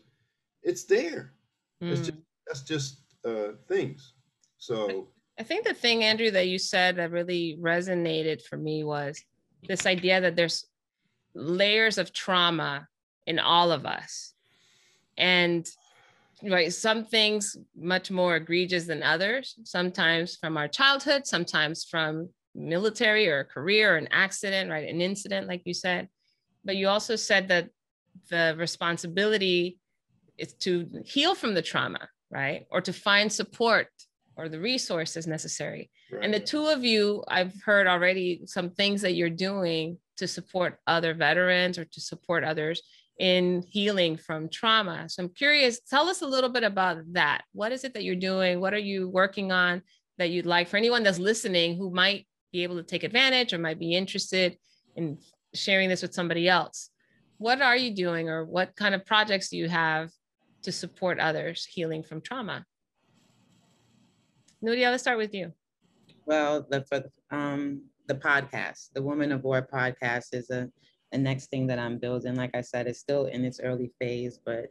it's 0.62 0.84
there. 0.84 1.32
It's 1.80 2.00
Mm. 2.00 2.04
just 2.06 2.18
that's 2.46 2.62
just 2.62 2.98
uh 3.24 3.52
things. 3.68 4.14
So 4.58 5.08
I 5.38 5.42
think 5.42 5.64
the 5.64 5.74
thing, 5.74 6.04
Andrew, 6.04 6.30
that 6.30 6.48
you 6.48 6.58
said 6.58 6.96
that 6.96 7.10
really 7.10 7.58
resonated 7.60 8.42
for 8.42 8.56
me 8.56 8.84
was 8.84 9.20
this 9.66 9.86
idea 9.86 10.20
that 10.20 10.36
there's 10.36 10.66
layers 11.34 11.98
of 11.98 12.12
trauma 12.12 12.86
in 13.26 13.38
all 13.38 13.72
of 13.72 13.84
us. 13.84 14.34
And 15.18 15.68
right, 16.42 16.72
some 16.72 17.04
things 17.04 17.56
much 17.76 18.10
more 18.10 18.36
egregious 18.36 18.84
than 18.84 19.02
others, 19.02 19.56
sometimes 19.64 20.36
from 20.36 20.56
our 20.56 20.68
childhood, 20.68 21.26
sometimes 21.26 21.84
from 21.84 22.28
military 22.54 23.28
or 23.28 23.42
career 23.44 23.94
or 23.94 23.96
an 23.96 24.08
accident, 24.12 24.70
right? 24.70 24.88
An 24.88 25.00
incident, 25.00 25.48
like 25.48 25.62
you 25.64 25.74
said. 25.74 26.08
But 26.64 26.76
you 26.76 26.88
also 26.88 27.16
said 27.16 27.48
that 27.48 27.70
the 28.30 28.54
responsibility 28.56 29.78
is 30.38 30.54
to 30.54 30.88
heal 31.04 31.34
from 31.34 31.54
the 31.54 31.62
trauma, 31.62 32.08
right? 32.30 32.66
Or 32.70 32.80
to 32.80 32.92
find 32.92 33.32
support 33.32 33.88
or 34.36 34.48
the 34.48 34.60
resources 34.60 35.26
necessary. 35.26 35.90
And 36.22 36.32
the 36.32 36.40
two 36.40 36.66
of 36.66 36.84
you, 36.84 37.24
I've 37.28 37.52
heard 37.62 37.86
already 37.86 38.42
some 38.46 38.70
things 38.70 39.02
that 39.02 39.14
you're 39.14 39.30
doing 39.30 39.98
to 40.16 40.28
support 40.28 40.78
other 40.86 41.14
veterans 41.14 41.78
or 41.78 41.84
to 41.84 42.00
support 42.00 42.44
others 42.44 42.82
in 43.18 43.62
healing 43.68 44.16
from 44.16 44.48
trauma. 44.48 45.08
So 45.08 45.22
I'm 45.22 45.28
curious, 45.28 45.80
tell 45.80 46.08
us 46.08 46.22
a 46.22 46.26
little 46.26 46.50
bit 46.50 46.64
about 46.64 46.98
that. 47.12 47.42
What 47.52 47.72
is 47.72 47.84
it 47.84 47.94
that 47.94 48.04
you're 48.04 48.16
doing? 48.16 48.60
What 48.60 48.74
are 48.74 48.78
you 48.78 49.08
working 49.08 49.52
on 49.52 49.82
that 50.18 50.30
you'd 50.30 50.46
like 50.46 50.68
for 50.68 50.76
anyone 50.76 51.02
that's 51.02 51.18
listening 51.18 51.76
who 51.76 51.90
might 51.90 52.26
be 52.52 52.62
able 52.62 52.76
to 52.76 52.82
take 52.82 53.04
advantage 53.04 53.52
or 53.52 53.58
might 53.58 53.78
be 53.78 53.94
interested 53.94 54.56
in 54.96 55.18
sharing 55.54 55.88
this 55.88 56.02
with 56.02 56.14
somebody 56.14 56.48
else? 56.48 56.90
What 57.38 57.60
are 57.60 57.76
you 57.76 57.94
doing 57.94 58.28
or 58.28 58.44
what 58.44 58.74
kind 58.76 58.94
of 58.94 59.06
projects 59.06 59.48
do 59.48 59.56
you 59.56 59.68
have 59.68 60.10
to 60.62 60.72
support 60.72 61.20
others 61.20 61.64
healing 61.64 62.02
from 62.02 62.20
trauma? 62.20 62.64
Nuria, 64.64 64.90
let's 64.90 65.02
start 65.02 65.18
with 65.18 65.34
you. 65.34 65.52
Well, 66.24 66.66
the 66.70 66.84
for 66.84 67.04
um 67.30 67.82
the 68.08 68.14
podcast, 68.14 68.92
the 68.94 69.02
Woman 69.02 69.30
of 69.30 69.44
War 69.44 69.68
podcast 69.70 70.32
is 70.32 70.48
a 70.48 70.70
the 71.12 71.18
next 71.18 71.50
thing 71.50 71.66
that 71.66 71.78
I'm 71.78 71.98
building. 71.98 72.34
Like 72.34 72.54
I 72.54 72.62
said, 72.62 72.86
it's 72.86 72.98
still 72.98 73.26
in 73.26 73.44
its 73.44 73.60
early 73.60 73.92
phase, 74.00 74.38
but 74.44 74.66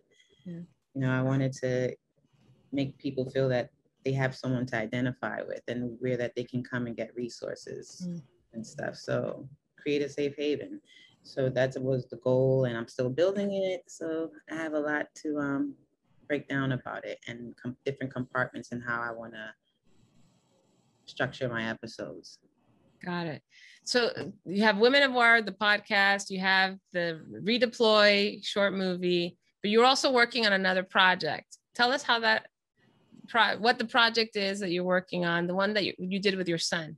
Yeah. 0.45 0.63
you 0.95 1.01
know, 1.01 1.11
I 1.11 1.21
wanted 1.21 1.53
to 1.63 1.95
make 2.71 2.97
people 2.97 3.29
feel 3.29 3.47
that 3.49 3.69
they 4.03 4.13
have 4.13 4.35
someone 4.35 4.65
to 4.65 4.77
identify 4.77 5.41
with 5.43 5.61
and 5.67 5.95
where 6.01 6.17
that 6.17 6.33
they 6.35 6.43
can 6.43 6.63
come 6.63 6.87
and 6.87 6.97
get 6.97 7.15
resources 7.15 8.07
mm. 8.09 8.21
and 8.53 8.65
stuff. 8.65 8.95
So 8.95 9.47
create 9.79 10.01
a 10.01 10.09
safe 10.09 10.35
haven. 10.35 10.81
So 11.21 11.49
that 11.49 11.77
was 11.79 12.07
the 12.07 12.17
goal, 12.17 12.65
and 12.65 12.75
I'm 12.75 12.87
still 12.87 13.09
building 13.09 13.53
it. 13.53 13.83
So 13.87 14.31
I 14.51 14.55
have 14.55 14.73
a 14.73 14.79
lot 14.79 15.05
to 15.21 15.37
um, 15.37 15.75
break 16.27 16.47
down 16.49 16.71
about 16.71 17.05
it 17.05 17.19
and 17.27 17.55
com- 17.55 17.77
different 17.85 18.11
compartments 18.11 18.71
and 18.71 18.83
how 18.83 18.99
I 19.01 19.11
want 19.11 19.33
to 19.33 19.53
structure 21.05 21.49
my 21.49 21.69
episodes. 21.69 22.39
Got 23.03 23.27
it. 23.27 23.41
So 23.83 24.11
you 24.45 24.63
have 24.63 24.77
Women 24.77 25.03
of 25.03 25.11
War, 25.11 25.41
the 25.41 25.51
podcast, 25.51 26.29
you 26.29 26.39
have 26.39 26.77
the 26.93 27.21
Redeploy 27.43 28.45
short 28.45 28.73
movie, 28.73 29.37
but 29.61 29.71
you're 29.71 29.85
also 29.85 30.11
working 30.11 30.45
on 30.45 30.53
another 30.53 30.83
project. 30.83 31.57
Tell 31.75 31.91
us 31.91 32.03
how 32.03 32.19
that, 32.19 32.47
pro- 33.27 33.57
what 33.57 33.77
the 33.77 33.85
project 33.85 34.37
is 34.37 34.59
that 34.61 34.71
you're 34.71 34.85
working 34.85 35.25
on, 35.25 35.47
the 35.47 35.55
one 35.55 35.73
that 35.73 35.83
you, 35.83 35.93
you 35.97 36.19
did 36.19 36.35
with 36.35 36.47
your 36.47 36.57
son. 36.57 36.97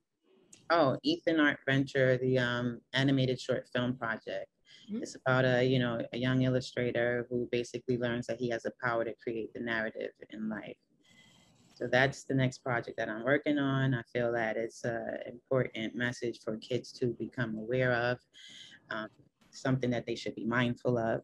Oh, 0.69 0.97
Ethan 1.03 1.39
Art 1.39 1.57
Venture, 1.67 2.17
the 2.17 2.37
um, 2.37 2.81
animated 2.93 3.39
short 3.39 3.67
film 3.73 3.95
project. 3.97 4.47
Mm-hmm. 4.89 5.01
It's 5.01 5.15
about 5.15 5.45
a, 5.45 5.63
you 5.63 5.79
know, 5.79 6.01
a 6.13 6.17
young 6.17 6.43
illustrator 6.43 7.25
who 7.29 7.47
basically 7.51 7.97
learns 7.97 8.27
that 8.27 8.39
he 8.39 8.49
has 8.49 8.63
the 8.63 8.71
power 8.83 9.03
to 9.03 9.13
create 9.23 9.53
the 9.53 9.59
narrative 9.59 10.11
in 10.29 10.49
life. 10.49 10.77
So 11.76 11.88
that's 11.88 12.23
the 12.23 12.34
next 12.34 12.59
project 12.59 12.97
that 12.97 13.09
I'm 13.09 13.23
working 13.23 13.59
on. 13.59 13.93
I 13.93 14.01
feel 14.03 14.32
that 14.32 14.55
it's 14.55 14.86
an 14.86 15.19
important 15.28 15.93
message 15.93 16.39
for 16.43 16.55
kids 16.57 16.93
to 16.93 17.07
become 17.19 17.57
aware 17.57 17.91
of, 17.91 18.17
um, 18.89 19.09
something 19.49 19.89
that 19.89 20.05
they 20.05 20.15
should 20.15 20.36
be 20.36 20.45
mindful 20.45 20.97
of. 20.97 21.21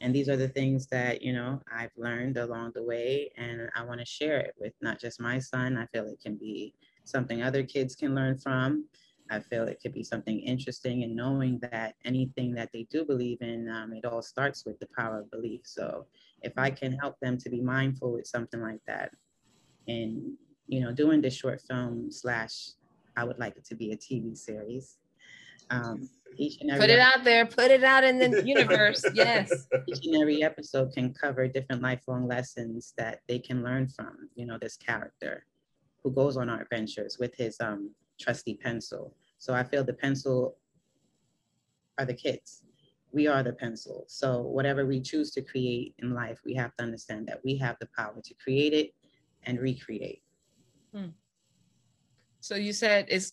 And 0.00 0.14
these 0.14 0.28
are 0.28 0.36
the 0.36 0.48
things 0.48 0.86
that, 0.86 1.20
you 1.20 1.32
know, 1.32 1.60
I've 1.76 1.90
learned 1.96 2.36
along 2.36 2.72
the 2.76 2.84
way 2.84 3.32
and 3.36 3.68
I 3.74 3.82
want 3.84 3.98
to 3.98 4.06
share 4.06 4.38
it 4.38 4.54
with 4.56 4.72
not 4.80 5.00
just 5.00 5.20
my 5.20 5.40
son. 5.40 5.76
I 5.76 5.86
feel 5.86 6.06
it 6.06 6.20
can 6.24 6.36
be 6.36 6.74
something 7.04 7.42
other 7.42 7.64
kids 7.64 7.96
can 7.96 8.14
learn 8.14 8.38
from. 8.38 8.84
I 9.30 9.40
feel 9.40 9.64
it 9.64 9.80
could 9.82 9.92
be 9.92 10.04
something 10.04 10.38
interesting 10.38 11.02
in 11.02 11.16
knowing 11.16 11.58
that 11.72 11.96
anything 12.04 12.54
that 12.54 12.70
they 12.72 12.86
do 12.88 13.04
believe 13.04 13.42
in, 13.42 13.68
um, 13.68 13.92
it 13.92 14.04
all 14.04 14.22
starts 14.22 14.64
with 14.64 14.78
the 14.78 14.88
power 14.96 15.18
of 15.18 15.30
belief. 15.32 15.62
So 15.64 16.06
if 16.42 16.52
I 16.56 16.70
can 16.70 16.92
help 16.92 17.18
them 17.20 17.36
to 17.38 17.50
be 17.50 17.60
mindful 17.60 18.12
with 18.12 18.26
something 18.28 18.62
like 18.62 18.80
that, 18.86 19.10
and 19.88 20.36
you 20.68 20.80
know, 20.80 20.92
doing 20.92 21.20
this 21.20 21.34
short 21.34 21.60
film 21.62 22.12
slash, 22.12 22.70
I 23.16 23.24
would 23.24 23.38
like 23.38 23.56
it 23.56 23.64
to 23.66 23.74
be 23.74 23.92
a 23.92 23.96
TV 23.96 24.36
series. 24.36 24.98
Um, 25.70 26.08
each 26.36 26.60
and 26.60 26.70
every 26.70 26.80
put 26.80 26.90
it 26.90 26.98
episode, 26.98 27.18
out 27.18 27.24
there, 27.24 27.46
put 27.46 27.70
it 27.70 27.82
out 27.82 28.04
in 28.04 28.18
the 28.18 28.42
universe. 28.46 29.04
Yes. 29.14 29.66
Each 29.86 30.06
and 30.06 30.22
every 30.22 30.42
episode 30.42 30.92
can 30.92 31.12
cover 31.12 31.48
different 31.48 31.82
lifelong 31.82 32.28
lessons 32.28 32.94
that 32.96 33.20
they 33.28 33.38
can 33.38 33.64
learn 33.64 33.88
from, 33.88 34.28
you 34.36 34.46
know, 34.46 34.58
this 34.60 34.76
character 34.76 35.46
who 36.04 36.12
goes 36.12 36.36
on 36.36 36.48
our 36.48 36.60
adventures 36.60 37.16
with 37.18 37.34
his 37.34 37.56
um, 37.60 37.90
trusty 38.20 38.54
pencil. 38.54 39.14
So 39.38 39.54
I 39.54 39.64
feel 39.64 39.84
the 39.84 39.94
pencil 39.94 40.56
are 41.98 42.04
the 42.04 42.14
kids. 42.14 42.62
We 43.10 43.26
are 43.26 43.42
the 43.42 43.54
pencil. 43.54 44.04
So 44.06 44.42
whatever 44.42 44.86
we 44.86 45.00
choose 45.00 45.30
to 45.32 45.42
create 45.42 45.94
in 45.98 46.14
life, 46.14 46.40
we 46.44 46.54
have 46.54 46.76
to 46.76 46.84
understand 46.84 47.26
that 47.28 47.40
we 47.42 47.56
have 47.56 47.76
the 47.80 47.88
power 47.96 48.20
to 48.22 48.34
create 48.34 48.74
it 48.74 48.94
and 49.44 49.60
recreate. 49.60 50.22
Hmm. 50.94 51.08
So 52.40 52.54
you 52.54 52.72
said 52.72 53.06
it's 53.08 53.32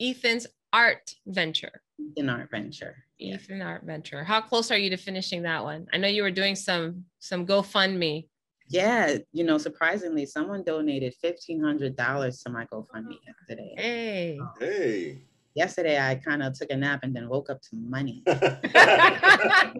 Ethan's 0.00 0.46
art 0.72 1.14
venture. 1.26 1.82
Ethan 1.98 2.28
art 2.28 2.50
venture. 2.50 3.04
Yeah. 3.18 3.36
Ethan 3.36 3.62
art 3.62 3.84
venture. 3.84 4.24
How 4.24 4.40
close 4.40 4.70
are 4.70 4.78
you 4.78 4.90
to 4.90 4.96
finishing 4.96 5.42
that 5.42 5.62
one? 5.62 5.86
I 5.92 5.98
know 5.98 6.08
you 6.08 6.22
were 6.22 6.30
doing 6.30 6.56
some 6.56 7.04
some 7.20 7.46
GoFundMe. 7.46 8.28
Yeah, 8.68 9.18
you 9.32 9.44
know, 9.44 9.58
surprisingly, 9.58 10.26
someone 10.26 10.64
donated 10.64 11.14
fifteen 11.20 11.62
hundred 11.62 11.96
dollars 11.96 12.42
to 12.42 12.50
my 12.50 12.64
GoFundMe 12.66 13.18
yesterday. 13.26 13.74
Hey. 13.76 14.40
Hey 14.58 15.22
yesterday 15.54 16.00
I 16.00 16.16
kind 16.16 16.42
of 16.42 16.58
took 16.58 16.70
a 16.70 16.76
nap 16.76 17.00
and 17.02 17.14
then 17.14 17.28
woke 17.28 17.50
up 17.50 17.60
to 17.62 17.76
money. 17.76 18.22
I 18.26 19.70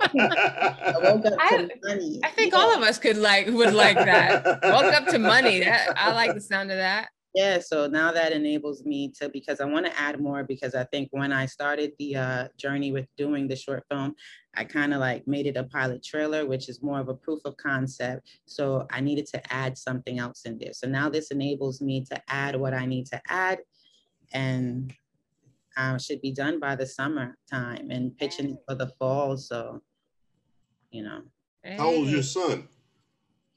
woke 1.03 1.27
up 1.27 1.35
I, 1.39 1.57
to 1.57 1.71
money. 1.85 2.21
I 2.23 2.31
think 2.31 2.53
yeah. 2.53 2.59
all 2.59 2.75
of 2.77 2.83
us 2.83 2.99
could 2.99 3.17
like 3.17 3.47
would 3.49 3.75
like 3.75 3.97
that. 3.97 4.45
woke 4.63 4.95
up 4.95 5.07
to 5.09 5.19
money. 5.19 5.61
That 5.65 5.95
I 5.97 6.13
like 6.13 6.35
the 6.35 6.41
sound 6.41 6.71
of 6.71 6.77
that. 6.77 7.09
Yeah, 7.35 7.59
so 7.59 7.89
now 7.89 8.13
that 8.13 8.33
enables 8.33 8.85
me 8.85 9.13
to 9.21 9.29
because 9.29 9.61
I 9.61 9.65
want 9.65 9.87
to 9.87 10.01
add 10.01 10.21
more 10.21 10.45
because 10.45 10.77
I 10.77 10.85
think 10.85 11.09
when 11.11 11.33
I 11.33 11.47
started 11.47 11.91
the 11.99 12.15
uh, 12.15 12.49
journey 12.57 12.93
with 12.93 13.07
doing 13.17 13.49
the 13.49 13.57
short 13.57 13.83
film, 13.91 14.15
I 14.55 14.63
kind 14.63 14.95
of 14.95 15.01
like 15.01 15.27
made 15.27 15.47
it 15.47 15.57
a 15.57 15.65
pilot 15.65 16.05
trailer, 16.05 16.47
which 16.47 16.69
is 16.69 16.81
more 16.81 17.01
of 17.01 17.09
a 17.09 17.15
proof 17.15 17.41
of 17.45 17.57
concept. 17.57 18.29
So 18.47 18.87
I 18.93 19.01
needed 19.01 19.27
to 19.29 19.53
add 19.53 19.77
something 19.77 20.21
else 20.21 20.43
in 20.45 20.59
there. 20.59 20.73
So 20.75 20.87
now 20.87 21.09
this 21.09 21.33
enables 21.33 21.81
me 21.81 22.05
to 22.05 22.23
add 22.29 22.55
what 22.55 22.73
I 22.73 22.87
need 22.87 23.07
to 23.07 23.21
add 23.29 23.59
and 24.33 24.95
um, 25.77 25.99
should 25.99 26.21
be 26.21 26.33
done 26.33 26.61
by 26.61 26.77
the 26.77 26.87
summertime 26.87 27.91
and 27.91 28.17
pitching 28.17 28.57
for 28.67 28.75
the 28.75 28.89
fall. 28.99 29.37
So, 29.37 29.83
you 30.91 31.03
know. 31.03 31.23
How 31.65 31.89
old 31.89 32.07
is 32.07 32.13
your 32.13 32.23
son? 32.23 32.69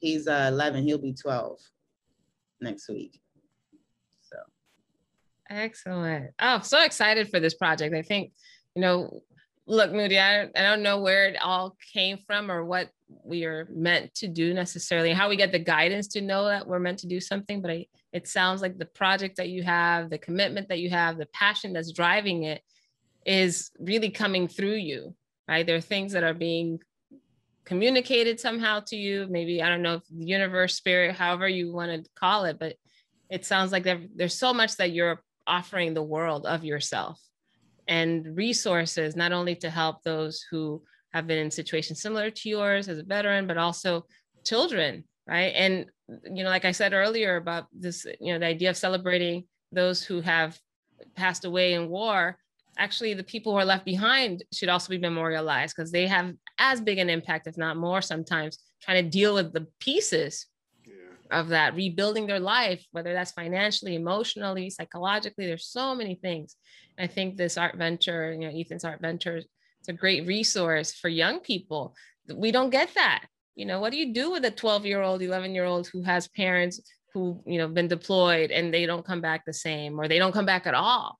He's 0.00 0.26
uh, 0.26 0.48
11. 0.52 0.84
He'll 0.84 0.98
be 0.98 1.12
12 1.12 1.58
next 2.60 2.88
week. 2.88 3.20
So. 4.22 4.36
Excellent. 5.50 6.30
Oh, 6.40 6.60
so 6.60 6.82
excited 6.82 7.28
for 7.28 7.40
this 7.40 7.54
project. 7.54 7.94
I 7.94 8.02
think, 8.02 8.32
you 8.74 8.82
know, 8.82 9.22
look, 9.66 9.92
Moody, 9.92 10.18
I, 10.18 10.44
I 10.44 10.62
don't 10.62 10.82
know 10.82 11.00
where 11.00 11.28
it 11.28 11.36
all 11.40 11.76
came 11.92 12.18
from 12.26 12.50
or 12.50 12.64
what 12.64 12.90
we 13.24 13.44
are 13.44 13.68
meant 13.70 14.14
to 14.16 14.28
do 14.28 14.54
necessarily, 14.54 15.12
how 15.12 15.28
we 15.28 15.36
get 15.36 15.52
the 15.52 15.58
guidance 15.58 16.08
to 16.08 16.20
know 16.20 16.46
that 16.46 16.66
we're 16.66 16.78
meant 16.78 17.00
to 17.00 17.06
do 17.06 17.20
something. 17.20 17.60
But 17.60 17.70
I, 17.70 17.86
it 18.12 18.26
sounds 18.26 18.62
like 18.62 18.78
the 18.78 18.86
project 18.86 19.36
that 19.36 19.50
you 19.50 19.62
have, 19.62 20.10
the 20.10 20.18
commitment 20.18 20.68
that 20.68 20.78
you 20.78 20.90
have, 20.90 21.18
the 21.18 21.26
passion 21.26 21.72
that's 21.72 21.92
driving 21.92 22.44
it 22.44 22.62
is 23.26 23.70
really 23.78 24.10
coming 24.10 24.48
through 24.48 24.76
you, 24.76 25.14
right? 25.46 25.66
There 25.66 25.76
are 25.76 25.80
things 25.80 26.12
that 26.12 26.24
are 26.24 26.34
being 26.34 26.80
communicated 27.64 28.40
somehow 28.40 28.80
to 28.86 28.96
you. 28.96 29.26
Maybe, 29.28 29.62
I 29.62 29.68
don't 29.68 29.82
know 29.82 29.96
if 29.96 30.02
the 30.08 30.24
universe, 30.24 30.74
spirit, 30.74 31.16
however 31.16 31.46
you 31.46 31.72
want 31.72 32.04
to 32.04 32.10
call 32.14 32.44
it, 32.44 32.58
but 32.58 32.76
it 33.30 33.44
sounds 33.44 33.72
like 33.72 33.84
there, 33.84 34.00
there's 34.16 34.38
so 34.38 34.54
much 34.54 34.76
that 34.76 34.92
you're 34.92 35.22
offering 35.46 35.92
the 35.92 36.02
world 36.02 36.46
of 36.46 36.64
yourself 36.64 37.20
and 37.86 38.36
resources, 38.36 39.16
not 39.16 39.32
only 39.32 39.54
to 39.56 39.68
help 39.68 40.02
those 40.02 40.44
who 40.50 40.82
have 41.12 41.26
been 41.26 41.38
in 41.38 41.50
situations 41.50 42.00
similar 42.00 42.30
to 42.30 42.48
yours 42.48 42.88
as 42.88 42.98
a 42.98 43.02
veteran, 43.02 43.46
but 43.46 43.58
also 43.58 44.06
children, 44.44 45.04
right? 45.26 45.52
And, 45.54 45.86
you 46.24 46.44
know, 46.44 46.50
like 46.50 46.64
I 46.64 46.72
said 46.72 46.92
earlier 46.92 47.36
about 47.36 47.66
this, 47.72 48.06
you 48.20 48.32
know, 48.32 48.38
the 48.38 48.46
idea 48.46 48.70
of 48.70 48.76
celebrating 48.76 49.44
those 49.72 50.02
who 50.02 50.20
have 50.20 50.58
passed 51.14 51.44
away 51.44 51.74
in 51.74 51.88
war, 51.88 52.38
actually 52.78 53.14
the 53.14 53.24
people 53.24 53.52
who 53.52 53.58
are 53.58 53.64
left 53.64 53.84
behind 53.84 54.44
should 54.52 54.68
also 54.68 54.90
be 54.90 54.98
memorialized 54.98 55.74
because 55.76 55.92
they 55.92 56.06
have 56.06 56.32
as 56.58 56.80
big 56.80 56.98
an 56.98 57.10
impact, 57.10 57.46
if 57.46 57.58
not 57.58 57.76
more 57.76 58.00
sometimes, 58.00 58.58
trying 58.82 59.04
to 59.04 59.10
deal 59.10 59.34
with 59.34 59.52
the 59.52 59.66
pieces 59.80 60.46
of 61.30 61.48
that, 61.48 61.74
rebuilding 61.74 62.26
their 62.26 62.40
life, 62.40 62.84
whether 62.92 63.12
that's 63.12 63.32
financially, 63.32 63.94
emotionally, 63.94 64.70
psychologically. 64.70 65.46
There's 65.46 65.66
so 65.66 65.94
many 65.94 66.14
things. 66.14 66.56
I 66.98 67.06
think 67.06 67.36
this 67.36 67.58
art 67.58 67.76
venture, 67.76 68.32
you 68.32 68.40
know, 68.40 68.58
Ethan's 68.58 68.84
art 68.84 69.00
venture, 69.00 69.36
it's 69.36 69.88
a 69.88 69.92
great 69.92 70.26
resource 70.26 70.92
for 70.92 71.08
young 71.08 71.40
people. 71.40 71.94
We 72.34 72.50
don't 72.50 72.70
get 72.70 72.94
that. 72.94 73.26
You 73.58 73.66
know, 73.66 73.80
what 73.80 73.90
do 73.90 73.98
you 73.98 74.14
do 74.14 74.30
with 74.30 74.44
a 74.44 74.52
12 74.52 74.86
year 74.86 75.02
old, 75.02 75.20
11 75.20 75.52
year 75.52 75.64
old 75.64 75.88
who 75.88 76.00
has 76.02 76.28
parents 76.28 76.80
who, 77.12 77.42
you 77.44 77.58
know, 77.58 77.66
been 77.66 77.88
deployed 77.88 78.52
and 78.52 78.72
they 78.72 78.86
don't 78.86 79.04
come 79.04 79.20
back 79.20 79.44
the 79.44 79.52
same 79.52 79.98
or 79.98 80.06
they 80.06 80.20
don't 80.20 80.30
come 80.30 80.46
back 80.46 80.68
at 80.68 80.74
all? 80.74 81.18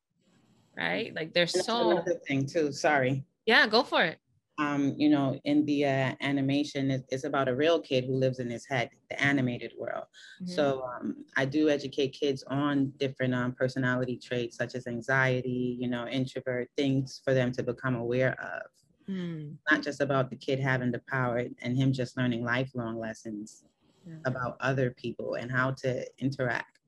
Right. 0.77 1.13
Like 1.13 1.35
there's 1.35 1.65
so 1.67 1.91
another 1.91 2.15
thing 2.29 2.47
too. 2.47 2.71
Sorry. 2.71 3.25
Yeah, 3.45 3.67
go 3.67 3.83
for 3.83 4.05
it 4.05 4.21
um, 4.59 4.95
you 4.97 5.09
know, 5.09 5.39
in 5.45 5.65
the 5.67 5.85
uh, 5.85 6.15
animation, 6.21 6.91
it's, 6.91 7.05
it's, 7.11 7.25
about 7.25 7.49
a 7.49 7.55
real 7.55 7.81
kid 7.81 8.05
who 8.05 8.15
lives 8.15 8.41
in 8.41 8.51
his 8.51 8.67
head, 8.67 8.91
the 9.09 9.23
animated 9.23 9.73
world. 9.79 10.05
Mm-hmm. 10.43 10.53
So 10.53 10.83
um, 10.83 11.25
I 11.37 11.45
do 11.45 11.69
educate 11.69 12.09
kids 12.09 12.43
on 12.49 12.93
different 12.99 13.35
um, 13.35 13.53
personality 13.53 14.19
traits 14.23 14.57
such 14.57 14.75
as 14.75 14.89
anxiety, 14.89 15.77
you 15.81 15.89
know, 15.89 16.09
introvert, 16.09 16.69
things 16.77 17.21
for 17.25 17.35
them 17.35 17.53
to 17.53 17.63
become 17.63 17.95
aware 17.95 18.33
of. 18.41 18.63
Mm. 19.09 19.57
Not 19.71 19.83
just 19.83 20.01
about 20.01 20.31
the 20.31 20.37
kid 20.37 20.61
having 20.61 20.91
the 20.91 21.03
power 21.09 21.45
and 21.63 21.77
him 21.77 21.93
just 21.93 22.17
learning 22.17 22.45
lifelong 22.45 22.99
lessons 22.99 23.65
yeah. 24.07 24.17
about 24.27 24.57
other 24.61 24.91
people 24.91 25.35
and 25.35 25.51
how 25.51 25.71
to 25.73 26.05
interact 26.19 26.79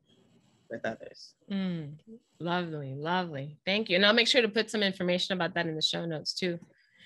with 0.70 0.84
others. 0.84 1.34
Mm. 1.50 1.94
Lovely, 2.38 2.94
lovely. 2.94 3.58
Thank 3.66 3.88
you. 3.88 3.96
And 3.96 4.06
I'll 4.06 4.14
make 4.14 4.28
sure 4.28 4.42
to 4.42 4.48
put 4.48 4.70
some 4.70 4.82
information 4.82 5.34
about 5.34 5.54
that 5.54 5.66
in 5.66 5.74
the 5.74 5.82
show 5.82 6.04
notes 6.04 6.32
too. 6.32 6.58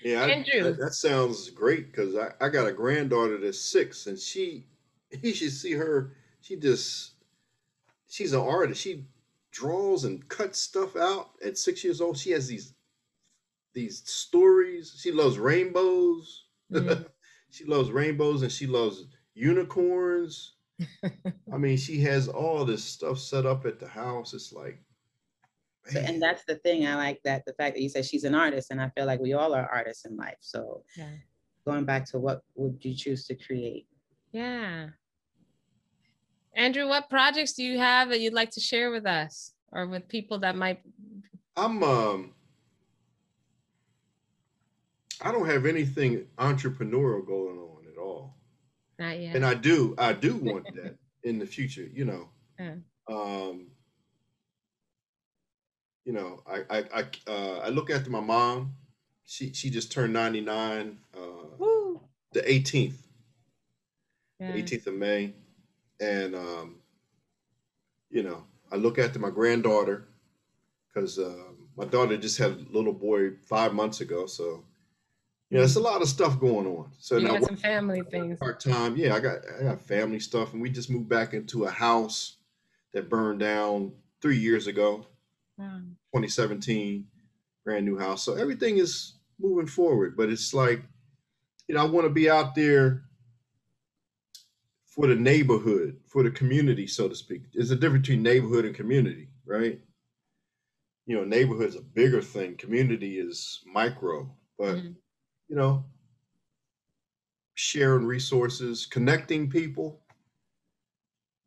Yeah, 0.03 0.23
I, 0.23 0.61
that, 0.61 0.77
that, 0.79 0.93
sounds 0.93 1.49
great 1.49 1.91
because 1.91 2.15
I, 2.15 2.29
I 2.39 2.49
got 2.49 2.67
a 2.67 2.71
granddaughter 2.71 3.39
that's 3.39 3.59
six, 3.59 4.05
and 4.05 4.19
she, 4.19 4.67
you 5.23 5.33
should 5.33 5.51
see 5.51 5.71
her. 5.71 6.13
She 6.41 6.57
just, 6.57 7.13
she's 8.07 8.33
an 8.33 8.41
artist. 8.41 8.81
She 8.81 9.05
draws 9.51 10.03
and 10.03 10.27
cuts 10.27 10.59
stuff 10.59 10.95
out 10.95 11.31
at 11.43 11.57
six 11.57 11.83
years 11.83 12.01
old. 12.01 12.17
She 12.19 12.29
has 12.31 12.47
these, 12.47 12.74
these 13.75 14.01
stories. 14.05 14.97
She 14.97 15.11
loves 15.11 15.37
rainbows. 15.37 16.45
Mm. 16.71 17.05
she 17.51 17.65
loves 17.65 17.91
rainbows, 17.91 18.41
and 18.41 18.51
she 18.51 18.65
loves 18.65 19.05
unicorns. 19.35 20.55
I 21.03 21.57
mean, 21.57 21.77
she 21.77 21.99
has 22.01 22.27
all 22.27 22.65
this 22.65 22.83
stuff 22.83 23.19
set 23.19 23.45
up 23.45 23.65
at 23.65 23.79
the 23.79 23.87
house. 23.87 24.33
It's 24.33 24.51
like, 24.51 24.81
so, 25.87 25.99
and 25.99 26.19
that's 26.19 26.43
the 26.45 26.55
thing 26.55 26.87
I 26.87 26.95
like 26.95 27.21
that 27.23 27.45
the 27.45 27.53
fact 27.53 27.75
that 27.75 27.81
you 27.81 27.89
said 27.89 28.05
she's 28.05 28.23
an 28.23 28.33
artist, 28.33 28.71
and 28.71 28.81
I 28.81 28.89
feel 28.89 29.05
like 29.05 29.19
we 29.19 29.33
all 29.33 29.53
are 29.53 29.69
artists 29.71 30.05
in 30.05 30.17
life. 30.17 30.37
So, 30.39 30.83
yeah. 30.97 31.09
going 31.65 31.85
back 31.85 32.05
to 32.07 32.17
what 32.17 32.41
would 32.55 32.83
you 32.83 32.95
choose 32.95 33.27
to 33.27 33.35
create? 33.35 33.87
Yeah. 34.31 34.87
Andrew, 36.55 36.87
what 36.87 37.09
projects 37.09 37.53
do 37.53 37.63
you 37.63 37.77
have 37.77 38.09
that 38.09 38.21
you'd 38.21 38.33
like 38.33 38.49
to 38.51 38.59
share 38.59 38.89
with 38.89 39.05
us 39.05 39.53
or 39.71 39.85
with 39.87 40.07
people 40.07 40.39
that 40.39 40.55
might? 40.55 40.79
I'm 41.55 41.83
um. 41.83 42.33
I 45.21 45.31
don't 45.31 45.47
have 45.47 45.65
anything 45.65 46.27
entrepreneurial 46.37 47.25
going 47.25 47.57
on 47.57 47.85
at 47.91 47.97
all. 47.97 48.35
Not 48.99 49.19
yet. 49.19 49.35
And 49.35 49.45
I 49.45 49.53
do, 49.53 49.95
I 49.97 50.13
do 50.13 50.35
want 50.35 50.65
that 50.75 50.97
in 51.23 51.39
the 51.39 51.45
future. 51.45 51.87
You 51.91 52.05
know. 52.05 52.29
Yeah. 52.59 52.75
Um. 53.09 53.67
You 56.05 56.13
know, 56.13 56.43
I 56.47 56.63
I 56.69 56.83
I, 56.93 57.03
uh, 57.27 57.59
I 57.63 57.69
look 57.69 57.89
after 57.89 58.09
my 58.09 58.19
mom. 58.19 58.75
She 59.25 59.53
she 59.53 59.71
just 59.71 59.91
turned 59.91 60.13
99 60.13 60.99
uh, 61.17 61.19
the 62.31 62.41
18th. 62.41 62.93
Yeah. 64.39 64.51
The 64.51 64.61
18th 64.61 64.87
of 64.87 64.93
May 64.93 65.33
and 65.99 66.35
um, 66.35 66.75
you 68.09 68.23
know, 68.23 68.43
I 68.71 68.75
look 68.75 68.99
after 68.99 69.19
my 69.19 69.29
granddaughter 69.29 70.07
because 70.93 71.19
uh, 71.19 71.51
my 71.75 71.85
daughter 71.85 72.17
just 72.17 72.37
had 72.37 72.51
a 72.51 72.65
little 72.71 72.93
boy 72.93 73.31
five 73.47 73.73
months 73.73 74.01
ago. 74.01 74.25
So, 74.25 74.63
you 75.49 75.57
know, 75.57 75.63
it's 75.63 75.75
a 75.75 75.79
lot 75.79 76.01
of 76.01 76.07
stuff 76.07 76.39
going 76.39 76.65
on. 76.65 76.91
So 76.97 77.17
you 77.17 77.27
now 77.27 77.37
got 77.37 77.43
some 77.45 77.57
family 77.57 78.01
things. 78.09 78.39
Part 78.39 78.59
time, 78.59 78.95
yeah. 78.97 79.15
I 79.15 79.19
got 79.19 79.37
I 79.59 79.63
got 79.63 79.81
family 79.81 80.19
stuff, 80.19 80.53
and 80.53 80.61
we 80.61 80.69
just 80.69 80.89
moved 80.89 81.09
back 81.09 81.33
into 81.33 81.65
a 81.65 81.71
house 81.71 82.37
that 82.93 83.09
burned 83.09 83.39
down 83.39 83.93
three 84.21 84.37
years 84.37 84.67
ago, 84.67 85.05
wow. 85.57 85.81
2017, 86.13 87.05
brand 87.63 87.85
new 87.85 87.97
house. 87.97 88.23
So 88.23 88.35
everything 88.35 88.77
is 88.77 89.15
moving 89.39 89.67
forward, 89.67 90.17
but 90.17 90.29
it's 90.29 90.53
like, 90.53 90.81
you 91.67 91.75
know, 91.75 91.81
I 91.81 91.85
want 91.89 92.05
to 92.05 92.13
be 92.13 92.29
out 92.29 92.55
there 92.55 93.03
for 94.87 95.07
the 95.07 95.15
neighborhood, 95.15 95.97
for 96.07 96.23
the 96.23 96.31
community, 96.31 96.87
so 96.87 97.09
to 97.09 97.15
speak. 97.15 97.41
There's 97.53 97.71
a 97.71 97.75
difference 97.75 98.07
between 98.07 98.23
neighborhood 98.23 98.65
and 98.65 98.73
community, 98.73 99.27
right? 99.45 99.79
You 101.05 101.17
know, 101.17 101.25
neighborhood 101.25 101.67
is 101.67 101.75
a 101.75 101.81
bigger 101.81 102.21
thing. 102.21 102.55
Community 102.55 103.19
is 103.19 103.61
micro, 103.71 104.33
but 104.57 104.77
mm-hmm. 104.77 104.93
You 105.47 105.55
know, 105.55 105.85
sharing 107.55 108.05
resources, 108.05 108.85
connecting 108.85 109.49
people, 109.49 110.01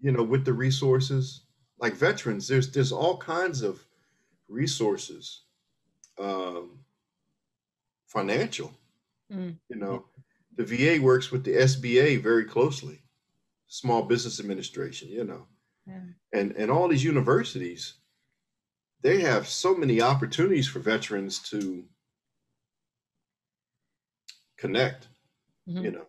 you 0.00 0.12
know, 0.12 0.22
with 0.22 0.44
the 0.44 0.52
resources. 0.52 1.42
Like 1.78 1.94
veterans, 1.94 2.48
there's 2.48 2.72
there's 2.72 2.92
all 2.92 3.16
kinds 3.18 3.62
of 3.62 3.84
resources, 4.48 5.42
um, 6.18 6.80
financial. 8.06 8.72
Mm-hmm. 9.32 9.50
You 9.68 9.76
know, 9.76 10.06
the 10.56 10.64
VA 10.64 11.02
works 11.02 11.30
with 11.30 11.44
the 11.44 11.54
SBA 11.54 12.20
very 12.22 12.44
closely 12.44 13.02
Small 13.68 14.02
Business 14.02 14.40
Administration, 14.40 15.08
you 15.08 15.24
know, 15.24 15.46
yeah. 15.86 16.00
and 16.32 16.52
and 16.52 16.70
all 16.70 16.88
these 16.88 17.04
universities, 17.04 17.94
they 19.02 19.20
have 19.20 19.46
so 19.46 19.76
many 19.76 20.00
opportunities 20.00 20.66
for 20.66 20.80
veterans 20.80 21.38
to 21.50 21.84
connect, 24.58 25.08
mm-hmm. 25.68 25.84
you 25.84 25.90
know. 25.92 26.06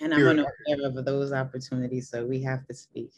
And 0.00 0.12
I'm 0.12 0.26
unaware 0.26 0.48
of 0.84 1.04
those 1.04 1.32
opportunities, 1.32 2.10
so 2.10 2.24
we 2.24 2.42
have 2.42 2.66
to 2.66 2.74
speak. 2.74 3.10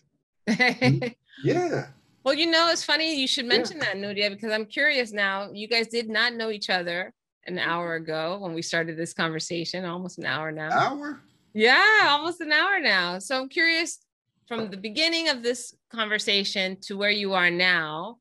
Mm-hmm. 0.48 1.09
yeah. 1.44 1.88
Well, 2.24 2.34
you 2.34 2.46
know, 2.46 2.68
it's 2.70 2.84
funny 2.84 3.20
you 3.20 3.26
should 3.26 3.46
mention 3.46 3.78
yeah. 3.78 3.84
that, 3.84 3.96
Nuria, 3.96 4.30
because 4.30 4.52
I'm 4.52 4.66
curious 4.66 5.12
now. 5.12 5.50
You 5.52 5.68
guys 5.68 5.88
did 5.88 6.09
not 6.09 6.34
know 6.34 6.50
each 6.50 6.70
other 6.70 7.12
an 7.46 7.59
hour 7.59 7.94
ago 7.94 8.38
when 8.40 8.54
we 8.54 8.62
started 8.62 8.96
this 8.96 9.12
conversation, 9.12 9.84
almost 9.84 10.18
an 10.18 10.26
hour 10.26 10.52
now. 10.52 10.70
Hour? 10.70 11.20
Yeah, 11.54 12.09
almost 12.11 12.40
an 12.40 12.52
hour 12.52 12.80
now. 12.80 13.18
So 13.18 13.40
I'm 13.40 13.48
curious 13.48 13.98
from 14.46 14.70
the 14.70 14.76
beginning 14.76 15.28
of 15.28 15.42
this 15.42 15.74
conversation 15.90 16.78
to 16.82 16.96
where 16.96 17.11
you 17.11 17.34
are 17.34 17.50
now, 17.50 18.16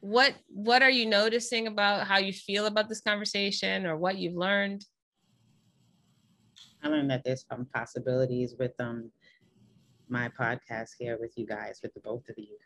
what 0.00 0.34
what 0.48 0.82
are 0.82 0.90
you 0.90 1.06
noticing 1.06 1.66
about 1.66 2.06
how 2.06 2.18
you 2.18 2.32
feel 2.32 2.66
about 2.66 2.88
this 2.88 3.00
conversation 3.00 3.86
or 3.86 3.96
what 3.96 4.18
you've 4.18 4.36
learned? 4.36 4.84
I 6.84 6.88
learned 6.88 7.10
that 7.10 7.24
there's 7.24 7.44
some 7.50 7.66
possibilities 7.74 8.54
with 8.58 8.72
um 8.78 9.10
my 10.08 10.28
podcast 10.38 10.90
here 10.98 11.16
with 11.18 11.32
you 11.36 11.46
guys, 11.46 11.80
with 11.82 11.94
the 11.94 12.00
both 12.00 12.28
of 12.28 12.36
you. 12.36 12.58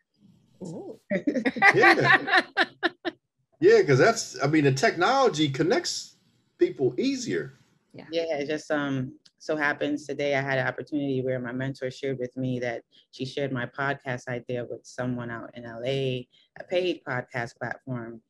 yeah. 1.74 2.42
yeah, 3.60 3.78
because 3.78 3.98
that's 3.98 4.42
I 4.42 4.48
mean 4.48 4.64
the 4.64 4.72
technology 4.72 5.48
connects 5.48 6.16
people 6.58 6.94
easier. 6.98 7.54
Yeah. 7.92 8.06
Yeah, 8.10 8.38
it 8.38 8.46
just 8.46 8.70
um 8.70 9.12
so 9.38 9.56
happens 9.56 10.04
today 10.04 10.34
I 10.34 10.40
had 10.40 10.58
an 10.58 10.66
opportunity 10.66 11.22
where 11.22 11.38
my 11.38 11.52
mentor 11.52 11.92
shared 11.92 12.18
with 12.18 12.36
me 12.36 12.58
that 12.58 12.82
she 13.12 13.24
shared 13.24 13.52
my 13.52 13.66
podcast 13.66 14.26
idea 14.26 14.66
with 14.68 14.84
someone 14.84 15.30
out 15.30 15.50
in 15.54 15.62
LA, 15.62 16.26
a 16.58 16.64
paid 16.68 17.02
podcast 17.08 17.56
platform. 17.56 18.20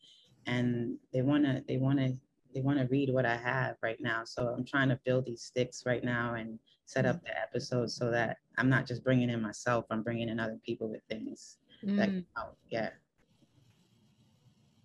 And 0.47 0.97
they 1.13 1.23
wanna 1.23 1.63
they 1.67 1.79
wanna 1.79 2.13
they 2.55 2.61
wanna 2.61 2.87
read 2.91 3.11
what 3.11 3.27
I 3.27 3.37
have 3.37 3.77
right 3.83 4.01
now. 4.01 4.23
So 4.25 4.49
I'm 4.49 4.65
trying 4.65 4.89
to 4.89 5.01
build 5.05 5.27
these 5.27 5.43
sticks 5.43 5.85
right 5.87 6.03
now 6.03 6.35
and 6.35 6.59
set 6.87 7.05
up 7.05 7.23
the 7.23 7.39
episodes 7.39 7.95
so 7.95 8.11
that 8.11 8.39
I'm 8.57 8.69
not 8.69 8.87
just 8.87 9.05
bringing 9.05 9.31
in 9.31 9.43
myself, 9.43 9.85
I'm 9.91 10.03
bringing 10.03 10.29
in 10.29 10.41
other 10.41 10.59
people 10.65 10.89
with 10.89 11.03
things 11.09 11.59
mm. 11.85 11.97
that 11.97 12.11
out. 12.41 12.57
Yeah. 12.71 12.91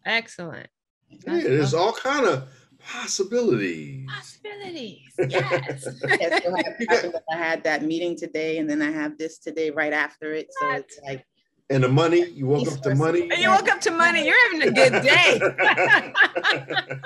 Excellent. 0.06 0.68
Yeah, 1.10 1.42
there's 1.44 1.74
all 1.74 1.94
kind 1.94 2.26
of 2.26 2.50
possibilities. 2.80 4.08
Possibilities. 4.10 5.00
Yes. 5.30 5.88
I 6.04 7.38
had 7.38 7.64
that 7.64 7.84
meeting 7.84 8.18
today, 8.18 8.58
and 8.58 8.70
then 8.70 8.82
I 8.82 8.92
have 8.92 9.18
this 9.18 9.38
today 9.38 9.70
right 9.70 9.94
after 9.94 10.34
it. 10.34 10.48
So 10.60 10.72
it's 10.72 11.00
like. 11.06 11.26
And 11.70 11.84
the 11.84 11.90
money, 11.90 12.28
you 12.30 12.48
woke 12.48 12.68
up 12.68 12.82
to 12.82 12.96
money. 12.96 13.30
And 13.32 13.40
you 13.40 13.50
woke 13.50 13.70
up 13.70 13.80
to 13.82 13.92
money. 13.92 14.26
You're 14.26 14.52
having 14.52 14.68
a 14.68 14.72
good 14.72 15.04
day. 15.04 15.40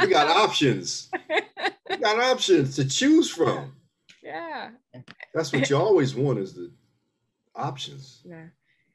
you 0.00 0.08
got 0.08 0.28
options. 0.44 1.10
You 1.90 1.96
got 1.98 2.18
options 2.18 2.76
to 2.76 2.88
choose 2.88 3.30
from. 3.30 3.74
Yeah. 4.22 4.70
That's 5.34 5.52
what 5.52 5.70
you 5.70 5.76
always 5.76 6.14
want 6.14 6.38
is 6.38 6.54
the 6.54 6.70
options. 7.54 8.20
Yeah. 8.24 8.46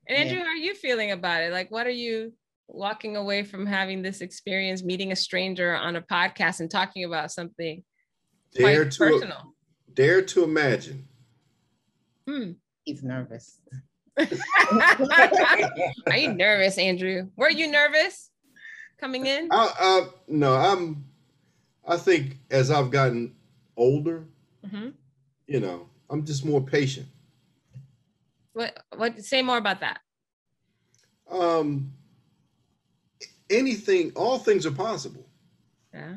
And 0.07 0.17
Andrew, 0.17 0.37
yeah. 0.37 0.43
how 0.43 0.49
are 0.49 0.55
you 0.55 0.75
feeling 0.75 1.11
about 1.11 1.43
it? 1.43 1.51
Like, 1.51 1.71
what 1.71 1.87
are 1.87 1.91
you 1.91 2.33
walking 2.67 3.15
away 3.17 3.43
from 3.43 3.65
having 3.65 4.01
this 4.01 4.21
experience, 4.21 4.83
meeting 4.83 5.11
a 5.11 5.15
stranger 5.15 5.75
on 5.75 5.95
a 5.95 6.01
podcast 6.01 6.59
and 6.59 6.69
talking 6.69 7.03
about 7.03 7.31
something 7.31 7.83
dare 8.53 8.89
to, 8.89 8.97
personal. 8.97 9.53
Dare 9.93 10.21
to 10.21 10.43
imagine. 10.43 11.07
Hmm. 12.27 12.51
He's 12.83 13.03
nervous. 13.03 13.59
Are 14.19 16.17
you 16.17 16.33
nervous, 16.33 16.77
Andrew? 16.77 17.29
Were 17.35 17.49
you 17.49 17.71
nervous 17.71 18.29
coming 19.03 19.25
in? 19.25 19.49
I, 19.51 19.73
uh, 19.79 20.05
no, 20.29 20.55
I'm. 20.55 21.03
I 21.85 21.97
think 21.97 22.37
as 22.49 22.71
I've 22.71 22.89
gotten 22.89 23.35
older, 23.75 24.23
mm-hmm. 24.65 24.89
you 25.45 25.59
know, 25.59 25.89
I'm 26.09 26.25
just 26.25 26.45
more 26.45 26.61
patient. 26.61 27.07
What? 28.53 28.77
What? 28.95 29.21
Say 29.21 29.41
more 29.41 29.57
about 29.57 29.81
that. 29.81 29.99
Um, 31.29 31.91
anything, 33.49 34.13
all 34.15 34.39
things 34.39 34.65
are 34.65 34.71
possible. 34.71 35.27
Yeah. 35.93 36.15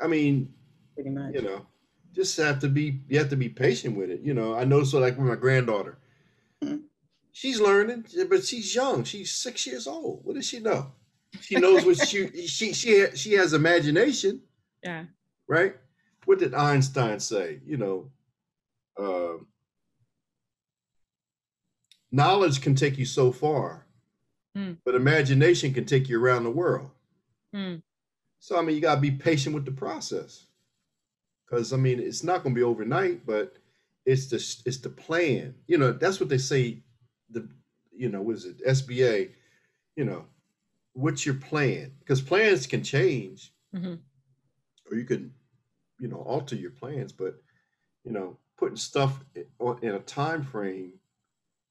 I 0.00 0.06
mean, 0.06 0.52
pretty 0.94 1.10
much. 1.10 1.34
You 1.34 1.42
know, 1.42 1.66
just 2.14 2.36
have 2.36 2.60
to 2.60 2.68
be 2.68 3.00
you 3.08 3.18
have 3.18 3.30
to 3.30 3.36
be 3.36 3.48
patient 3.48 3.96
with 3.96 4.10
it. 4.10 4.20
You 4.20 4.34
know, 4.34 4.54
I 4.54 4.64
know 4.64 4.84
so 4.84 5.00
like 5.00 5.18
with 5.18 5.26
my 5.26 5.34
granddaughter. 5.34 5.98
Mm-hmm. 6.62 6.76
She's 7.32 7.60
learning, 7.60 8.06
but 8.30 8.44
she's 8.44 8.72
young. 8.72 9.02
She's 9.02 9.34
six 9.34 9.66
years 9.66 9.88
old. 9.88 10.20
What 10.24 10.36
does 10.36 10.46
she 10.46 10.60
know? 10.60 10.92
She 11.40 11.56
knows 11.56 11.84
what 11.84 12.06
she 12.06 12.46
she 12.46 12.72
she 12.72 13.06
she 13.14 13.32
has 13.34 13.52
imagination. 13.52 14.42
Yeah. 14.82 15.04
Right. 15.48 15.76
What 16.24 16.38
did 16.38 16.54
Einstein 16.54 17.20
say? 17.20 17.60
You 17.64 17.76
know, 17.76 18.10
uh, 18.98 19.38
knowledge 22.10 22.60
can 22.60 22.74
take 22.74 22.98
you 22.98 23.04
so 23.04 23.30
far, 23.32 23.86
Mm. 24.56 24.78
But 24.84 24.94
imagination 24.94 25.74
can 25.74 25.84
take 25.84 26.08
you 26.08 26.22
around 26.22 26.44
the 26.44 26.50
world. 26.50 26.90
Mm. 27.54 27.82
So 28.38 28.58
I 28.58 28.62
mean, 28.62 28.74
you 28.76 28.82
gotta 28.82 29.00
be 29.00 29.10
patient 29.10 29.54
with 29.54 29.64
the 29.64 29.72
process, 29.72 30.46
because 31.44 31.72
I 31.72 31.76
mean, 31.76 32.00
it's 32.00 32.24
not 32.24 32.42
gonna 32.42 32.54
be 32.54 32.62
overnight, 32.62 33.26
but 33.26 33.56
it's 34.06 34.28
the 34.28 34.36
it's 34.36 34.78
the 34.78 34.88
plan. 34.88 35.54
You 35.66 35.78
know, 35.78 35.92
that's 35.92 36.20
what 36.20 36.28
they 36.28 36.38
say. 36.38 36.82
The 37.30 37.48
you 37.94 38.08
know, 38.08 38.22
what 38.22 38.36
is 38.36 38.46
it? 38.46 38.64
SBA. 38.66 39.30
You 39.96 40.04
know, 40.04 40.24
what's 40.96 41.26
your 41.26 41.34
plan? 41.34 41.92
Because 41.98 42.22
plans 42.22 42.66
can 42.66 42.82
change, 42.82 43.52
mm-hmm. 43.74 43.94
or 44.90 44.96
you 44.96 45.04
can, 45.04 45.32
you 46.00 46.08
know, 46.08 46.16
alter 46.16 46.56
your 46.56 46.70
plans. 46.70 47.12
But 47.12 47.40
you 48.04 48.12
know, 48.12 48.38
putting 48.56 48.76
stuff 48.76 49.22
in 49.34 49.94
a 49.94 49.98
time 50.00 50.42
frame, 50.42 50.94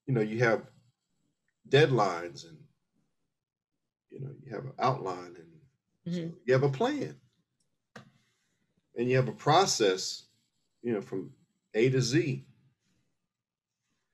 you 0.05 0.13
know, 0.13 0.21
you 0.21 0.39
have 0.39 0.61
deadlines 1.67 2.47
and 2.47 2.57
you 4.11 4.19
know 4.19 4.29
you 4.43 4.53
have 4.53 4.65
an 4.65 4.73
outline 4.79 5.35
and 5.35 6.13
mm-hmm. 6.13 6.29
so 6.29 6.35
you 6.45 6.53
have 6.53 6.63
a 6.63 6.69
plan 6.69 7.15
and 8.95 9.09
you 9.09 9.15
have 9.15 9.27
a 9.27 9.33
process, 9.33 10.23
you 10.83 10.93
know, 10.93 11.01
from 11.01 11.31
A 11.73 11.89
to 11.89 12.01
Z. 12.01 12.45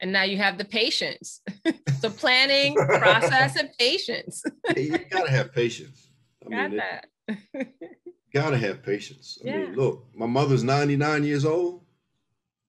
And 0.01 0.11
now 0.11 0.23
you 0.23 0.37
have 0.37 0.57
the 0.57 0.65
patience. 0.65 1.41
so 1.99 2.09
planning, 2.09 2.75
process, 2.75 3.55
and 3.55 3.69
patience. 3.79 4.43
you 4.75 4.97
gotta 4.97 5.29
have 5.29 5.53
patience. 5.53 6.09
I 6.45 6.49
Got 6.49 6.69
mean, 6.71 6.77
that. 6.79 7.07
It, 7.53 7.67
gotta 8.33 8.57
have 8.57 8.81
patience. 8.81 9.37
I 9.45 9.49
yeah. 9.49 9.57
mean, 9.57 9.75
look, 9.75 10.07
my 10.15 10.25
mother's 10.25 10.63
99 10.63 11.23
years 11.23 11.45
old. 11.45 11.83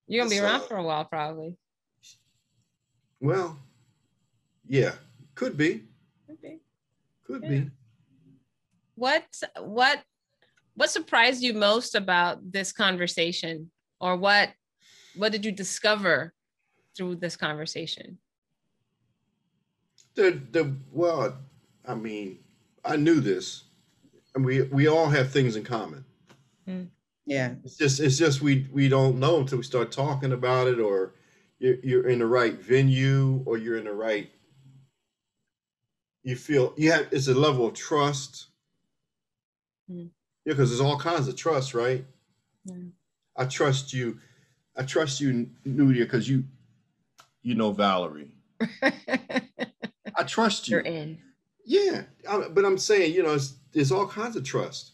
You're 0.06 0.24
gonna 0.24 0.30
be 0.30 0.40
around 0.40 0.60
uh, 0.60 0.64
for 0.64 0.76
a 0.76 0.82
while, 0.82 1.06
probably. 1.06 1.56
Well, 3.18 3.58
yeah, 4.66 4.92
could 5.34 5.56
be. 5.56 5.84
Could 6.26 6.42
be. 6.42 6.58
Could 7.26 7.42
yeah. 7.44 7.48
be. 7.48 7.70
What 8.94 9.24
what 9.58 10.02
what 10.74 10.90
surprised 10.90 11.42
you 11.42 11.54
most 11.54 11.94
about 11.94 12.52
this 12.52 12.72
conversation 12.72 13.70
or 14.00 14.16
what 14.16 14.50
what 15.16 15.32
did 15.32 15.46
you 15.46 15.52
discover 15.52 16.34
through 16.96 17.16
this 17.16 17.36
conversation 17.36 18.18
the 20.14 20.40
the 20.50 20.74
well 20.90 21.36
i 21.86 21.94
mean 21.94 22.38
i 22.84 22.96
knew 22.96 23.20
this 23.20 23.64
and 24.34 24.44
we 24.44 24.62
we 24.62 24.88
all 24.88 25.08
have 25.08 25.30
things 25.30 25.56
in 25.56 25.64
common 25.64 26.04
mm. 26.68 26.86
yeah 27.26 27.54
it's 27.64 27.76
just 27.76 28.00
it's 28.00 28.18
just 28.18 28.42
we 28.42 28.68
we 28.72 28.88
don't 28.88 29.18
know 29.18 29.40
until 29.40 29.58
we 29.58 29.64
start 29.64 29.90
talking 29.90 30.32
about 30.32 30.66
it 30.66 30.78
or 30.78 31.14
you're, 31.58 31.76
you're 31.82 32.08
in 32.08 32.18
the 32.18 32.26
right 32.26 32.60
venue 32.60 33.42
or 33.46 33.56
you're 33.56 33.78
in 33.78 33.84
the 33.84 33.92
right 33.92 34.30
you 36.22 36.36
feel 36.36 36.74
you 36.76 36.92
have 36.92 37.06
it's 37.10 37.28
a 37.28 37.34
level 37.34 37.66
of 37.66 37.74
trust 37.74 38.48
mm. 39.90 40.08
Yeah, 40.44 40.54
because 40.54 40.70
there's 40.70 40.80
all 40.80 40.98
kinds 40.98 41.28
of 41.28 41.36
trust, 41.36 41.74
right? 41.74 42.04
Yeah. 42.64 42.74
I 43.36 43.44
trust 43.44 43.92
you. 43.92 44.18
I 44.76 44.82
trust 44.82 45.20
you, 45.20 45.48
Nuria, 45.66 46.00
because 46.00 46.28
you 46.28 46.44
you 47.42 47.54
know 47.54 47.72
Valerie. 47.72 48.32
I 48.82 50.22
trust 50.26 50.68
you. 50.68 50.76
You're 50.76 50.86
in. 50.86 51.18
Yeah, 51.64 52.02
I, 52.28 52.48
but 52.48 52.64
I'm 52.64 52.78
saying, 52.78 53.14
you 53.14 53.22
know, 53.22 53.38
it's 53.72 53.92
all 53.92 54.06
kinds 54.06 54.36
of 54.36 54.44
trust, 54.44 54.92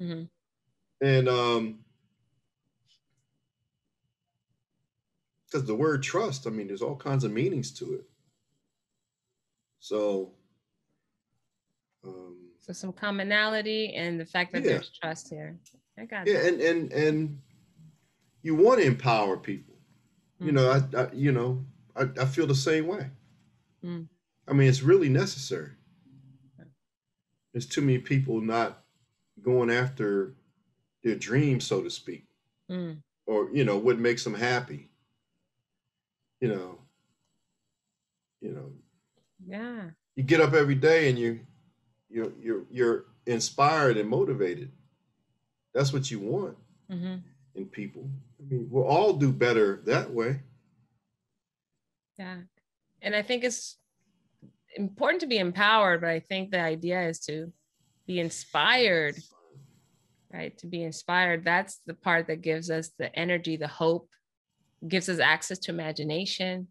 mm-hmm. 0.00 0.24
and 1.04 1.28
um, 1.28 1.78
because 5.46 5.66
the 5.66 5.74
word 5.74 6.02
trust, 6.02 6.46
I 6.46 6.50
mean, 6.50 6.68
there's 6.68 6.82
all 6.82 6.96
kinds 6.96 7.24
of 7.24 7.32
meanings 7.32 7.72
to 7.72 7.94
it. 7.94 8.04
So, 9.80 10.32
um, 12.04 12.36
so 12.60 12.72
some 12.72 12.92
commonality 12.92 13.94
and 13.94 14.18
the 14.18 14.24
fact 14.24 14.52
that 14.52 14.62
yeah. 14.62 14.70
there's 14.70 14.90
trust 14.90 15.30
here. 15.30 15.58
I 15.98 16.06
got 16.06 16.26
yeah, 16.26 16.42
that. 16.42 16.48
and 16.48 16.60
and 16.60 16.92
and 16.92 17.38
you 18.42 18.54
want 18.54 18.80
to 18.80 18.86
empower 18.86 19.36
people. 19.36 19.74
Mm. 20.40 20.46
You 20.46 20.52
know, 20.52 20.70
I, 20.70 21.00
I, 21.00 21.08
you 21.12 21.32
know 21.32 21.64
I, 21.96 22.08
I 22.20 22.24
feel 22.24 22.46
the 22.46 22.54
same 22.54 22.86
way. 22.86 23.08
Mm. 23.84 24.08
I 24.48 24.52
mean, 24.52 24.68
it's 24.68 24.82
really 24.82 25.08
necessary. 25.08 25.70
There's 27.52 27.66
too 27.66 27.82
many 27.82 27.98
people 27.98 28.40
not 28.40 28.82
going 29.40 29.70
after 29.70 30.34
their 31.04 31.14
dreams, 31.14 31.64
so 31.64 31.82
to 31.82 31.90
speak, 31.90 32.26
mm. 32.70 32.96
or 33.26 33.48
you 33.52 33.64
know 33.64 33.78
what 33.78 33.98
makes 33.98 34.24
them 34.24 34.34
happy. 34.34 34.88
You 36.40 36.48
know, 36.48 36.78
you 38.40 38.50
know. 38.50 38.72
Yeah. 39.46 39.90
You 40.16 40.24
get 40.24 40.40
up 40.40 40.52
every 40.52 40.74
day 40.74 41.08
and 41.08 41.18
you 41.18 41.40
you're 42.10 42.32
you're 42.40 42.64
you're 42.70 43.04
inspired 43.26 43.96
and 43.96 44.08
motivated. 44.08 44.72
That's 45.72 45.92
what 45.92 46.10
you 46.10 46.20
want 46.20 46.56
mm-hmm. 46.90 47.16
in 47.54 47.66
people. 47.66 48.08
I 48.40 48.52
mean, 48.52 48.68
we'll 48.70 48.84
all 48.84 49.12
do 49.12 49.32
better 49.32 49.80
that 49.86 50.10
way. 50.10 50.40
Yeah, 52.18 52.38
and 53.02 53.14
I 53.14 53.22
think 53.22 53.44
it's 53.44 53.76
important 54.76 55.20
to 55.20 55.26
be 55.26 55.38
empowered, 55.38 56.00
but 56.00 56.10
I 56.10 56.20
think 56.20 56.50
the 56.50 56.60
idea 56.60 57.08
is 57.08 57.20
to 57.20 57.52
be 58.06 58.20
inspired, 58.20 59.16
right? 60.32 60.56
To 60.58 60.66
be 60.66 60.82
inspired. 60.82 61.44
That's 61.44 61.80
the 61.86 61.94
part 61.94 62.26
that 62.26 62.42
gives 62.42 62.70
us 62.70 62.90
the 62.98 63.14
energy, 63.16 63.56
the 63.56 63.68
hope, 63.68 64.08
gives 64.86 65.08
us 65.08 65.18
access 65.18 65.58
to 65.60 65.72
imagination, 65.72 66.68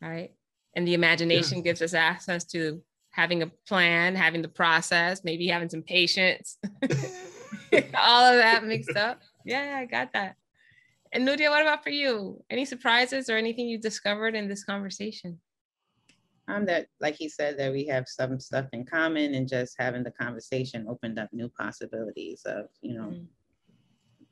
right? 0.00 0.32
And 0.74 0.86
the 0.86 0.94
imagination 0.94 1.58
yeah. 1.58 1.64
gives 1.64 1.82
us 1.82 1.94
access 1.94 2.44
to 2.46 2.82
having 3.10 3.42
a 3.42 3.50
plan, 3.66 4.14
having 4.14 4.42
the 4.42 4.48
process, 4.48 5.24
maybe 5.24 5.48
having 5.48 5.70
some 5.70 5.82
patience, 5.82 6.58
all 7.94 8.24
of 8.24 8.36
that 8.36 8.64
mixed 8.64 8.96
up. 8.96 9.20
Yeah, 9.44 9.76
I 9.78 9.86
got 9.86 10.12
that. 10.12 10.36
And 11.12 11.26
Nuria, 11.26 11.50
what 11.50 11.62
about 11.62 11.82
for 11.82 11.90
you? 11.90 12.42
Any 12.50 12.64
surprises 12.64 13.28
or 13.28 13.36
anything 13.36 13.68
you 13.68 13.78
discovered 13.78 14.34
in 14.34 14.48
this 14.48 14.64
conversation? 14.64 15.40
Um, 16.48 16.64
that 16.66 16.86
like 17.00 17.16
he 17.16 17.28
said, 17.28 17.58
that 17.58 17.72
we 17.72 17.86
have 17.86 18.06
some 18.06 18.38
stuff 18.38 18.66
in 18.72 18.84
common, 18.84 19.34
and 19.34 19.48
just 19.48 19.74
having 19.78 20.04
the 20.04 20.12
conversation 20.12 20.86
opened 20.88 21.18
up 21.18 21.28
new 21.32 21.50
possibilities 21.58 22.42
of 22.46 22.66
you 22.82 22.94
know 22.94 23.08
mm. 23.08 23.26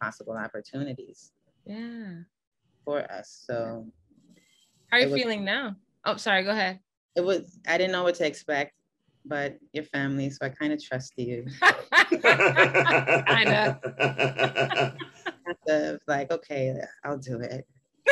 possible 0.01 0.37
opportunities. 0.37 1.33
Yeah, 1.67 2.21
for 2.85 3.01
us. 3.11 3.45
So, 3.47 3.87
how 4.91 4.99
are 4.99 5.01
you 5.01 5.11
was, 5.11 5.21
feeling 5.21 5.45
now? 5.45 5.75
Oh, 6.05 6.17
sorry. 6.17 6.45
Go 6.45 6.51
ahead 6.51 6.79
it 7.17 7.25
was 7.25 7.59
I 7.67 7.79
didn't 7.79 7.93
know 7.93 8.03
what 8.03 8.17
to 8.17 8.27
expect, 8.27 8.75
but 9.25 9.57
your 9.73 9.85
family, 9.85 10.29
so 10.31 10.39
I 10.43 10.49
kind 10.49 10.73
of 10.73 10.83
trust 10.83 11.13
you. 11.17 11.47
kind 12.23 13.77
of. 15.69 16.01
like, 16.07 16.31
okay, 16.31 16.75
I'll 17.05 17.19
do 17.19 17.41
it. 17.41 17.67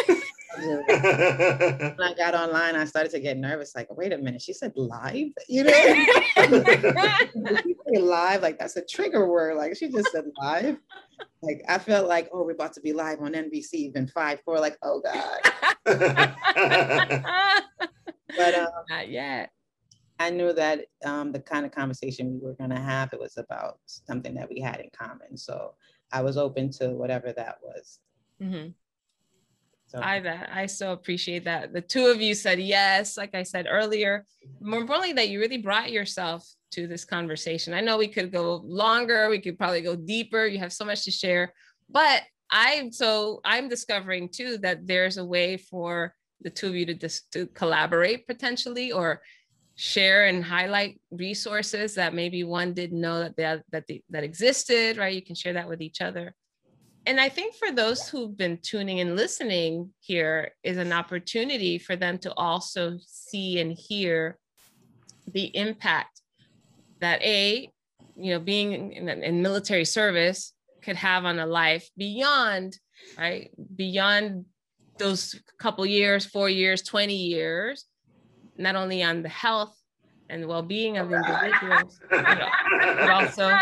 when 0.56 2.00
I 2.00 2.14
got 2.16 2.34
online, 2.34 2.76
I 2.76 2.84
started 2.84 3.10
to 3.12 3.20
get 3.20 3.36
nervous. 3.38 3.74
Like, 3.74 3.88
wait 3.90 4.12
a 4.12 4.18
minute, 4.18 4.42
she 4.42 4.52
said 4.52 4.72
live, 4.76 5.28
you 5.48 5.64
know? 5.64 6.06
live, 8.00 8.42
like 8.42 8.58
that's 8.58 8.76
a 8.76 8.84
trigger 8.84 9.26
word. 9.26 9.56
Like 9.56 9.76
she 9.76 9.90
just 9.90 10.12
said 10.12 10.24
live. 10.40 10.76
Like 11.42 11.62
I 11.68 11.78
felt 11.78 12.08
like, 12.08 12.28
oh, 12.32 12.44
we're 12.44 12.52
about 12.52 12.74
to 12.74 12.80
be 12.80 12.92
live 12.92 13.20
on 13.20 13.32
NBC, 13.32 13.74
even 13.74 14.06
five, 14.06 14.40
four. 14.44 14.60
Like, 14.60 14.76
oh 14.82 15.00
God. 15.00 15.40
but 18.36 18.54
um, 18.54 18.68
not 18.90 19.08
yet. 19.08 19.50
I 20.18 20.30
knew 20.30 20.52
that 20.52 20.84
um, 21.04 21.32
the 21.32 21.40
kind 21.40 21.66
of 21.66 21.72
conversation 21.72 22.32
we 22.32 22.46
were 22.46 22.54
going 22.54 22.70
to 22.70 22.78
have, 22.78 23.12
it 23.12 23.18
was 23.18 23.38
about 23.38 23.78
something 23.86 24.34
that 24.34 24.48
we 24.48 24.60
had 24.60 24.78
in 24.78 24.88
common. 24.96 25.36
So 25.36 25.74
I 26.12 26.22
was 26.22 26.36
open 26.36 26.70
to 26.72 26.90
whatever 26.90 27.32
that 27.32 27.58
was. 27.62 27.98
Mm-hmm. 28.40 28.68
So. 29.86 30.00
I 30.02 30.20
that 30.20 30.50
I 30.54 30.66
so 30.66 30.92
appreciate 30.92 31.44
that. 31.44 31.74
The 31.74 31.82
two 31.82 32.06
of 32.06 32.20
you 32.20 32.34
said 32.34 32.58
yes, 32.58 33.18
like 33.18 33.34
I 33.34 33.42
said 33.42 33.66
earlier. 33.68 34.24
More 34.60 34.80
importantly, 34.80 35.12
that 35.14 35.28
you 35.28 35.38
really 35.38 35.58
brought 35.58 35.92
yourself 35.92 36.48
to 36.70 36.86
this 36.86 37.04
conversation. 37.04 37.74
I 37.74 37.82
know 37.82 37.98
we 37.98 38.08
could 38.08 38.32
go 38.32 38.62
longer, 38.64 39.28
we 39.28 39.38
could 39.38 39.58
probably 39.58 39.82
go 39.82 39.94
deeper. 39.94 40.46
You 40.46 40.60
have 40.60 40.72
so 40.72 40.86
much 40.86 41.04
to 41.04 41.10
share, 41.10 41.52
but 41.90 42.22
I 42.50 42.88
so 42.92 43.40
I'm 43.44 43.68
discovering 43.68 44.28
too 44.30 44.58
that 44.58 44.86
there's 44.86 45.18
a 45.18 45.24
way 45.24 45.58
for 45.58 46.14
the 46.40 46.50
two 46.50 46.68
of 46.68 46.74
you 46.74 46.86
to 46.86 46.94
just 46.94 47.30
to 47.32 47.46
collaborate 47.48 48.26
potentially 48.26 48.92
or 48.92 49.22
share 49.74 50.26
and 50.26 50.44
highlight 50.44 51.00
resources 51.10 51.94
that 51.94 52.14
maybe 52.14 52.44
one 52.44 52.74
didn't 52.74 53.00
know 53.00 53.20
that 53.20 53.36
they, 53.36 53.60
that 53.70 53.86
they, 53.86 54.02
that 54.10 54.24
existed 54.24 54.96
right? 54.96 55.14
You 55.14 55.22
can 55.22 55.34
share 55.34 55.54
that 55.54 55.68
with 55.68 55.80
each 55.80 56.00
other. 56.00 56.34
And 57.04 57.20
i 57.20 57.28
think 57.28 57.56
for 57.56 57.72
those 57.72 58.08
who've 58.08 58.36
been 58.36 58.58
tuning 58.62 59.00
and 59.00 59.16
listening 59.16 59.90
here 59.98 60.52
is 60.62 60.76
an 60.76 60.92
opportunity 60.92 61.78
for 61.78 61.96
them 61.96 62.16
to 62.18 62.32
also 62.34 62.96
see 63.04 63.60
and 63.60 63.72
hear 63.72 64.38
the 65.26 65.46
impact 65.56 66.20
that 67.00 67.20
a 67.22 67.68
you 68.14 68.32
know 68.32 68.38
being 68.38 68.92
in, 68.92 69.08
in 69.08 69.42
military 69.42 69.84
service 69.84 70.52
could 70.80 70.96
have 70.96 71.24
on 71.24 71.40
a 71.40 71.46
life 71.46 71.88
beyond 71.96 72.78
right? 73.18 73.50
Beyond 73.74 74.44
those 74.98 75.40
couple 75.58 75.84
years, 75.86 76.24
four 76.24 76.48
years, 76.48 76.82
20 76.82 77.14
years, 77.14 77.86
not 78.56 78.76
only 78.76 79.02
on 79.02 79.22
the 79.22 79.28
health 79.28 79.76
and 80.28 80.46
well-being 80.46 80.98
of 80.98 81.12
individuals, 81.12 82.00
but 82.10 83.10
also, 83.10 83.52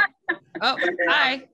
oh, 0.61 0.77
hi. 1.09 1.49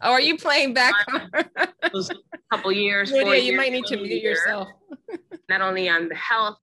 oh, 0.00 0.12
are 0.12 0.20
you 0.20 0.36
playing 0.36 0.74
back? 0.74 0.94
those 1.92 2.10
couple 2.52 2.72
years, 2.72 3.10
Lydia, 3.10 3.36
you 3.36 3.42
years, 3.42 3.56
might 3.56 3.72
need 3.72 3.84
to 3.86 3.96
mute 3.96 4.22
yourself. 4.22 4.68
not 5.48 5.60
only 5.60 5.88
on 5.88 6.08
the 6.08 6.14
health. 6.14 6.58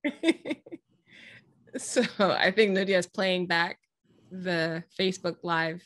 so 1.76 2.02
I 2.18 2.50
think 2.50 2.74
Lydia 2.74 2.98
is 2.98 3.06
playing 3.06 3.46
back 3.46 3.78
the 4.30 4.84
Facebook 4.98 5.36
Live. 5.42 5.82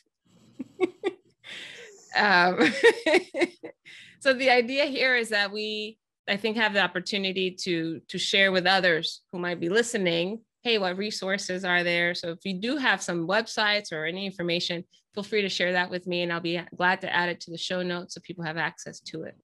um, 2.17 2.73
so 4.21 4.33
the 4.33 4.51
idea 4.51 4.87
here 4.87 5.17
is 5.17 5.29
that 5.29 5.53
we 5.53 5.99
I 6.29 6.37
think 6.37 6.57
have 6.57 6.73
the 6.73 6.83
opportunity 6.83 7.51
to 7.63 8.01
to 8.09 8.19
share 8.19 8.53
with 8.53 8.67
others 8.67 9.23
who 9.33 9.39
might 9.39 9.61
be 9.61 9.69
listening. 9.69 10.41
Hey, 10.63 10.79
what 10.79 10.97
resources 10.97 11.65
are 11.65 11.83
there? 11.83 12.15
So 12.15 12.31
if 12.31 12.45
you 12.45 12.55
do 12.55 12.77
have 12.77 13.03
some 13.03 13.27
websites 13.27 13.93
or 13.93 14.05
any 14.05 14.27
information, 14.27 14.85
feel 15.13 15.25
free 15.25 15.43
to 15.43 15.49
share 15.49 15.73
that 15.73 15.91
with 15.91 16.07
me, 16.07 16.23
and 16.23 16.33
I'll 16.33 16.41
be 16.41 16.61
glad 16.77 17.01
to 17.01 17.13
add 17.13 17.29
it 17.29 17.41
to 17.41 17.51
the 17.51 17.59
show 17.59 17.83
notes 17.83 18.15
so 18.15 18.21
people 18.23 18.45
have 18.45 18.57
access 18.57 19.01
to 19.01 19.25
it. 19.25 19.37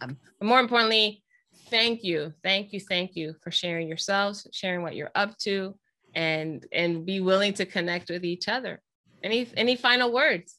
Um, 0.00 0.16
but 0.40 0.46
more 0.46 0.58
importantly, 0.58 1.22
thank 1.70 2.02
you, 2.02 2.34
thank 2.42 2.72
you, 2.72 2.80
thank 2.80 3.14
you 3.14 3.34
for 3.42 3.52
sharing 3.52 3.86
yourselves, 3.86 4.48
sharing 4.52 4.82
what 4.82 4.96
you're 4.96 5.12
up 5.14 5.38
to, 5.38 5.76
and 6.14 6.66
and 6.72 7.06
be 7.06 7.20
willing 7.20 7.54
to 7.54 7.66
connect 7.66 8.10
with 8.10 8.24
each 8.24 8.48
other. 8.48 8.82
Any 9.22 9.48
any 9.56 9.76
final 9.76 10.12
words? 10.12 10.58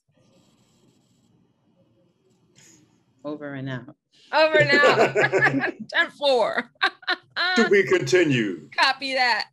Over 3.25 3.55
and 3.55 3.69
out. 3.69 3.95
Over 4.35 4.65
now. 4.65 4.83
out. 4.85 5.73
10 5.93 6.11
4. 6.17 6.71
to 7.55 7.69
be 7.69 7.83
continued. 7.83 8.69
Copy 8.77 9.13
that. 9.13 9.47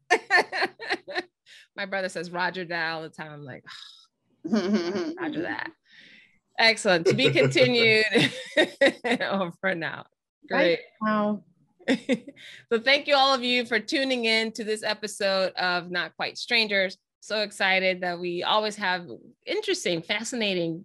My 1.77 1.87
brother 1.87 2.09
says 2.09 2.31
Roger 2.31 2.65
that 2.65 2.93
all 2.93 3.03
the 3.03 3.09
time. 3.09 3.33
I'm 3.33 3.45
like, 3.45 3.65
oh, 4.53 5.15
Roger 5.21 5.43
that. 5.43 5.71
Excellent. 6.59 7.07
To 7.07 7.15
be 7.15 7.31
continued. 7.31 8.05
Over 9.21 9.75
now. 9.75 10.07
Great. 10.49 10.81
Wow. 11.01 11.45
so 11.89 12.79
thank 12.79 13.07
you 13.07 13.15
all 13.17 13.35
of 13.35 13.43
you 13.43 13.65
for 13.65 13.79
tuning 13.79 14.27
in 14.27 14.53
to 14.53 14.65
this 14.65 14.83
episode 14.83 15.53
of 15.55 15.91
Not 15.91 16.15
Quite 16.17 16.39
Strangers. 16.39 16.99
So 17.21 17.41
excited 17.41 18.01
that 18.01 18.19
we 18.19 18.43
always 18.43 18.77
have 18.77 19.07
interesting, 19.47 20.03
fascinating, 20.03 20.85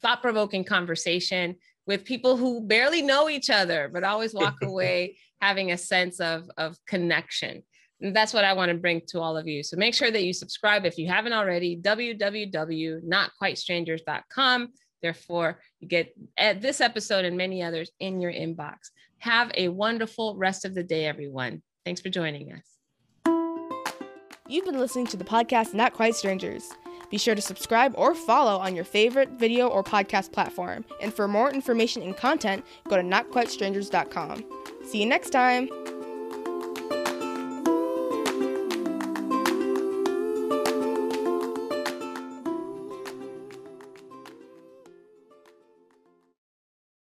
thought-provoking 0.00 0.64
conversation 0.64 1.56
with 1.86 2.04
people 2.04 2.36
who 2.36 2.60
barely 2.60 3.02
know 3.02 3.28
each 3.28 3.50
other, 3.50 3.90
but 3.92 4.04
always 4.04 4.32
walk 4.34 4.56
away 4.62 5.18
having 5.40 5.72
a 5.72 5.78
sense 5.78 6.20
of, 6.20 6.48
of 6.56 6.76
connection. 6.86 7.64
And 8.00 8.14
that's 8.14 8.34
what 8.34 8.44
I 8.44 8.52
want 8.54 8.70
to 8.70 8.76
bring 8.76 9.02
to 9.08 9.20
all 9.20 9.36
of 9.36 9.46
you. 9.46 9.62
So 9.62 9.76
make 9.76 9.94
sure 9.94 10.10
that 10.10 10.24
you 10.24 10.32
subscribe 10.32 10.84
if 10.84 10.98
you 10.98 11.06
haven't 11.08 11.32
already, 11.32 11.80
www.notquitestrangers.com. 11.80 14.68
Therefore, 15.02 15.60
you 15.80 15.88
get 15.88 16.14
at 16.38 16.62
this 16.62 16.80
episode 16.80 17.24
and 17.24 17.36
many 17.36 17.60
others 17.62 17.90
in 18.00 18.20
your 18.20 18.32
inbox. 18.32 18.74
Have 19.18 19.52
a 19.54 19.68
wonderful 19.68 20.36
rest 20.36 20.64
of 20.64 20.74
the 20.74 20.82
day, 20.82 21.06
everyone. 21.06 21.62
Thanks 21.84 22.00
for 22.00 22.08
joining 22.08 22.52
us. 22.52 22.62
You've 24.48 24.64
been 24.64 24.78
listening 24.78 25.06
to 25.08 25.16
the 25.16 25.24
podcast 25.24 25.74
Not 25.74 25.94
Quite 25.94 26.14
Strangers. 26.14 26.64
Be 27.14 27.18
sure 27.18 27.36
to 27.36 27.40
subscribe 27.40 27.94
or 27.96 28.12
follow 28.12 28.58
on 28.58 28.74
your 28.74 28.84
favorite 28.84 29.30
video 29.38 29.68
or 29.68 29.84
podcast 29.84 30.32
platform. 30.32 30.84
And 31.00 31.14
for 31.14 31.28
more 31.28 31.48
information 31.48 32.02
and 32.02 32.16
content, 32.16 32.64
go 32.88 32.96
to 32.96 33.04
notquitestrangers.com. 33.04 34.44
See 34.82 34.98
you 34.98 35.06
next 35.06 35.30
time. 35.30 35.68